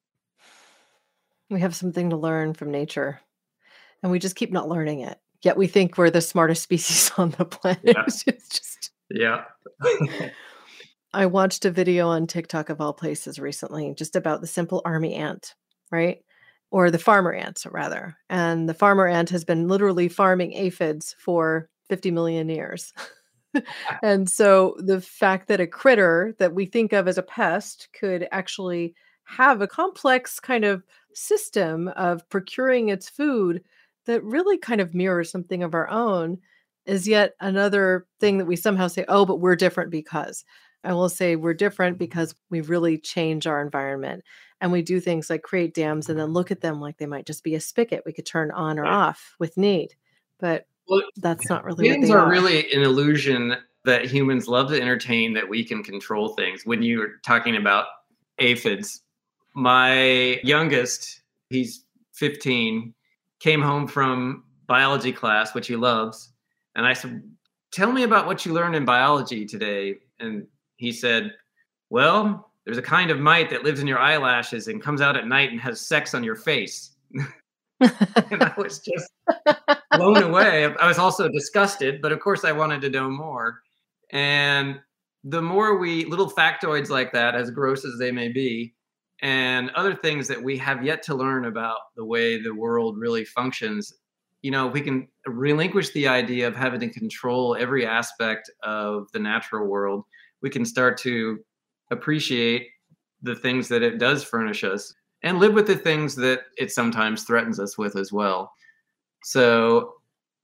We 1.49 1.59
have 1.61 1.75
something 1.75 2.09
to 2.09 2.17
learn 2.17 2.53
from 2.53 2.71
nature, 2.71 3.19
and 4.01 4.11
we 4.11 4.19
just 4.19 4.35
keep 4.35 4.51
not 4.51 4.69
learning 4.69 5.01
it. 5.01 5.19
Yet 5.43 5.57
we 5.57 5.67
think 5.67 5.97
we're 5.97 6.09
the 6.09 6.21
smartest 6.21 6.63
species 6.63 7.11
on 7.17 7.31
the 7.31 7.45
planet. 7.45 7.81
Yeah. 7.83 8.05
just 8.07 8.91
yeah. 9.09 9.45
I 11.13 11.27
watched 11.27 11.65
a 11.65 11.71
video 11.71 12.07
on 12.07 12.25
TikTok 12.25 12.69
of 12.69 12.81
all 12.81 12.93
places 12.93 13.37
recently 13.37 13.93
just 13.95 14.15
about 14.15 14.41
the 14.41 14.47
simple 14.47 14.81
army 14.83 15.13
ant, 15.13 15.53
right? 15.91 16.23
Or 16.71 16.89
the 16.89 16.97
farmer 16.97 17.31
ant, 17.31 17.63
rather. 17.69 18.17
And 18.29 18.67
the 18.67 18.73
farmer 18.73 19.07
ant 19.07 19.29
has 19.29 19.45
been 19.45 19.67
literally 19.67 20.09
farming 20.09 20.53
aphids 20.53 21.15
for 21.19 21.69
50 21.89 22.09
million 22.09 22.49
years. 22.49 22.93
and 24.01 24.27
so 24.27 24.75
the 24.79 25.01
fact 25.01 25.47
that 25.49 25.59
a 25.59 25.67
critter 25.67 26.33
that 26.39 26.55
we 26.55 26.65
think 26.65 26.93
of 26.93 27.07
as 27.07 27.19
a 27.19 27.23
pest 27.23 27.89
could 27.93 28.27
actually 28.31 28.95
have 29.25 29.61
a 29.61 29.67
complex 29.67 30.39
kind 30.39 30.65
of 30.65 30.83
system 31.13 31.87
of 31.89 32.27
procuring 32.29 32.89
its 32.89 33.09
food 33.09 33.63
that 34.05 34.23
really 34.23 34.57
kind 34.57 34.81
of 34.81 34.93
mirrors 34.93 35.31
something 35.31 35.63
of 35.63 35.73
our 35.73 35.89
own 35.89 36.37
is 36.85 37.07
yet 37.07 37.33
another 37.39 38.05
thing 38.19 38.37
that 38.37 38.45
we 38.45 38.55
somehow 38.55 38.87
say, 38.87 39.05
oh, 39.07 39.25
but 39.25 39.39
we're 39.39 39.55
different 39.55 39.89
because. 39.89 40.43
I 40.83 40.93
will 40.93 41.09
say 41.09 41.35
we're 41.35 41.53
different 41.53 41.95
mm-hmm. 41.95 42.05
because 42.05 42.35
we 42.49 42.61
really 42.61 42.97
change 42.97 43.47
our 43.47 43.61
environment 43.61 44.23
and 44.61 44.71
we 44.71 44.81
do 44.81 44.99
things 44.99 45.29
like 45.29 45.41
create 45.41 45.73
dams 45.73 46.09
and 46.09 46.19
then 46.19 46.33
look 46.33 46.51
at 46.51 46.61
them 46.61 46.79
like 46.79 46.97
they 46.97 47.05
might 47.05 47.25
just 47.25 47.43
be 47.43 47.55
a 47.55 47.59
spigot 47.59 48.03
we 48.05 48.13
could 48.13 48.25
turn 48.25 48.51
on 48.51 48.79
or 48.79 48.85
off 48.85 49.35
with 49.39 49.57
need. 49.57 49.95
But 50.39 50.67
well, 50.87 51.01
that's 51.17 51.49
not 51.49 51.63
really 51.63 51.89
dams 51.89 52.09
are, 52.09 52.19
are 52.19 52.29
really 52.29 52.71
an 52.73 52.81
illusion 52.81 53.55
that 53.85 54.05
humans 54.05 54.47
love 54.47 54.69
to 54.69 54.81
entertain 54.81 55.33
that 55.33 55.47
we 55.47 55.63
can 55.63 55.83
control 55.83 56.29
things. 56.29 56.65
When 56.65 56.81
you're 56.81 57.19
talking 57.25 57.55
about 57.55 57.85
aphids, 58.39 59.01
my 59.53 60.39
youngest, 60.43 61.21
he's 61.49 61.85
15, 62.13 62.93
came 63.39 63.61
home 63.61 63.87
from 63.87 64.43
biology 64.67 65.11
class, 65.11 65.53
which 65.53 65.67
he 65.67 65.75
loves. 65.75 66.31
And 66.75 66.85
I 66.85 66.93
said, 66.93 67.21
Tell 67.71 67.91
me 67.91 68.03
about 68.03 68.27
what 68.27 68.45
you 68.45 68.53
learned 68.53 68.75
in 68.75 68.85
biology 68.85 69.45
today. 69.45 69.95
And 70.19 70.45
he 70.77 70.91
said, 70.91 71.33
Well, 71.89 72.51
there's 72.65 72.77
a 72.77 72.83
kind 72.83 73.11
of 73.11 73.19
mite 73.19 73.49
that 73.49 73.63
lives 73.63 73.79
in 73.79 73.87
your 73.87 73.99
eyelashes 73.99 74.67
and 74.67 74.81
comes 74.81 75.01
out 75.01 75.17
at 75.17 75.27
night 75.27 75.51
and 75.51 75.59
has 75.59 75.81
sex 75.81 76.13
on 76.13 76.23
your 76.23 76.35
face. 76.35 76.91
and 77.79 78.43
I 78.43 78.53
was 78.57 78.79
just 78.79 79.11
blown 79.91 80.23
away. 80.23 80.65
I 80.65 80.87
was 80.87 80.97
also 80.97 81.27
disgusted, 81.27 82.01
but 82.01 82.11
of 82.11 82.19
course 82.19 82.45
I 82.45 82.51
wanted 82.51 82.81
to 82.81 82.89
know 82.89 83.09
more. 83.09 83.61
And 84.11 84.79
the 85.23 85.41
more 85.41 85.77
we 85.77 86.05
little 86.05 86.29
factoids 86.29 86.89
like 86.89 87.11
that, 87.13 87.35
as 87.35 87.51
gross 87.51 87.85
as 87.85 87.97
they 87.97 88.11
may 88.11 88.29
be, 88.29 88.73
and 89.23 89.71
other 89.71 89.95
things 89.95 90.27
that 90.27 90.41
we 90.41 90.55
have 90.57 90.83
yet 90.83 91.01
to 91.01 91.15
learn 91.15 91.45
about 91.45 91.77
the 91.95 92.05
way 92.05 92.39
the 92.39 92.53
world 92.53 92.97
really 92.97 93.25
functions 93.25 93.93
you 94.43 94.51
know 94.51 94.67
we 94.67 94.81
can 94.81 95.07
relinquish 95.25 95.89
the 95.91 96.07
idea 96.07 96.47
of 96.47 96.55
having 96.55 96.79
to 96.79 96.89
control 96.89 97.55
every 97.59 97.85
aspect 97.85 98.51
of 98.61 99.11
the 99.13 99.19
natural 99.19 99.65
world 99.67 100.03
we 100.41 100.49
can 100.49 100.65
start 100.65 100.97
to 100.97 101.39
appreciate 101.89 102.67
the 103.23 103.35
things 103.35 103.67
that 103.69 103.81
it 103.81 103.97
does 103.97 104.23
furnish 104.23 104.63
us 104.63 104.93
and 105.23 105.39
live 105.39 105.53
with 105.53 105.65
the 105.65 105.75
things 105.75 106.15
that 106.15 106.41
it 106.57 106.71
sometimes 106.71 107.23
threatens 107.23 107.59
us 107.59 107.77
with 107.77 107.95
as 107.95 108.11
well. 108.11 108.51
So 109.23 109.93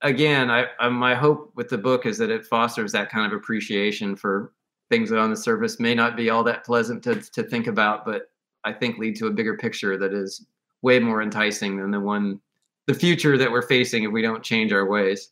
again, 0.02 0.50
I, 0.50 0.68
I, 0.80 0.88
my 0.88 1.14
hope 1.14 1.52
with 1.56 1.68
the 1.68 1.78
book 1.78 2.06
is 2.06 2.18
that 2.18 2.30
it 2.30 2.46
fosters 2.46 2.94
that 2.94 3.12
kind 3.12 3.32
of 3.32 3.38
appreciation 3.38 4.16
for 4.16 4.54
things 4.90 5.10
that 5.10 5.20
on 5.20 5.30
the 5.30 5.38
surface 5.38 5.80
may 5.80 5.94
not 5.94 6.16
be 6.16 6.30
all 6.30 6.44
that 6.46 6.66
pleasant 6.66 7.04
to, 7.04 7.16
to 7.16 7.44
think 7.44 7.68
about, 7.68 8.06
but 8.06 8.32
I 8.70 8.74
think 8.74 8.98
lead 8.98 9.16
to 9.18 9.28
a 9.28 9.32
bigger 9.32 9.58
picture 9.58 9.98
that 9.98 10.14
is 10.14 10.46
way 10.82 11.00
more 11.00 11.22
enticing 11.22 11.78
than 11.78 11.92
the 11.92 12.00
one 12.00 12.40
the 12.86 12.94
future 12.94 13.38
that 13.38 13.52
we're 13.52 13.62
facing 13.62 14.04
if 14.04 14.12
we 14.12 14.22
don't 14.22 14.44
change 14.44 14.74
our 14.74 14.86
ways. 14.86 15.30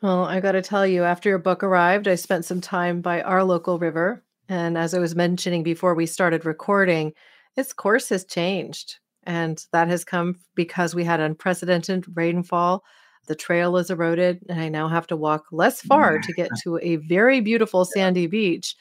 Well, 0.00 0.24
I 0.24 0.40
got 0.40 0.52
to 0.52 0.62
tell 0.62 0.86
you, 0.86 1.04
after 1.04 1.28
your 1.28 1.38
book 1.38 1.62
arrived, 1.62 2.06
I 2.06 2.16
spent 2.16 2.44
some 2.44 2.60
time 2.60 3.00
by 3.00 3.22
our 3.22 3.42
local 3.42 3.78
river. 3.78 4.22
And 4.48 4.76
as 4.76 4.94
I 4.94 4.98
was 4.98 5.14
mentioning 5.14 5.62
before 5.62 5.94
we 5.94 6.06
started 6.06 6.44
recording, 6.44 7.14
its 7.56 7.72
course 7.72 8.08
has 8.10 8.24
changed. 8.24 8.98
And 9.24 9.64
that 9.72 9.88
has 9.88 10.04
come 10.04 10.38
because 10.54 10.94
we 10.94 11.04
had 11.04 11.20
unprecedented 11.20 12.04
rainfall. 12.16 12.84
The 13.26 13.36
trail 13.36 13.76
is 13.76 13.90
eroded, 13.90 14.40
and 14.48 14.60
I 14.60 14.68
now 14.68 14.88
have 14.88 15.06
to 15.08 15.16
walk 15.16 15.46
less 15.52 15.80
far 15.80 16.18
to 16.18 16.32
get 16.32 16.50
to 16.64 16.78
a 16.82 16.96
very 16.96 17.40
beautiful 17.40 17.84
sandy 17.84 18.26
beach. 18.26 18.76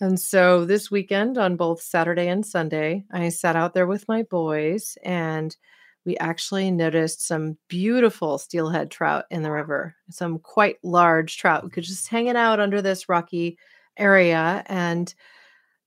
And 0.00 0.20
so 0.20 0.64
this 0.64 0.90
weekend, 0.90 1.38
on 1.38 1.56
both 1.56 1.80
Saturday 1.80 2.28
and 2.28 2.44
Sunday, 2.44 3.04
I 3.10 3.30
sat 3.30 3.56
out 3.56 3.72
there 3.72 3.86
with 3.86 4.08
my 4.08 4.24
boys 4.24 4.98
and 5.02 5.56
we 6.04 6.16
actually 6.18 6.70
noticed 6.70 7.26
some 7.26 7.56
beautiful 7.68 8.38
steelhead 8.38 8.90
trout 8.90 9.24
in 9.30 9.42
the 9.42 9.50
river, 9.50 9.96
some 10.10 10.38
quite 10.38 10.76
large 10.84 11.38
trout. 11.38 11.64
We 11.64 11.70
could 11.70 11.84
just 11.84 12.08
hanging 12.08 12.36
out 12.36 12.60
under 12.60 12.80
this 12.82 13.08
rocky 13.08 13.58
area. 13.96 14.62
And 14.66 15.12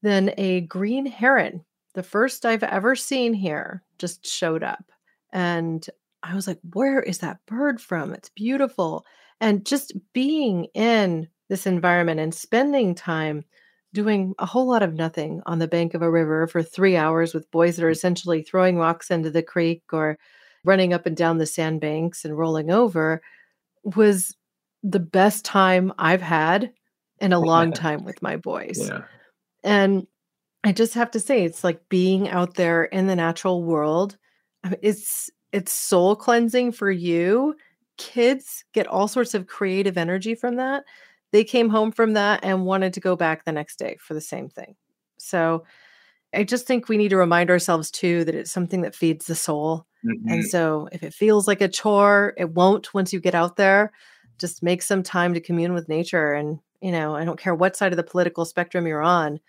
then 0.01 0.33
a 0.37 0.61
green 0.61 1.05
heron, 1.05 1.63
the 1.93 2.03
first 2.03 2.45
I've 2.45 2.63
ever 2.63 2.95
seen 2.95 3.33
here, 3.33 3.83
just 3.97 4.25
showed 4.25 4.63
up. 4.63 4.91
And 5.31 5.87
I 6.23 6.35
was 6.35 6.47
like, 6.47 6.59
where 6.73 7.01
is 7.01 7.19
that 7.19 7.45
bird 7.45 7.79
from? 7.79 8.13
It's 8.13 8.29
beautiful. 8.29 9.05
And 9.39 9.65
just 9.65 9.93
being 10.13 10.65
in 10.73 11.29
this 11.47 11.65
environment 11.65 12.19
and 12.19 12.33
spending 12.33 12.93
time 12.93 13.45
doing 13.93 14.33
a 14.39 14.45
whole 14.45 14.67
lot 14.67 14.83
of 14.83 14.93
nothing 14.93 15.41
on 15.45 15.59
the 15.59 15.67
bank 15.67 15.93
of 15.93 16.01
a 16.01 16.11
river 16.11 16.47
for 16.47 16.61
three 16.61 16.95
hours 16.95 17.33
with 17.33 17.49
boys 17.51 17.75
that 17.75 17.85
are 17.85 17.89
mm. 17.89 17.93
essentially 17.93 18.41
throwing 18.41 18.77
rocks 18.77 19.09
into 19.09 19.31
the 19.31 19.43
creek 19.43 19.81
or 19.91 20.17
running 20.63 20.93
up 20.93 21.05
and 21.05 21.17
down 21.17 21.37
the 21.37 21.45
sandbanks 21.45 22.25
and 22.25 22.37
rolling 22.37 22.69
over 22.69 23.21
was 23.83 24.35
the 24.83 24.99
best 24.99 25.45
time 25.45 25.91
I've 25.97 26.21
had 26.21 26.71
in 27.19 27.33
a 27.33 27.39
long 27.39 27.73
time 27.73 28.03
with 28.03 28.21
my 28.21 28.37
boys. 28.37 28.87
Yeah. 28.87 29.01
And 29.63 30.07
I 30.63 30.71
just 30.71 30.93
have 30.93 31.11
to 31.11 31.19
say, 31.19 31.43
it's 31.43 31.63
like 31.63 31.87
being 31.89 32.29
out 32.29 32.55
there 32.55 32.83
in 32.85 33.07
the 33.07 33.15
natural 33.15 33.63
world. 33.63 34.17
It's 34.81 35.29
it's 35.51 35.71
soul 35.71 36.15
cleansing 36.15 36.73
for 36.73 36.91
you. 36.91 37.55
Kids 37.97 38.63
get 38.73 38.87
all 38.87 39.07
sorts 39.07 39.33
of 39.33 39.47
creative 39.47 39.97
energy 39.97 40.35
from 40.35 40.57
that 40.57 40.83
they 41.31 41.43
came 41.43 41.69
home 41.69 41.91
from 41.91 42.13
that 42.13 42.41
and 42.43 42.65
wanted 42.65 42.93
to 42.93 42.99
go 42.99 43.15
back 43.15 43.45
the 43.45 43.51
next 43.51 43.77
day 43.77 43.97
for 43.99 44.13
the 44.13 44.21
same 44.21 44.49
thing. 44.49 44.75
So 45.17 45.63
I 46.33 46.43
just 46.43 46.67
think 46.67 46.87
we 46.87 46.97
need 46.97 47.09
to 47.09 47.17
remind 47.17 47.49
ourselves 47.49 47.91
too 47.91 48.23
that 48.25 48.35
it's 48.35 48.51
something 48.51 48.81
that 48.81 48.95
feeds 48.95 49.25
the 49.25 49.35
soul. 49.35 49.85
Mm-hmm. 50.05 50.29
And 50.31 50.45
so 50.45 50.87
if 50.91 51.03
it 51.03 51.13
feels 51.13 51.47
like 51.47 51.61
a 51.61 51.67
chore, 51.67 52.33
it 52.37 52.51
won't 52.51 52.93
once 52.93 53.11
you 53.11 53.19
get 53.19 53.35
out 53.35 53.55
there. 53.57 53.91
Just 54.37 54.63
make 54.63 54.81
some 54.81 55.03
time 55.03 55.33
to 55.33 55.41
commune 55.41 55.73
with 55.73 55.89
nature. 55.89 56.33
And, 56.33 56.59
you 56.81 56.91
know, 56.91 57.15
I 57.15 57.25
don't 57.25 57.39
care 57.39 57.55
what 57.55 57.75
side 57.75 57.91
of 57.91 57.97
the 57.97 58.03
political 58.03 58.45
spectrum 58.45 58.87
you're 58.87 59.01
on, 59.01 59.39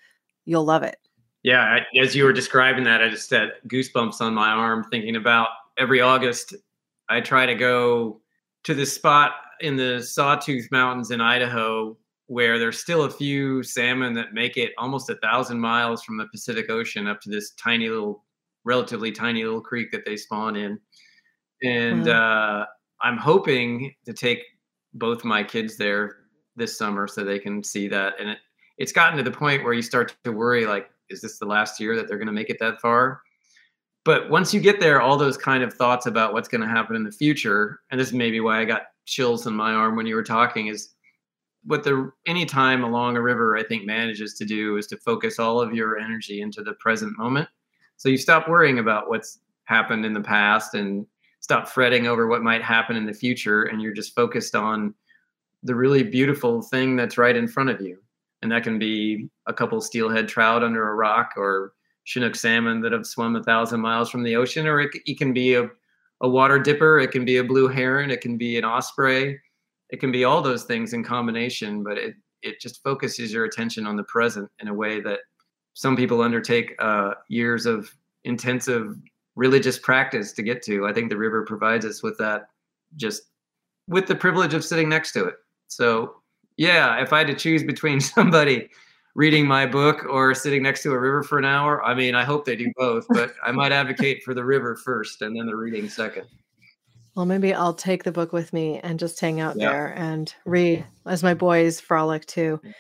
you'll 0.44 0.64
love 0.64 0.82
it. 0.82 0.96
Yeah. 1.42 1.62
I, 1.62 1.98
as 1.98 2.14
you 2.16 2.24
were 2.24 2.32
describing 2.32 2.84
that, 2.84 3.02
I 3.02 3.08
just 3.08 3.30
had 3.30 3.52
goosebumps 3.68 4.20
on 4.20 4.34
my 4.34 4.48
arm 4.48 4.84
thinking 4.90 5.16
about 5.16 5.48
every 5.78 6.00
August, 6.00 6.54
I 7.08 7.20
try 7.20 7.46
to 7.46 7.54
go 7.54 8.20
to 8.64 8.74
this 8.74 8.94
spot 8.94 9.32
in 9.60 9.76
the 9.76 10.02
Sawtooth 10.02 10.68
Mountains 10.70 11.10
in 11.10 11.20
Idaho, 11.20 11.96
where 12.26 12.58
there's 12.58 12.78
still 12.78 13.04
a 13.04 13.10
few 13.10 13.62
salmon 13.62 14.14
that 14.14 14.32
make 14.32 14.56
it 14.56 14.72
almost 14.78 15.10
a 15.10 15.16
thousand 15.16 15.58
miles 15.58 16.02
from 16.02 16.16
the 16.16 16.26
Pacific 16.26 16.70
Ocean 16.70 17.06
up 17.06 17.20
to 17.22 17.30
this 17.30 17.50
tiny 17.52 17.88
little, 17.88 18.24
relatively 18.64 19.10
tiny 19.10 19.42
little 19.42 19.60
creek 19.60 19.90
that 19.90 20.04
they 20.04 20.16
spawn 20.16 20.56
in. 20.56 20.78
And 21.62 22.08
uh, 22.08 22.66
I'm 23.02 23.16
hoping 23.16 23.94
to 24.06 24.12
take 24.12 24.42
both 24.94 25.24
my 25.24 25.42
kids 25.42 25.76
there 25.76 26.16
this 26.56 26.76
summer 26.76 27.06
so 27.06 27.24
they 27.24 27.38
can 27.38 27.62
see 27.62 27.88
that. 27.88 28.14
And 28.20 28.30
it, 28.30 28.38
it's 28.78 28.92
gotten 28.92 29.16
to 29.18 29.22
the 29.22 29.36
point 29.36 29.64
where 29.64 29.72
you 29.72 29.82
start 29.82 30.16
to 30.24 30.32
worry, 30.32 30.66
like, 30.66 30.90
is 31.08 31.20
this 31.20 31.38
the 31.38 31.46
last 31.46 31.80
year 31.80 31.96
that 31.96 32.08
they're 32.08 32.16
going 32.16 32.26
to 32.26 32.32
make 32.32 32.50
it 32.50 32.58
that 32.60 32.80
far? 32.80 33.20
But 34.04 34.30
once 34.30 34.54
you 34.54 34.60
get 34.60 34.80
there, 34.80 35.02
all 35.02 35.16
those 35.16 35.36
kind 35.36 35.62
of 35.62 35.74
thoughts 35.74 36.06
about 36.06 36.32
what's 36.32 36.48
going 36.48 36.62
to 36.62 36.66
happen 36.66 36.96
in 36.96 37.04
the 37.04 37.12
future, 37.12 37.80
and 37.90 38.00
this 38.00 38.08
is 38.08 38.14
maybe 38.14 38.40
why 38.40 38.60
I 38.60 38.64
got 38.64 38.82
chills 39.10 39.46
in 39.46 39.54
my 39.54 39.72
arm 39.72 39.96
when 39.96 40.06
you 40.06 40.14
were 40.14 40.22
talking 40.22 40.68
is 40.68 40.90
what 41.64 41.84
the 41.84 42.10
any 42.26 42.46
time 42.46 42.84
along 42.84 43.16
a 43.16 43.22
river 43.22 43.56
i 43.56 43.62
think 43.62 43.84
manages 43.84 44.34
to 44.34 44.44
do 44.46 44.78
is 44.78 44.86
to 44.86 44.96
focus 44.96 45.38
all 45.38 45.60
of 45.60 45.74
your 45.74 45.98
energy 45.98 46.40
into 46.40 46.62
the 46.62 46.72
present 46.74 47.16
moment. 47.18 47.48
So 48.00 48.08
you 48.08 48.16
stop 48.16 48.48
worrying 48.48 48.78
about 48.78 49.10
what's 49.10 49.40
happened 49.64 50.06
in 50.06 50.14
the 50.14 50.22
past 50.22 50.74
and 50.74 51.06
stop 51.40 51.68
fretting 51.68 52.06
over 52.06 52.28
what 52.28 52.42
might 52.42 52.62
happen 52.62 52.96
in 52.96 53.04
the 53.04 53.12
future 53.12 53.64
and 53.64 53.82
you're 53.82 53.92
just 53.92 54.14
focused 54.14 54.54
on 54.54 54.94
the 55.62 55.74
really 55.74 56.02
beautiful 56.02 56.62
thing 56.62 56.96
that's 56.96 57.18
right 57.18 57.36
in 57.36 57.46
front 57.46 57.68
of 57.68 57.80
you. 57.80 57.98
And 58.40 58.50
that 58.52 58.62
can 58.62 58.78
be 58.78 59.28
a 59.46 59.52
couple 59.52 59.78
steelhead 59.82 60.28
trout 60.28 60.64
under 60.64 60.88
a 60.88 60.94
rock 60.94 61.34
or 61.36 61.74
chinook 62.04 62.34
salmon 62.34 62.80
that 62.80 62.92
have 62.92 63.06
swum 63.06 63.36
a 63.36 63.42
thousand 63.42 63.80
miles 63.80 64.10
from 64.10 64.22
the 64.22 64.34
ocean 64.34 64.66
or 64.66 64.80
it, 64.80 64.90
it 65.04 65.18
can 65.18 65.34
be 65.34 65.54
a 65.54 65.68
a 66.20 66.28
water 66.28 66.58
dipper, 66.58 66.98
it 67.00 67.10
can 67.10 67.24
be 67.24 67.38
a 67.38 67.44
blue 67.44 67.68
heron, 67.68 68.10
it 68.10 68.20
can 68.20 68.36
be 68.36 68.58
an 68.58 68.64
osprey, 68.64 69.40
it 69.90 70.00
can 70.00 70.12
be 70.12 70.24
all 70.24 70.42
those 70.42 70.64
things 70.64 70.92
in 70.92 71.02
combination, 71.02 71.82
but 71.82 71.98
it 71.98 72.14
it 72.42 72.60
just 72.60 72.82
focuses 72.82 73.32
your 73.32 73.44
attention 73.44 73.86
on 73.86 73.96
the 73.96 74.04
present 74.04 74.50
in 74.60 74.68
a 74.68 74.74
way 74.74 75.00
that 75.00 75.20
some 75.74 75.94
people 75.94 76.22
undertake 76.22 76.74
uh, 76.78 77.12
years 77.28 77.66
of 77.66 77.90
intensive 78.24 78.96
religious 79.36 79.78
practice 79.78 80.32
to 80.32 80.42
get 80.42 80.62
to. 80.62 80.86
I 80.86 80.92
think 80.92 81.10
the 81.10 81.16
river 81.16 81.44
provides 81.44 81.84
us 81.84 82.02
with 82.02 82.16
that 82.18 82.48
just 82.96 83.22
with 83.88 84.06
the 84.06 84.14
privilege 84.14 84.54
of 84.54 84.64
sitting 84.64 84.88
next 84.88 85.12
to 85.12 85.24
it. 85.24 85.34
So, 85.68 86.16
yeah, 86.56 87.00
if 87.02 87.12
I 87.12 87.18
had 87.18 87.26
to 87.28 87.34
choose 87.34 87.62
between 87.62 88.00
somebody 88.00 88.70
reading 89.14 89.46
my 89.46 89.66
book 89.66 90.04
or 90.08 90.34
sitting 90.34 90.62
next 90.62 90.82
to 90.82 90.92
a 90.92 90.98
river 90.98 91.22
for 91.22 91.38
an 91.38 91.44
hour. 91.44 91.82
I 91.84 91.94
mean, 91.94 92.14
I 92.14 92.24
hope 92.24 92.44
they 92.44 92.56
do 92.56 92.72
both, 92.76 93.06
but 93.08 93.32
I 93.44 93.52
might 93.52 93.72
advocate 93.72 94.22
for 94.22 94.34
the 94.34 94.44
river 94.44 94.76
first 94.76 95.22
and 95.22 95.36
then 95.36 95.46
the 95.46 95.56
reading 95.56 95.88
second. 95.88 96.26
Well, 97.16 97.26
maybe 97.26 97.52
I'll 97.52 97.74
take 97.74 98.04
the 98.04 98.12
book 98.12 98.32
with 98.32 98.52
me 98.52 98.78
and 98.80 98.98
just 98.98 99.20
hang 99.20 99.40
out 99.40 99.56
yeah. 99.56 99.70
there 99.70 99.94
and 99.96 100.32
read 100.46 100.86
as 101.06 101.22
my 101.22 101.34
boys 101.34 101.80
frolic 101.80 102.24
too. 102.26 102.60
Mm. 102.64 102.74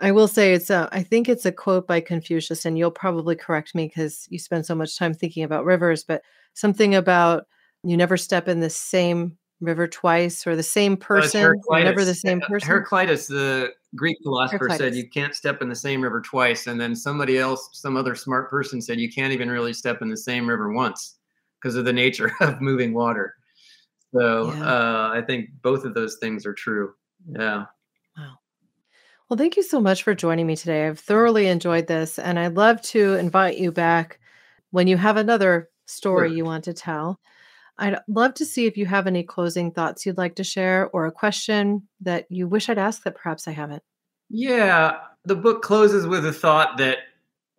I 0.00 0.10
will 0.10 0.28
say 0.28 0.52
it's 0.54 0.70
a, 0.70 0.88
I 0.90 1.02
think 1.02 1.28
it's 1.28 1.46
a 1.46 1.52
quote 1.52 1.86
by 1.86 2.00
Confucius, 2.00 2.64
and 2.64 2.76
you'll 2.76 2.90
probably 2.90 3.36
correct 3.36 3.74
me 3.74 3.86
because 3.86 4.26
you 4.28 4.38
spend 4.38 4.66
so 4.66 4.74
much 4.74 4.98
time 4.98 5.14
thinking 5.14 5.44
about 5.44 5.64
rivers, 5.64 6.02
but 6.02 6.22
something 6.54 6.94
about 6.94 7.44
you 7.84 7.96
never 7.96 8.16
step 8.16 8.48
in 8.48 8.60
the 8.60 8.70
same 8.70 9.36
river 9.60 9.86
twice 9.86 10.46
or 10.46 10.56
the 10.56 10.62
same 10.62 10.96
person, 10.96 11.54
never 11.70 12.04
the 12.04 12.14
same 12.14 12.40
person. 12.40 12.68
Heraclitus, 12.68 13.26
the 13.26 13.72
Greek 13.94 14.18
philosopher 14.22 14.68
said 14.70 14.94
you 14.94 15.08
can't 15.08 15.34
step 15.34 15.62
in 15.62 15.68
the 15.68 15.74
same 15.74 16.02
river 16.02 16.20
twice, 16.20 16.66
and 16.66 16.80
then 16.80 16.94
somebody 16.94 17.38
else, 17.38 17.70
some 17.72 17.96
other 17.96 18.14
smart 18.14 18.50
person 18.50 18.80
said 18.80 18.98
you 18.98 19.10
can't 19.10 19.32
even 19.32 19.50
really 19.50 19.72
step 19.72 20.02
in 20.02 20.08
the 20.08 20.16
same 20.16 20.48
river 20.48 20.72
once 20.72 21.16
because 21.60 21.76
of 21.76 21.84
the 21.84 21.92
nature 21.92 22.32
of 22.40 22.60
moving 22.60 22.92
water. 22.92 23.34
So 24.14 24.52
yeah. 24.52 24.64
uh, 24.64 25.10
I 25.12 25.22
think 25.22 25.50
both 25.62 25.84
of 25.84 25.94
those 25.94 26.16
things 26.16 26.46
are 26.46 26.54
true. 26.54 26.94
Yeah. 27.26 27.64
Wow. 28.16 28.38
Well, 29.28 29.38
thank 29.38 29.56
you 29.56 29.62
so 29.62 29.80
much 29.80 30.02
for 30.02 30.14
joining 30.14 30.46
me 30.46 30.56
today. 30.56 30.86
I've 30.86 31.00
thoroughly 31.00 31.46
enjoyed 31.46 31.86
this, 31.86 32.18
and 32.18 32.38
I'd 32.38 32.54
love 32.54 32.80
to 32.82 33.14
invite 33.14 33.58
you 33.58 33.72
back 33.72 34.20
when 34.70 34.86
you 34.86 34.96
have 34.96 35.16
another 35.16 35.70
story 35.86 36.28
sure. 36.28 36.36
you 36.36 36.44
want 36.44 36.64
to 36.64 36.74
tell. 36.74 37.20
I'd 37.78 37.98
love 38.08 38.34
to 38.34 38.44
see 38.44 38.66
if 38.66 38.76
you 38.76 38.86
have 38.86 39.06
any 39.06 39.22
closing 39.22 39.72
thoughts 39.72 40.06
you'd 40.06 40.18
like 40.18 40.36
to 40.36 40.44
share 40.44 40.88
or 40.92 41.06
a 41.06 41.12
question 41.12 41.88
that 42.00 42.26
you 42.30 42.46
wish 42.46 42.68
I'd 42.68 42.78
asked 42.78 43.04
that 43.04 43.16
perhaps 43.16 43.48
I 43.48 43.52
haven't. 43.52 43.82
Yeah, 44.30 44.98
the 45.24 45.34
book 45.34 45.62
closes 45.62 46.06
with 46.06 46.24
a 46.26 46.32
thought 46.32 46.78
that 46.78 46.98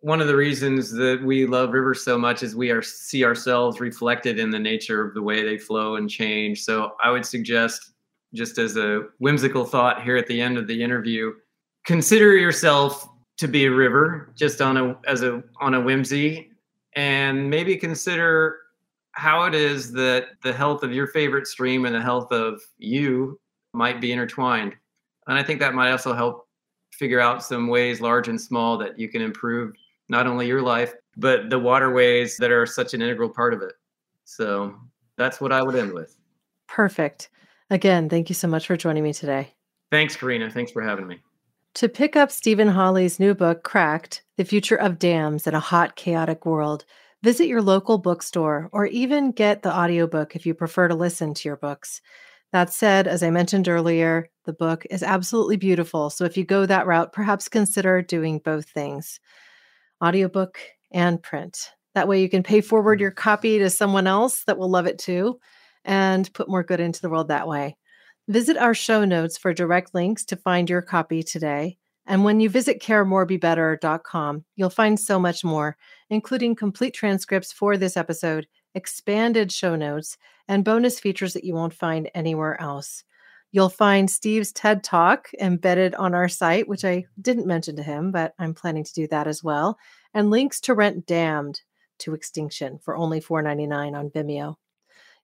one 0.00 0.20
of 0.20 0.28
the 0.28 0.36
reasons 0.36 0.92
that 0.92 1.20
we 1.24 1.46
love 1.46 1.72
rivers 1.72 2.04
so 2.04 2.16
much 2.16 2.42
is 2.42 2.54
we 2.54 2.70
are 2.70 2.82
see 2.82 3.24
ourselves 3.24 3.80
reflected 3.80 4.38
in 4.38 4.50
the 4.50 4.58
nature 4.58 5.04
of 5.04 5.14
the 5.14 5.22
way 5.22 5.42
they 5.42 5.58
flow 5.58 5.96
and 5.96 6.08
change. 6.08 6.62
So 6.62 6.92
I 7.02 7.10
would 7.10 7.26
suggest 7.26 7.92
just 8.34 8.58
as 8.58 8.76
a 8.76 9.04
whimsical 9.18 9.64
thought 9.64 10.02
here 10.02 10.16
at 10.16 10.26
the 10.26 10.40
end 10.40 10.58
of 10.58 10.66
the 10.66 10.82
interview, 10.82 11.32
consider 11.84 12.36
yourself 12.36 13.08
to 13.38 13.48
be 13.48 13.66
a 13.66 13.70
river 13.70 14.32
just 14.36 14.60
on 14.60 14.76
a 14.76 14.96
as 15.06 15.22
a 15.22 15.42
on 15.60 15.74
a 15.74 15.80
whimsy 15.80 16.50
and 16.94 17.50
maybe 17.50 17.76
consider 17.76 18.58
how 19.16 19.44
it 19.44 19.54
is 19.54 19.92
that 19.92 20.26
the 20.42 20.52
health 20.52 20.82
of 20.82 20.92
your 20.92 21.06
favorite 21.06 21.46
stream 21.46 21.86
and 21.86 21.94
the 21.94 22.00
health 22.00 22.30
of 22.32 22.60
you 22.76 23.40
might 23.72 23.98
be 24.00 24.12
intertwined. 24.12 24.74
And 25.26 25.38
I 25.38 25.42
think 25.42 25.58
that 25.60 25.74
might 25.74 25.90
also 25.90 26.12
help 26.12 26.46
figure 26.92 27.18
out 27.18 27.42
some 27.42 27.66
ways, 27.66 28.00
large 28.00 28.28
and 28.28 28.40
small, 28.40 28.76
that 28.78 28.98
you 28.98 29.08
can 29.08 29.22
improve 29.22 29.72
not 30.10 30.26
only 30.26 30.46
your 30.46 30.60
life, 30.60 30.94
but 31.16 31.48
the 31.48 31.58
waterways 31.58 32.36
that 32.36 32.50
are 32.50 32.66
such 32.66 32.92
an 32.92 33.00
integral 33.00 33.30
part 33.30 33.54
of 33.54 33.62
it. 33.62 33.72
So 34.24 34.74
that's 35.16 35.40
what 35.40 35.50
I 35.50 35.62
would 35.62 35.74
end 35.74 35.94
with. 35.94 36.16
Perfect. 36.68 37.30
Again, 37.70 38.10
thank 38.10 38.28
you 38.28 38.34
so 38.34 38.48
much 38.48 38.66
for 38.66 38.76
joining 38.76 39.02
me 39.02 39.14
today. 39.14 39.54
Thanks, 39.90 40.14
Corinna. 40.14 40.50
Thanks 40.50 40.72
for 40.72 40.82
having 40.82 41.06
me. 41.06 41.20
To 41.74 41.88
pick 41.88 42.16
up 42.16 42.30
Steven 42.30 42.68
Hawley's 42.68 43.18
new 43.18 43.34
book, 43.34 43.62
Cracked 43.62 44.24
The 44.36 44.44
Future 44.44 44.76
of 44.76 44.98
Dams 44.98 45.46
in 45.46 45.54
a 45.54 45.60
Hot, 45.60 45.96
Chaotic 45.96 46.44
World, 46.44 46.84
visit 47.26 47.48
your 47.48 47.60
local 47.60 47.98
bookstore 47.98 48.70
or 48.70 48.86
even 48.86 49.32
get 49.32 49.62
the 49.62 49.76
audiobook 49.76 50.36
if 50.36 50.46
you 50.46 50.54
prefer 50.54 50.86
to 50.86 50.94
listen 50.94 51.34
to 51.34 51.48
your 51.48 51.56
books. 51.56 52.00
That 52.52 52.72
said, 52.72 53.08
as 53.08 53.24
I 53.24 53.30
mentioned 53.30 53.66
earlier, 53.66 54.28
the 54.44 54.52
book 54.52 54.86
is 54.90 55.02
absolutely 55.02 55.56
beautiful. 55.56 56.08
So 56.08 56.24
if 56.24 56.36
you 56.36 56.44
go 56.44 56.64
that 56.64 56.86
route, 56.86 57.12
perhaps 57.12 57.48
consider 57.48 58.00
doing 58.00 58.38
both 58.38 58.68
things 58.68 59.18
audiobook 60.00 60.60
and 60.92 61.20
print. 61.20 61.72
That 61.96 62.06
way 62.06 62.22
you 62.22 62.28
can 62.28 62.44
pay 62.44 62.60
forward 62.60 63.00
your 63.00 63.10
copy 63.10 63.58
to 63.58 63.70
someone 63.70 64.06
else 64.06 64.44
that 64.44 64.56
will 64.56 64.70
love 64.70 64.86
it 64.86 65.00
too 65.00 65.40
and 65.84 66.32
put 66.32 66.48
more 66.48 66.62
good 66.62 66.78
into 66.78 67.02
the 67.02 67.10
world 67.10 67.26
that 67.26 67.48
way. 67.48 67.76
Visit 68.28 68.56
our 68.56 68.72
show 68.72 69.04
notes 69.04 69.36
for 69.36 69.52
direct 69.52 69.96
links 69.96 70.24
to 70.26 70.36
find 70.36 70.70
your 70.70 70.80
copy 70.80 71.24
today. 71.24 71.76
And 72.06 72.22
when 72.22 72.38
you 72.38 72.48
visit 72.48 72.80
caremorebebetter.com, 72.80 74.44
you'll 74.54 74.70
find 74.70 75.00
so 75.00 75.18
much 75.18 75.42
more, 75.42 75.76
including 76.10 76.54
complete 76.54 76.94
transcripts 76.94 77.52
for 77.52 77.76
this 77.76 77.96
episode, 77.96 78.46
expanded 78.74 79.50
show 79.50 79.76
notes, 79.76 80.16
and 80.48 80.64
bonus 80.64 81.00
features 81.00 81.32
that 81.34 81.44
you 81.44 81.54
won't 81.54 81.74
find 81.74 82.10
anywhere 82.14 82.60
else. 82.60 83.04
You'll 83.52 83.68
find 83.68 84.10
Steve's 84.10 84.52
TED 84.52 84.84
Talk 84.84 85.30
embedded 85.40 85.94
on 85.94 86.14
our 86.14 86.28
site, 86.28 86.68
which 86.68 86.84
I 86.84 87.06
didn't 87.20 87.46
mention 87.46 87.76
to 87.76 87.82
him, 87.82 88.12
but 88.12 88.34
I'm 88.38 88.54
planning 88.54 88.84
to 88.84 88.92
do 88.92 89.06
that 89.08 89.26
as 89.26 89.42
well, 89.42 89.78
and 90.12 90.30
links 90.30 90.60
to 90.62 90.74
rent 90.74 91.06
Dammed 91.06 91.60
to 91.98 92.14
Extinction 92.14 92.78
for 92.78 92.96
only 92.96 93.20
$4.99 93.20 93.96
on 93.96 94.10
Vimeo. 94.10 94.56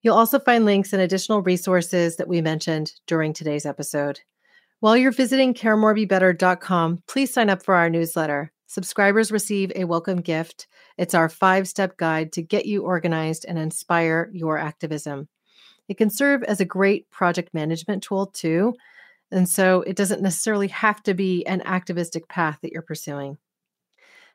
You'll 0.02 0.16
also 0.16 0.38
find 0.38 0.64
links 0.64 0.92
and 0.92 1.02
additional 1.02 1.42
resources 1.42 2.16
that 2.16 2.28
we 2.28 2.40
mentioned 2.40 2.92
during 3.06 3.32
today's 3.32 3.66
episode. 3.66 4.20
While 4.80 4.96
you're 4.96 5.12
visiting 5.12 5.54
caremorebebetter.com, 5.54 7.02
please 7.06 7.32
sign 7.32 7.50
up 7.50 7.62
for 7.62 7.74
our 7.74 7.88
newsletter. 7.88 8.50
Subscribers 8.72 9.30
receive 9.30 9.70
a 9.76 9.84
welcome 9.84 10.22
gift. 10.22 10.66
It's 10.96 11.12
our 11.12 11.28
five 11.28 11.68
step 11.68 11.98
guide 11.98 12.32
to 12.32 12.42
get 12.42 12.64
you 12.64 12.84
organized 12.84 13.44
and 13.46 13.58
inspire 13.58 14.30
your 14.32 14.56
activism. 14.56 15.28
It 15.90 15.98
can 15.98 16.08
serve 16.08 16.42
as 16.44 16.58
a 16.58 16.64
great 16.64 17.10
project 17.10 17.52
management 17.52 18.02
tool 18.02 18.28
too. 18.28 18.72
And 19.30 19.46
so 19.46 19.82
it 19.82 19.94
doesn't 19.94 20.22
necessarily 20.22 20.68
have 20.68 21.02
to 21.02 21.12
be 21.12 21.44
an 21.44 21.60
activistic 21.66 22.28
path 22.28 22.60
that 22.62 22.72
you're 22.72 22.80
pursuing. 22.80 23.36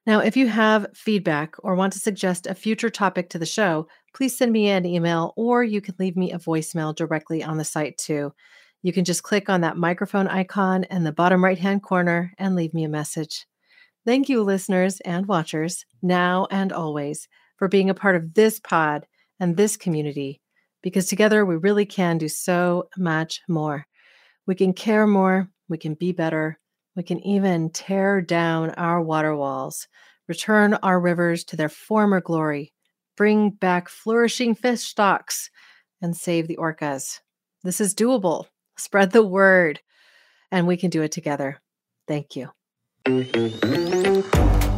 Now, 0.06 0.20
if 0.20 0.38
you 0.38 0.48
have 0.50 0.86
feedback 0.94 1.56
or 1.64 1.74
want 1.74 1.94
to 1.94 2.00
suggest 2.00 2.46
a 2.46 2.54
future 2.54 2.92
topic 2.92 3.32
to 3.32 3.40
the 3.40 3.46
show, 3.48 3.88
please 4.14 4.38
send 4.38 4.52
me 4.52 4.70
an 4.70 4.86
email 4.86 5.34
or 5.36 5.64
you 5.64 5.82
can 5.82 5.96
leave 5.98 6.16
me 6.16 6.32
a 6.32 6.38
voicemail 6.38 6.96
directly 6.96 7.44
on 7.44 7.58
the 7.58 7.66
site 7.66 7.98
too. 7.98 8.32
You 8.84 8.94
can 8.94 9.04
just 9.04 9.24
click 9.24 9.50
on 9.50 9.62
that 9.62 9.78
microphone 9.78 10.28
icon 10.28 10.84
in 10.92 11.06
the 11.06 11.12
bottom 11.12 11.44
right 11.44 11.58
hand 11.58 11.82
corner 11.82 12.34
and 12.38 12.56
leave 12.56 12.76
me 12.76 12.84
a 12.84 12.90
message. 12.90 13.48
Thank 14.08 14.30
you, 14.30 14.42
listeners 14.42 15.02
and 15.02 15.26
watchers, 15.26 15.84
now 16.02 16.48
and 16.50 16.72
always, 16.72 17.28
for 17.58 17.68
being 17.68 17.90
a 17.90 17.94
part 17.94 18.16
of 18.16 18.36
this 18.36 18.58
pod 18.58 19.06
and 19.38 19.58
this 19.58 19.76
community, 19.76 20.40
because 20.82 21.08
together 21.08 21.46
we 21.46 21.58
really 21.58 21.86
can 21.86 22.18
do 22.18 22.30
so 22.30 22.88
much 22.98 23.42
more. 23.50 23.86
We 24.46 24.56
can 24.56 24.72
care 24.72 25.06
more, 25.08 25.50
we 25.68 25.78
can 25.78 25.94
be 25.94 26.14
better, 26.14 26.58
we 26.96 27.04
can 27.04 27.20
even 27.28 27.70
tear 27.70 28.22
down 28.22 28.70
our 28.76 29.02
water 29.02 29.36
walls, 29.36 29.90
return 30.30 30.76
our 30.76 31.02
rivers 31.02 31.44
to 31.44 31.58
their 31.58 31.68
former 31.68 32.22
glory, 32.22 32.72
bring 33.18 33.50
back 33.50 33.90
flourishing 33.90 34.56
fish 34.56 34.84
stocks, 34.84 35.50
and 36.02 36.16
save 36.16 36.48
the 36.48 36.56
orcas. 36.56 37.20
This 37.66 37.82
is 37.82 37.94
doable. 37.94 38.46
Spread 38.78 39.12
the 39.12 39.22
word, 39.24 39.82
and 40.50 40.66
we 40.66 40.78
can 40.78 40.92
do 40.92 41.02
it 41.02 41.12
together. 41.12 41.60
Thank 42.08 42.38
you. 42.38 42.52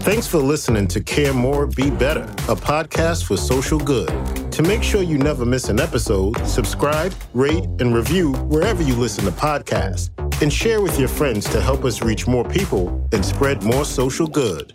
Thanks 0.03 0.27
for 0.27 0.37
listening 0.37 0.87
to 0.89 1.01
Care 1.01 1.33
More, 1.33 1.65
Be 1.65 1.89
Better, 1.89 2.25
a 2.47 2.55
podcast 2.55 3.23
for 3.23 3.35
social 3.35 3.79
good. 3.79 4.07
To 4.51 4.61
make 4.61 4.83
sure 4.83 5.01
you 5.01 5.17
never 5.17 5.45
miss 5.45 5.67
an 5.69 5.79
episode, 5.79 6.37
subscribe, 6.45 7.11
rate, 7.33 7.63
and 7.79 7.95
review 7.95 8.33
wherever 8.33 8.83
you 8.83 8.95
listen 8.95 9.25
to 9.25 9.31
podcasts, 9.31 10.11
and 10.43 10.53
share 10.53 10.79
with 10.79 10.99
your 10.99 11.07
friends 11.07 11.49
to 11.49 11.59
help 11.59 11.83
us 11.85 12.03
reach 12.03 12.27
more 12.27 12.47
people 12.47 13.09
and 13.13 13.25
spread 13.25 13.63
more 13.63 13.83
social 13.83 14.27
good. 14.27 14.73